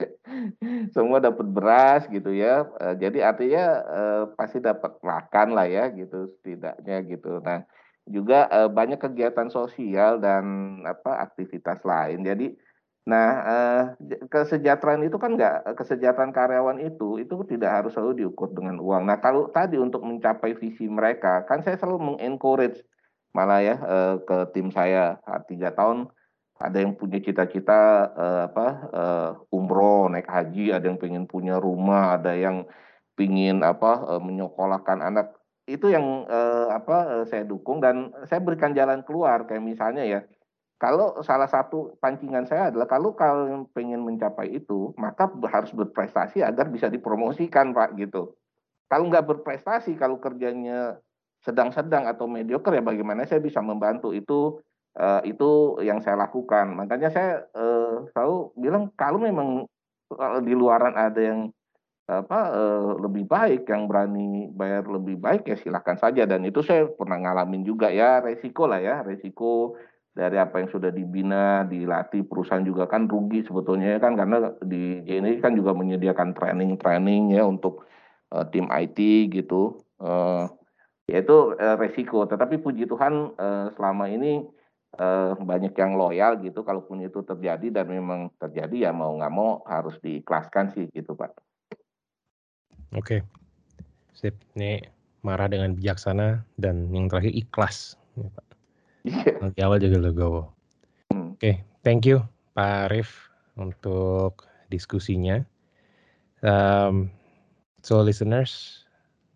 semua 0.96 1.20
dapat 1.20 1.46
beras 1.48 2.04
gitu 2.08 2.32
ya. 2.32 2.66
Eh, 2.80 2.94
jadi 3.00 3.32
artinya 3.32 3.64
eh, 3.84 4.22
pasti 4.36 4.58
dapat 4.60 5.00
makan 5.00 5.56
lah 5.56 5.66
ya 5.68 5.88
gitu 5.94 6.28
setidaknya 6.40 6.96
gitu. 7.08 7.40
Nah 7.40 7.64
juga 8.10 8.50
eh, 8.50 8.70
banyak 8.70 8.98
kegiatan 8.98 9.48
sosial 9.48 10.18
dan 10.18 10.44
apa 10.84 11.22
aktivitas 11.30 11.80
lain. 11.86 12.26
Jadi, 12.26 12.52
nah 13.06 13.28
eh, 13.46 13.82
kesejahteraan 14.28 15.06
itu 15.06 15.16
kan 15.16 15.38
nggak 15.38 15.78
kesejahteraan 15.78 16.34
karyawan 16.34 16.78
itu 16.82 17.22
itu 17.22 17.34
tidak 17.48 17.70
harus 17.82 17.94
selalu 17.96 18.26
diukur 18.26 18.50
dengan 18.52 18.82
uang. 18.82 19.06
Nah 19.08 19.18
kalau 19.22 19.48
tadi 19.48 19.78
untuk 19.78 20.02
mencapai 20.04 20.58
visi 20.58 20.90
mereka, 20.90 21.46
kan 21.48 21.62
saya 21.64 21.78
selalu 21.78 22.14
mengencourage 22.14 22.82
malah 23.30 23.62
ya 23.62 23.76
eh, 23.78 24.14
ke 24.26 24.38
tim 24.52 24.74
saya 24.74 25.22
tiga 25.46 25.70
tahun 25.70 26.10
ada 26.60 26.76
yang 26.76 26.92
punya 26.92 27.18
cita-cita 27.24 28.12
eh, 28.12 28.40
apa 28.52 28.66
eh, 28.92 29.30
umroh 29.56 30.12
naik 30.12 30.28
haji, 30.28 30.76
ada 30.76 30.84
yang 30.92 31.00
pengen 31.00 31.24
punya 31.24 31.56
rumah, 31.56 32.20
ada 32.20 32.36
yang 32.36 32.68
pingin 33.16 33.64
apa 33.64 34.04
eh, 34.12 34.20
menyekolahkan 34.20 35.00
anak 35.00 35.39
itu 35.70 35.86
yang 35.88 36.26
eh, 36.26 36.68
apa 36.74 37.22
eh, 37.22 37.24
saya 37.30 37.46
dukung 37.46 37.78
dan 37.78 38.10
saya 38.26 38.42
berikan 38.42 38.74
jalan 38.74 39.06
keluar 39.06 39.46
kayak 39.46 39.62
misalnya 39.62 40.02
ya 40.02 40.20
kalau 40.80 41.20
salah 41.20 41.44
satu 41.44 42.00
pancingan 42.00 42.48
saya 42.48 42.72
adalah 42.72 42.88
kalau 42.88 43.12
kalian 43.12 43.68
pengen 43.76 44.00
mencapai 44.00 44.48
itu, 44.48 44.96
maka 44.96 45.28
harus 45.52 45.76
berprestasi 45.76 46.40
agar 46.40 46.72
bisa 46.72 46.88
dipromosikan, 46.88 47.76
Pak, 47.76 48.00
gitu. 48.00 48.32
Kalau 48.88 49.12
nggak 49.12 49.28
berprestasi, 49.28 49.92
kalau 50.00 50.16
kerjanya 50.16 50.96
sedang-sedang 51.44 52.08
atau 52.08 52.24
mediocre 52.24 52.72
ya 52.72 52.84
bagaimana 52.84 53.28
saya 53.28 53.44
bisa 53.44 53.60
membantu 53.60 54.16
itu 54.16 54.56
uh, 54.96 55.20
itu 55.20 55.80
yang 55.84 56.00
saya 56.00 56.16
lakukan. 56.16 56.72
Makanya 56.72 57.12
saya 57.12 57.44
uh, 57.52 58.08
selalu 58.16 58.56
bilang 58.56 58.88
kalau 58.96 59.20
memang 59.20 59.68
di 60.42 60.54
luaran 60.56 60.96
ada 60.96 61.20
yang 61.20 61.52
apa 62.10 62.40
uh, 62.50 62.98
lebih 62.98 63.22
baik 63.30 63.70
yang 63.70 63.86
berani 63.86 64.50
bayar 64.50 64.82
lebih 64.90 65.14
baik 65.22 65.46
ya 65.46 65.54
silakan 65.54 65.94
saja 65.94 66.26
dan 66.26 66.42
itu 66.42 66.58
saya 66.58 66.90
pernah 66.90 67.22
ngalamin 67.22 67.62
juga 67.62 67.86
ya 67.86 68.18
resiko 68.18 68.66
lah 68.66 68.82
ya 68.82 69.06
resiko 69.06 69.78
dari 70.10 70.36
apa 70.42 70.58
yang 70.58 70.70
sudah 70.74 70.90
dibina, 70.90 71.62
dilatih 71.64 72.26
perusahaan 72.26 72.66
juga 72.66 72.90
kan 72.90 73.06
rugi 73.06 73.46
sebetulnya 73.46 73.96
ya 73.96 73.98
kan 74.02 74.18
karena 74.18 74.52
di 74.58 75.06
JNI 75.06 75.38
kan 75.38 75.54
juga 75.54 75.70
menyediakan 75.70 76.34
training-training 76.34 77.38
ya 77.38 77.46
untuk 77.46 77.86
uh, 78.34 78.44
tim 78.50 78.66
IT 78.68 78.98
gitu. 79.30 79.78
Uh, 80.02 80.50
yaitu 81.06 81.54
uh, 81.58 81.76
resiko. 81.78 82.26
Tetapi 82.26 82.58
puji 82.58 82.90
Tuhan 82.90 83.34
uh, 83.38 83.66
selama 83.74 84.10
ini 84.10 84.46
banyak 85.38 85.70
yang 85.78 85.94
loyal 85.94 86.42
gitu. 86.42 86.66
Kalaupun 86.66 86.98
itu 87.06 87.22
terjadi 87.22 87.70
dan 87.70 87.86
memang 87.86 88.34
terjadi 88.42 88.76
ya 88.80 88.92
mau 88.92 89.14
nggak 89.14 89.30
mau 89.30 89.62
harus 89.62 89.94
diikhlaskan 90.02 90.74
sih 90.74 90.90
gitu 90.90 91.14
Pak. 91.14 91.49
Oke, 92.98 93.22
sip. 94.14 94.34
Ini 94.58 94.82
marah 95.22 95.46
dengan 95.46 95.76
bijaksana 95.78 96.42
dan 96.58 96.90
yang 96.90 97.06
terakhir 97.06 97.30
ikhlas. 97.30 97.94
Ya, 98.18 98.28
Pak. 98.34 98.46
Yeah. 99.06 99.52
Di 99.56 99.60
awal 99.62 99.78
juga 99.80 100.10
legowo. 100.10 100.42
Hmm. 101.14 101.36
Oke, 101.36 101.40
okay, 101.40 101.54
thank 101.86 102.04
you 102.04 102.20
Pak 102.52 102.90
Arif 102.90 103.30
untuk 103.56 104.44
diskusinya. 104.68 105.40
Um, 106.40 107.12
so 107.80 108.00
listeners, 108.00 108.84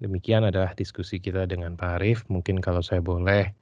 demikian 0.00 0.44
adalah 0.44 0.72
diskusi 0.76 1.22
kita 1.22 1.48
dengan 1.48 1.78
Pak 1.78 2.00
Arif. 2.00 2.18
Mungkin 2.28 2.61
kalau 2.61 2.82
saya 2.84 3.00
boleh 3.00 3.52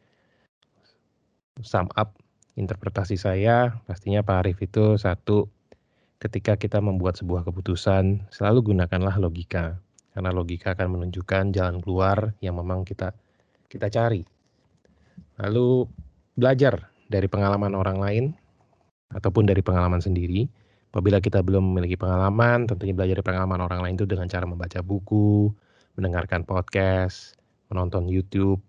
sum 1.61 1.87
up 1.95 2.17
interpretasi 2.57 3.21
saya, 3.21 3.77
pastinya 3.85 4.25
Pak 4.25 4.39
Arif 4.47 4.59
itu 4.65 4.97
satu, 4.97 5.49
ketika 6.23 6.55
kita 6.55 6.79
membuat 6.79 7.19
sebuah 7.19 7.43
keputusan, 7.43 8.31
selalu 8.31 8.71
gunakanlah 8.71 9.19
logika. 9.19 9.83
Karena 10.15 10.31
logika 10.31 10.79
akan 10.79 10.95
menunjukkan 11.01 11.51
jalan 11.51 11.83
keluar 11.83 12.39
yang 12.39 12.55
memang 12.55 12.87
kita 12.87 13.11
kita 13.67 13.89
cari 13.91 14.23
Lalu 15.41 15.89
belajar 16.37 16.93
dari 17.09 17.27
pengalaman 17.29 17.73
orang 17.73 17.99
lain 17.99 18.25
ataupun 19.13 19.49
dari 19.49 19.65
pengalaman 19.65 19.99
sendiri. 19.99 20.49
Apabila 20.93 21.25
kita 21.25 21.41
belum 21.41 21.73
memiliki 21.73 21.97
pengalaman, 21.97 22.69
tentunya 22.69 22.93
belajar 22.93 23.17
dari 23.17 23.27
pengalaman 23.27 23.65
orang 23.65 23.81
lain 23.81 23.95
itu 23.97 24.05
dengan 24.05 24.29
cara 24.29 24.45
membaca 24.45 24.85
buku, 24.85 25.49
mendengarkan 25.97 26.45
podcast, 26.45 27.41
menonton 27.73 28.13
YouTube, 28.13 28.61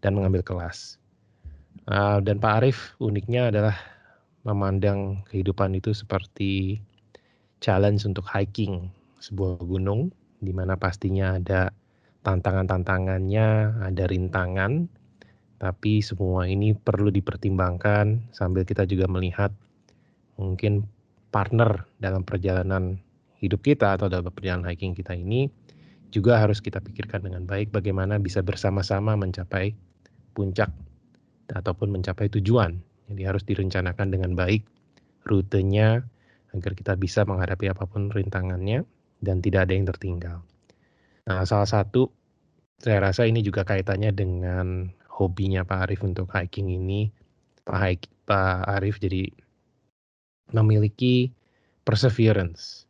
dan 0.00 0.16
mengambil 0.16 0.40
kelas. 0.40 0.96
Uh, 1.84 2.24
dan 2.24 2.40
Pak 2.40 2.64
Arief 2.64 2.96
uniknya 3.04 3.52
adalah 3.52 3.76
memandang 4.48 5.20
kehidupan 5.28 5.76
itu 5.76 5.92
seperti 5.92 6.80
challenge 7.58 8.06
untuk 8.06 8.24
hiking 8.26 8.90
sebuah 9.18 9.62
gunung, 9.62 10.14
di 10.38 10.54
mana 10.54 10.78
pastinya 10.78 11.38
ada 11.38 11.74
tantangan-tantangannya, 12.22 13.80
ada 13.82 14.04
rintangan, 14.06 14.86
tapi 15.58 15.98
semua 15.98 16.46
ini 16.46 16.70
perlu 16.72 17.10
dipertimbangkan 17.10 18.30
sambil 18.30 18.62
kita 18.62 18.86
juga 18.86 19.10
melihat 19.10 19.50
mungkin 20.38 20.86
partner 21.34 21.82
dalam 21.98 22.22
perjalanan 22.22 23.02
hidup 23.42 23.66
kita 23.66 23.98
atau 23.98 24.06
dalam 24.06 24.30
perjalanan 24.30 24.70
hiking 24.70 24.94
kita 24.94 25.18
ini 25.18 25.50
juga 26.14 26.40
harus 26.40 26.62
kita 26.62 26.80
pikirkan 26.80 27.26
dengan 27.26 27.44
baik 27.44 27.74
bagaimana 27.74 28.16
bisa 28.16 28.40
bersama-sama 28.40 29.18
mencapai 29.18 29.74
puncak 30.32 30.70
ataupun 31.52 31.92
mencapai 31.92 32.30
tujuan. 32.32 32.80
Jadi 33.08 33.22
harus 33.24 33.42
direncanakan 33.44 34.14
dengan 34.14 34.32
baik 34.36 34.64
rutenya 35.28 36.04
agar 36.56 36.72
kita 36.72 36.96
bisa 36.96 37.24
menghadapi 37.28 37.68
apa 37.68 37.84
pun 37.84 38.08
rintangannya 38.08 38.84
dan 39.20 39.42
tidak 39.42 39.68
ada 39.68 39.72
yang 39.74 39.86
tertinggal. 39.88 40.38
Nah, 41.28 41.44
salah 41.44 41.68
satu 41.68 42.08
saya 42.78 43.02
rasa 43.02 43.26
ini 43.26 43.42
juga 43.42 43.66
kaitannya 43.66 44.14
dengan 44.14 44.94
hobinya 45.10 45.66
Pak 45.66 45.90
Arif 45.90 46.00
untuk 46.06 46.30
hiking 46.30 46.70
ini, 46.70 47.10
Pak, 47.66 47.78
Hike, 47.78 48.06
Pak 48.22 48.70
Arif 48.78 49.02
jadi 49.02 49.26
memiliki 50.54 51.34
perseverance. 51.82 52.86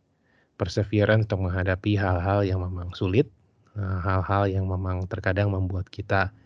Perseverance 0.60 1.24
untuk 1.30 1.48
menghadapi 1.48 1.96
hal-hal 1.96 2.44
yang 2.44 2.60
memang 2.60 2.92
sulit, 2.92 3.32
eh, 3.74 3.98
hal-hal 4.04 4.50
yang 4.52 4.68
memang 4.68 5.08
terkadang 5.08 5.50
membuat 5.50 5.88
kita 5.88 6.36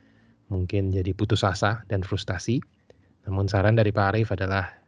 mungkin 0.53 0.93
jadi 0.95 1.11
putus 1.17 1.43
asa 1.43 1.83
dan 1.91 2.07
frustasi. 2.07 2.63
Namun 3.27 3.51
saran 3.51 3.75
dari 3.75 3.91
Pak 3.91 4.07
Arif 4.15 4.29
adalah 4.31 4.82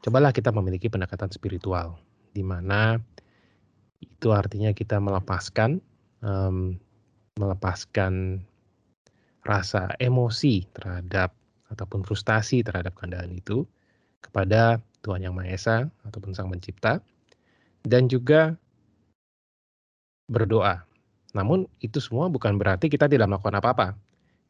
cobalah 0.00 0.32
kita 0.32 0.52
memiliki 0.52 0.88
pendekatan 0.88 1.28
spiritual, 1.32 2.00
di 2.32 2.44
mana 2.44 3.00
itu 4.00 4.32
artinya 4.32 4.72
kita 4.72 4.96
melepaskan 4.96 5.80
um, 6.24 6.76
melepaskan 7.36 8.44
rasa 9.44 9.96
emosi 9.96 10.68
terhadap 10.76 11.32
ataupun 11.72 12.04
frustasi 12.04 12.60
terhadap 12.60 12.92
keadaan 12.98 13.32
itu 13.32 13.64
kepada 14.20 14.82
Tuhan 15.00 15.24
Yang 15.24 15.34
Maha 15.36 15.48
Esa 15.48 15.76
ataupun 16.04 16.36
Sang 16.36 16.52
Pencipta 16.52 17.00
dan 17.88 18.10
juga 18.10 18.56
berdoa. 20.28 20.84
Namun 21.32 21.64
itu 21.80 22.02
semua 22.02 22.28
bukan 22.28 22.60
berarti 22.60 22.92
kita 22.92 23.08
tidak 23.08 23.30
melakukan 23.30 23.56
apa-apa. 23.56 23.88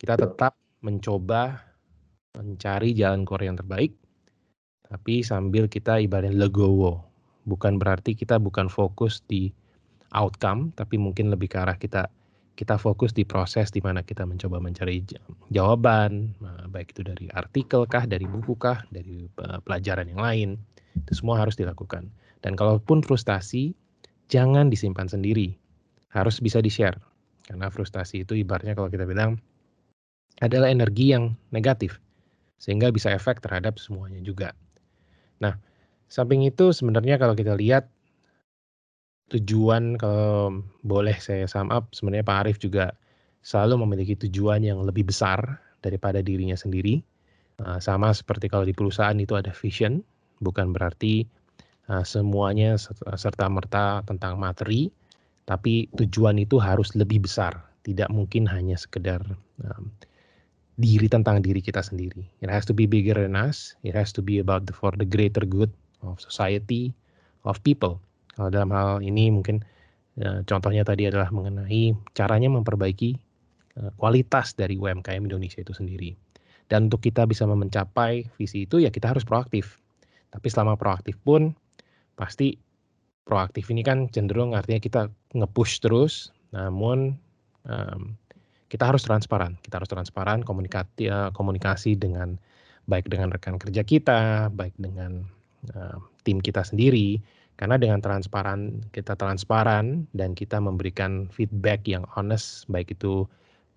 Kita 0.00 0.16
tetap 0.16 0.56
mencoba 0.80 1.60
mencari 2.34 2.96
jalan 2.96 3.22
keluar 3.28 3.42
yang 3.44 3.58
terbaik, 3.58 3.92
tapi 4.90 5.22
sambil 5.22 5.70
kita 5.70 6.02
ibaratnya 6.02 6.34
legowo. 6.34 7.06
Bukan 7.46 7.78
berarti 7.78 8.18
kita 8.18 8.42
bukan 8.42 8.66
fokus 8.66 9.22
di 9.30 9.54
outcome, 10.10 10.74
tapi 10.74 10.98
mungkin 10.98 11.30
lebih 11.30 11.54
ke 11.54 11.62
arah 11.62 11.78
kita 11.78 12.10
kita 12.58 12.76
fokus 12.76 13.16
di 13.16 13.24
proses 13.24 13.72
di 13.72 13.80
mana 13.80 14.04
kita 14.04 14.28
mencoba 14.28 14.60
mencari 14.60 15.00
jawaban, 15.48 16.36
eh, 16.36 16.64
baik 16.68 16.92
itu 16.92 17.00
dari 17.06 17.30
artikel 17.32 17.88
kah, 17.88 18.04
dari 18.04 18.28
buku 18.28 18.52
kah, 18.58 18.84
dari 18.92 19.24
eh, 19.24 19.58
pelajaran 19.64 20.10
yang 20.10 20.20
lain. 20.20 20.50
Itu 21.06 21.24
semua 21.24 21.40
harus 21.40 21.56
dilakukan. 21.56 22.10
Dan 22.44 22.58
kalaupun 22.60 23.00
frustasi, 23.00 23.72
jangan 24.28 24.68
disimpan 24.68 25.08
sendiri. 25.08 25.56
Harus 26.12 26.42
bisa 26.42 26.60
di-share. 26.60 27.00
Karena 27.48 27.72
frustasi 27.72 28.26
itu 28.28 28.36
ibaratnya 28.36 28.76
kalau 28.76 28.92
kita 28.92 29.08
bilang 29.08 29.40
adalah 30.44 30.68
energi 30.68 31.16
yang 31.16 31.32
negatif. 31.54 31.96
Sehingga 32.60 32.92
bisa 32.92 33.08
efek 33.14 33.40
terhadap 33.40 33.80
semuanya 33.80 34.20
juga. 34.20 34.52
Nah, 35.40 35.56
samping 36.06 36.44
itu 36.44 36.70
sebenarnya 36.70 37.16
kalau 37.16 37.32
kita 37.32 37.56
lihat 37.56 37.88
tujuan 39.30 39.94
kalau 39.94 40.60
boleh 40.82 41.14
saya 41.22 41.46
sum 41.46 41.70
up 41.70 41.94
sebenarnya 41.94 42.26
Pak 42.26 42.38
Arief 42.44 42.58
juga 42.58 42.92
selalu 43.40 43.86
memiliki 43.86 44.18
tujuan 44.28 44.60
yang 44.60 44.82
lebih 44.84 45.08
besar 45.08 45.62
daripada 45.80 46.20
dirinya 46.20 46.58
sendiri. 46.58 47.00
Uh, 47.60 47.76
sama 47.76 48.12
seperti 48.12 48.48
kalau 48.48 48.64
di 48.64 48.72
perusahaan 48.72 49.16
itu 49.16 49.36
ada 49.36 49.52
vision, 49.52 50.00
bukan 50.40 50.72
berarti 50.72 51.28
uh, 51.92 52.04
semuanya 52.04 52.80
serta 53.16 53.52
merta 53.52 54.00
tentang 54.08 54.40
materi, 54.40 54.88
tapi 55.44 55.88
tujuan 55.92 56.40
itu 56.40 56.56
harus 56.56 56.96
lebih 56.96 57.24
besar. 57.24 57.60
Tidak 57.84 58.08
mungkin 58.12 58.48
hanya 58.48 58.76
sekedar 58.76 59.20
um, 59.60 59.92
diri 60.80 61.06
tentang 61.12 61.44
diri 61.44 61.60
kita 61.60 61.84
sendiri. 61.84 62.24
It 62.40 62.48
has 62.48 62.64
to 62.64 62.72
be 62.72 62.88
bigger 62.88 63.12
than 63.12 63.36
us. 63.36 63.76
It 63.84 63.92
has 63.92 64.10
to 64.16 64.24
be 64.24 64.40
about 64.40 64.64
the, 64.64 64.72
for 64.72 64.96
the 64.96 65.04
greater 65.04 65.44
good 65.44 65.68
of 66.00 66.16
society, 66.18 66.96
of 67.44 67.60
people. 67.60 68.00
Kalau 68.32 68.48
dalam 68.48 68.72
hal 68.72 69.04
ini 69.04 69.28
mungkin 69.28 69.60
ya, 70.16 70.40
contohnya 70.48 70.80
tadi 70.80 71.04
adalah 71.04 71.28
mengenai 71.28 71.92
caranya 72.16 72.48
memperbaiki 72.48 73.20
uh, 73.76 73.92
kualitas 74.00 74.56
dari 74.56 74.80
UMKM 74.80 75.28
Indonesia 75.28 75.60
itu 75.60 75.76
sendiri. 75.76 76.16
Dan 76.72 76.88
untuk 76.88 77.04
kita 77.04 77.28
bisa 77.28 77.44
mencapai 77.44 78.24
visi 78.40 78.64
itu 78.64 78.80
ya 78.80 78.88
kita 78.88 79.12
harus 79.12 79.26
proaktif. 79.28 79.76
Tapi 80.32 80.46
selama 80.48 80.80
proaktif 80.80 81.20
pun 81.20 81.52
pasti 82.16 82.56
proaktif 83.28 83.68
ini 83.68 83.84
kan 83.84 84.08
cenderung 84.08 84.56
artinya 84.56 84.80
kita 84.80 85.00
nge-push 85.36 85.82
terus, 85.82 86.30
namun 86.54 87.18
um, 87.66 88.14
kita 88.70 88.86
harus 88.86 89.02
transparan. 89.02 89.58
Kita 89.60 89.82
harus 89.82 89.90
transparan 89.90 90.46
komunikasi 90.46 91.10
uh, 91.10 91.34
komunikasi 91.34 91.98
dengan 91.98 92.38
baik 92.86 93.10
dengan 93.10 93.34
rekan 93.34 93.58
kerja 93.58 93.82
kita, 93.82 94.48
baik 94.54 94.72
dengan 94.78 95.26
uh, 95.74 95.98
tim 96.22 96.38
kita 96.38 96.62
sendiri, 96.62 97.18
karena 97.60 97.76
dengan 97.76 98.00
transparan, 98.00 98.80
kita 98.94 99.18
transparan 99.20 100.08
dan 100.16 100.32
kita 100.32 100.56
memberikan 100.56 101.28
feedback 101.28 101.84
yang 101.84 102.08
honest, 102.16 102.64
baik 102.72 102.96
itu 102.96 103.28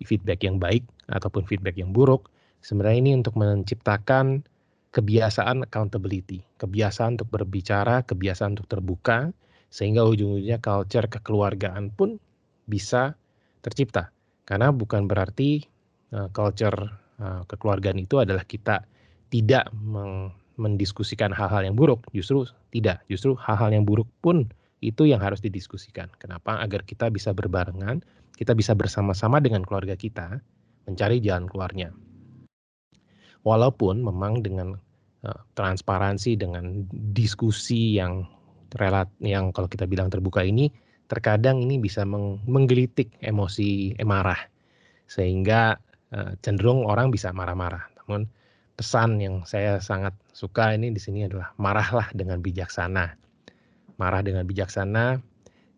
feedback 0.08 0.40
yang 0.40 0.56
baik 0.56 0.80
ataupun 1.12 1.44
feedback 1.44 1.76
yang 1.76 1.92
buruk, 1.92 2.32
sebenarnya 2.64 2.98
ini 3.04 3.12
untuk 3.20 3.36
menciptakan 3.36 4.40
kebiasaan 4.94 5.68
accountability, 5.68 6.40
kebiasaan 6.56 7.20
untuk 7.20 7.28
berbicara, 7.28 8.06
kebiasaan 8.06 8.56
untuk 8.56 8.72
terbuka, 8.72 9.34
sehingga 9.68 10.06
ujung-ujungnya 10.06 10.62
culture 10.62 11.10
kekeluargaan 11.10 11.92
pun 11.92 12.16
bisa 12.64 13.18
tercipta. 13.60 14.13
Karena 14.44 14.68
bukan 14.70 15.08
berarti 15.08 15.64
uh, 16.12 16.28
culture 16.32 16.76
uh, 17.20 17.42
kekeluargaan 17.48 18.00
itu 18.00 18.20
adalah 18.20 18.44
kita 18.44 18.84
tidak 19.32 19.72
mendiskusikan 20.54 21.34
hal-hal 21.34 21.66
yang 21.66 21.74
buruk, 21.74 22.06
justru 22.14 22.46
tidak, 22.70 23.02
justru 23.10 23.34
hal-hal 23.34 23.74
yang 23.74 23.82
buruk 23.82 24.06
pun 24.22 24.46
itu 24.78 25.08
yang 25.08 25.18
harus 25.18 25.42
didiskusikan. 25.42 26.12
Kenapa? 26.22 26.60
Agar 26.62 26.86
kita 26.86 27.10
bisa 27.10 27.34
berbarengan, 27.34 28.04
kita 28.38 28.54
bisa 28.54 28.76
bersama-sama 28.78 29.42
dengan 29.42 29.66
keluarga 29.66 29.98
kita 29.98 30.38
mencari 30.86 31.18
jalan 31.18 31.48
keluarnya. 31.50 31.90
Walaupun 33.42 34.04
memang 34.04 34.44
dengan 34.44 34.78
uh, 35.26 35.40
transparansi, 35.58 36.38
dengan 36.38 36.86
diskusi 37.10 37.98
yang 37.98 38.22
relat, 38.76 39.08
yang 39.18 39.50
kalau 39.50 39.66
kita 39.66 39.88
bilang 39.88 40.12
terbuka 40.12 40.44
ini, 40.46 40.70
terkadang 41.14 41.62
ini 41.62 41.78
bisa 41.78 42.02
meng 42.02 42.42
menggelitik 42.50 43.14
emosi 43.22 43.94
eh, 43.94 44.06
marah, 44.06 44.50
sehingga 45.06 45.78
uh, 46.10 46.34
cenderung 46.42 46.82
orang 46.84 47.14
bisa 47.14 47.30
marah-marah. 47.30 47.86
Namun 48.02 48.26
pesan 48.74 49.22
yang 49.22 49.46
saya 49.46 49.78
sangat 49.78 50.18
suka 50.34 50.74
ini 50.74 50.90
di 50.90 50.98
sini 50.98 51.30
adalah 51.30 51.54
marahlah 51.62 52.10
dengan 52.10 52.42
bijaksana. 52.42 53.14
Marah 53.94 54.26
dengan 54.26 54.42
bijaksana, 54.42 55.22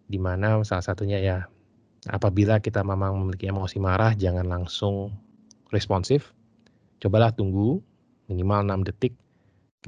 di 0.09 0.16
mana 0.16 0.64
salah 0.64 0.80
satunya 0.80 1.20
ya 1.20 1.45
apabila 2.09 2.64
kita 2.64 2.80
memang 2.80 3.20
memiliki 3.20 3.53
emosi 3.53 3.76
marah, 3.76 4.16
jangan 4.16 4.49
langsung 4.49 5.12
responsif, 5.68 6.32
Cobalah 6.97 7.32
tunggu 7.32 7.84
minimal 8.26 8.64
6 8.82 8.89
detik. 8.89 9.14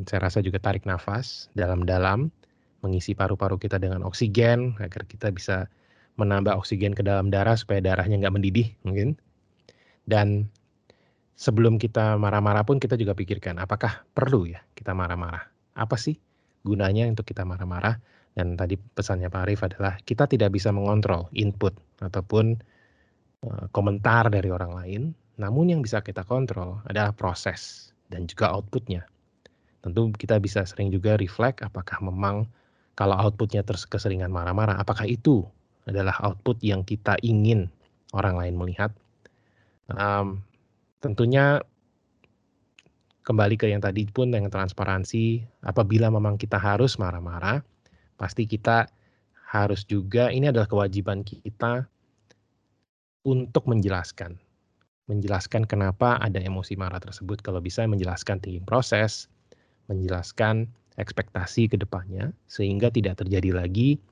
Saya 0.07 0.30
rasa 0.30 0.44
juga 0.44 0.62
tarik 0.62 0.86
nafas 0.86 1.51
dalam-dalam, 1.59 2.30
mengisi 2.83 3.14
paru-paru 3.14 3.59
kita 3.59 3.83
dengan 3.83 4.07
oksigen 4.07 4.79
agar 4.79 5.07
kita 5.07 5.35
bisa 5.35 5.66
menambah 6.18 6.59
oksigen 6.59 6.95
ke 6.95 7.07
dalam 7.07 7.31
darah 7.31 7.55
supaya 7.55 7.79
darahnya 7.79 8.18
nggak 8.18 8.35
mendidih 8.35 8.68
mungkin. 8.83 9.14
Dan 10.09 10.51
sebelum 11.39 11.79
kita 11.79 12.18
marah-marah 12.18 12.66
pun 12.66 12.83
kita 12.83 12.99
juga 12.99 13.14
pikirkan 13.14 13.62
apakah 13.62 14.03
perlu 14.14 14.51
ya 14.51 14.62
kita 14.74 14.95
marah-marah. 14.95 15.47
Apa 15.79 15.95
sih 15.95 16.18
gunanya 16.66 17.07
untuk 17.07 17.26
kita 17.26 17.47
marah-marah? 17.47 18.03
Dan 18.35 18.55
tadi 18.55 18.79
pesannya 18.79 19.31
Pak 19.31 19.43
Arif 19.47 19.61
adalah 19.66 19.99
kita 20.03 20.31
tidak 20.31 20.55
bisa 20.55 20.70
mengontrol 20.70 21.26
input 21.35 21.74
ataupun 21.99 22.55
uh, 23.43 23.66
komentar 23.74 24.31
dari 24.31 24.47
orang 24.47 24.72
lain, 24.79 25.03
namun 25.43 25.74
yang 25.74 25.81
bisa 25.83 26.03
kita 26.03 26.22
kontrol 26.22 26.79
adalah 26.87 27.11
proses 27.11 27.91
dan 28.11 28.31
juga 28.31 28.55
outputnya. 28.55 29.07
Tentu 29.83 30.11
kita 30.14 30.39
bisa 30.39 30.62
sering 30.66 30.91
juga 30.95 31.18
reflect 31.18 31.66
apakah 31.66 31.99
memang 32.03 32.47
kalau 32.99 33.14
outputnya 33.14 33.62
terus 33.62 33.86
keseringan 33.86 34.34
marah-marah, 34.34 34.74
apakah 34.74 35.07
itu 35.07 35.46
adalah 35.86 36.18
output 36.18 36.59
yang 36.66 36.82
kita 36.82 37.14
ingin 37.22 37.70
orang 38.11 38.34
lain 38.34 38.59
melihat. 38.59 38.90
Um, 39.86 40.42
tentunya 40.99 41.62
kembali 43.22 43.55
ke 43.55 43.70
yang 43.70 43.78
tadi 43.78 44.03
pun 44.11 44.34
yang 44.34 44.51
transparansi, 44.51 45.46
apabila 45.62 46.11
memang 46.11 46.34
kita 46.34 46.59
harus 46.59 46.99
marah-marah, 46.99 47.62
pasti 48.18 48.51
kita 48.51 48.90
harus 49.46 49.86
juga 49.86 50.34
ini 50.34 50.51
adalah 50.51 50.66
kewajiban 50.66 51.22
kita 51.22 51.86
untuk 53.22 53.62
menjelaskan 53.70 54.36
menjelaskan 55.09 55.64
kenapa 55.64 56.20
ada 56.20 56.36
emosi 56.36 56.76
marah 56.76 57.01
tersebut. 57.01 57.40
Kalau 57.40 57.64
bisa 57.64 57.82
menjelaskan 57.88 58.44
thinking 58.44 58.68
proses, 58.68 59.26
menjelaskan 59.88 60.68
ekspektasi 60.99 61.70
ke 61.70 61.78
depannya, 61.78 62.34
sehingga 62.51 62.90
tidak 62.90 63.22
terjadi 63.22 63.55
lagi 63.55 64.03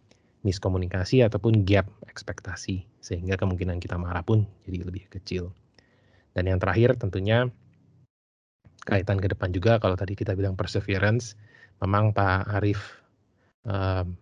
miskomunikasi 0.47 1.27
ataupun 1.27 1.67
gap 1.67 1.91
ekspektasi, 2.07 2.87
sehingga 3.03 3.35
kemungkinan 3.35 3.83
kita 3.83 3.99
marah 3.99 4.23
pun 4.23 4.47
jadi 4.63 4.87
lebih 4.87 5.11
kecil. 5.11 5.51
Dan 6.33 6.47
yang 6.47 6.63
terakhir 6.63 6.95
tentunya 6.95 7.51
kaitan 8.87 9.19
ke 9.19 9.27
depan 9.27 9.51
juga, 9.51 9.83
kalau 9.83 9.99
tadi 9.99 10.15
kita 10.15 10.39
bilang 10.39 10.55
perseverance, 10.55 11.35
memang 11.83 12.15
Pak 12.15 12.47
Arif, 12.63 13.03
um, 13.67 14.15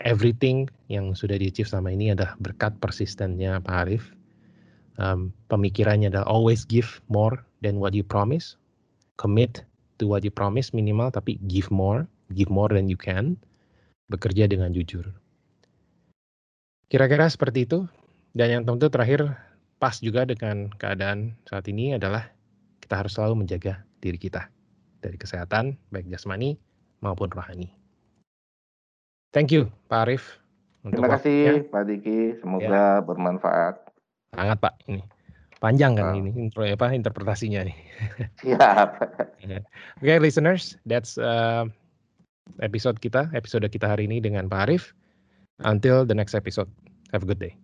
everything 0.00 0.72
yang 0.88 1.12
sudah 1.12 1.36
di 1.36 1.52
achieve 1.52 1.68
selama 1.68 1.92
ini 1.92 2.16
adalah 2.16 2.32
berkat 2.40 2.72
persistennya 2.80 3.60
Pak 3.60 3.76
Arif, 3.84 4.16
um, 4.96 5.28
pemikirannya 5.52 6.08
adalah 6.08 6.24
always 6.24 6.64
give 6.64 7.04
more 7.12 7.44
than 7.60 7.76
what 7.76 7.92
you 7.92 8.00
promise, 8.00 8.56
commit 9.20 9.60
to 10.02 10.10
what 10.10 10.26
you 10.26 10.34
promise 10.34 10.74
minimal, 10.74 11.14
tapi 11.14 11.38
give 11.46 11.70
more, 11.70 12.10
give 12.34 12.50
more 12.50 12.66
than 12.66 12.90
you 12.90 12.98
can, 12.98 13.38
bekerja 14.10 14.50
dengan 14.50 14.74
jujur. 14.74 15.06
Kira-kira 16.90 17.30
seperti 17.30 17.70
itu. 17.70 17.86
Dan 18.32 18.48
yang 18.48 18.62
tentu 18.64 18.88
terakhir 18.88 19.36
pas 19.76 20.00
juga 20.00 20.24
dengan 20.24 20.72
keadaan 20.80 21.36
saat 21.44 21.68
ini 21.68 21.94
adalah 21.94 22.32
kita 22.80 23.04
harus 23.04 23.12
selalu 23.12 23.44
menjaga 23.44 23.84
diri 24.00 24.16
kita 24.16 24.48
dari 25.04 25.20
kesehatan 25.20 25.76
baik 25.92 26.08
jasmani 26.08 26.56
maupun 27.04 27.28
rohani. 27.28 27.68
Thank 29.36 29.52
you 29.52 29.68
Pak 29.92 30.08
Arif. 30.08 30.40
Terima 30.80 31.12
kasih 31.12 31.68
Pak 31.68 31.82
Diki, 31.84 32.40
semoga 32.40 32.72
ya. 32.72 33.04
bermanfaat. 33.04 33.92
Sangat 34.32 34.56
Pak 34.64 34.80
ini. 34.88 35.04
Panjang 35.62 35.94
kan 35.94 36.10
oh. 36.10 36.18
ini 36.18 36.34
intro 36.34 36.66
apa 36.66 36.90
interpretasinya 36.90 37.62
nih. 37.62 37.76
Siap. 38.42 38.88
Oke 39.46 39.62
okay, 40.02 40.18
listeners, 40.18 40.74
that's 40.90 41.14
uh, 41.22 41.70
episode 42.58 42.98
kita, 42.98 43.30
episode 43.30 43.62
kita 43.70 43.86
hari 43.86 44.10
ini 44.10 44.18
dengan 44.18 44.50
Pak 44.50 44.66
Arif. 44.66 44.90
Until 45.62 46.02
the 46.02 46.18
next 46.18 46.34
episode. 46.34 46.66
Have 47.14 47.22
a 47.22 47.28
good 47.30 47.38
day. 47.38 47.54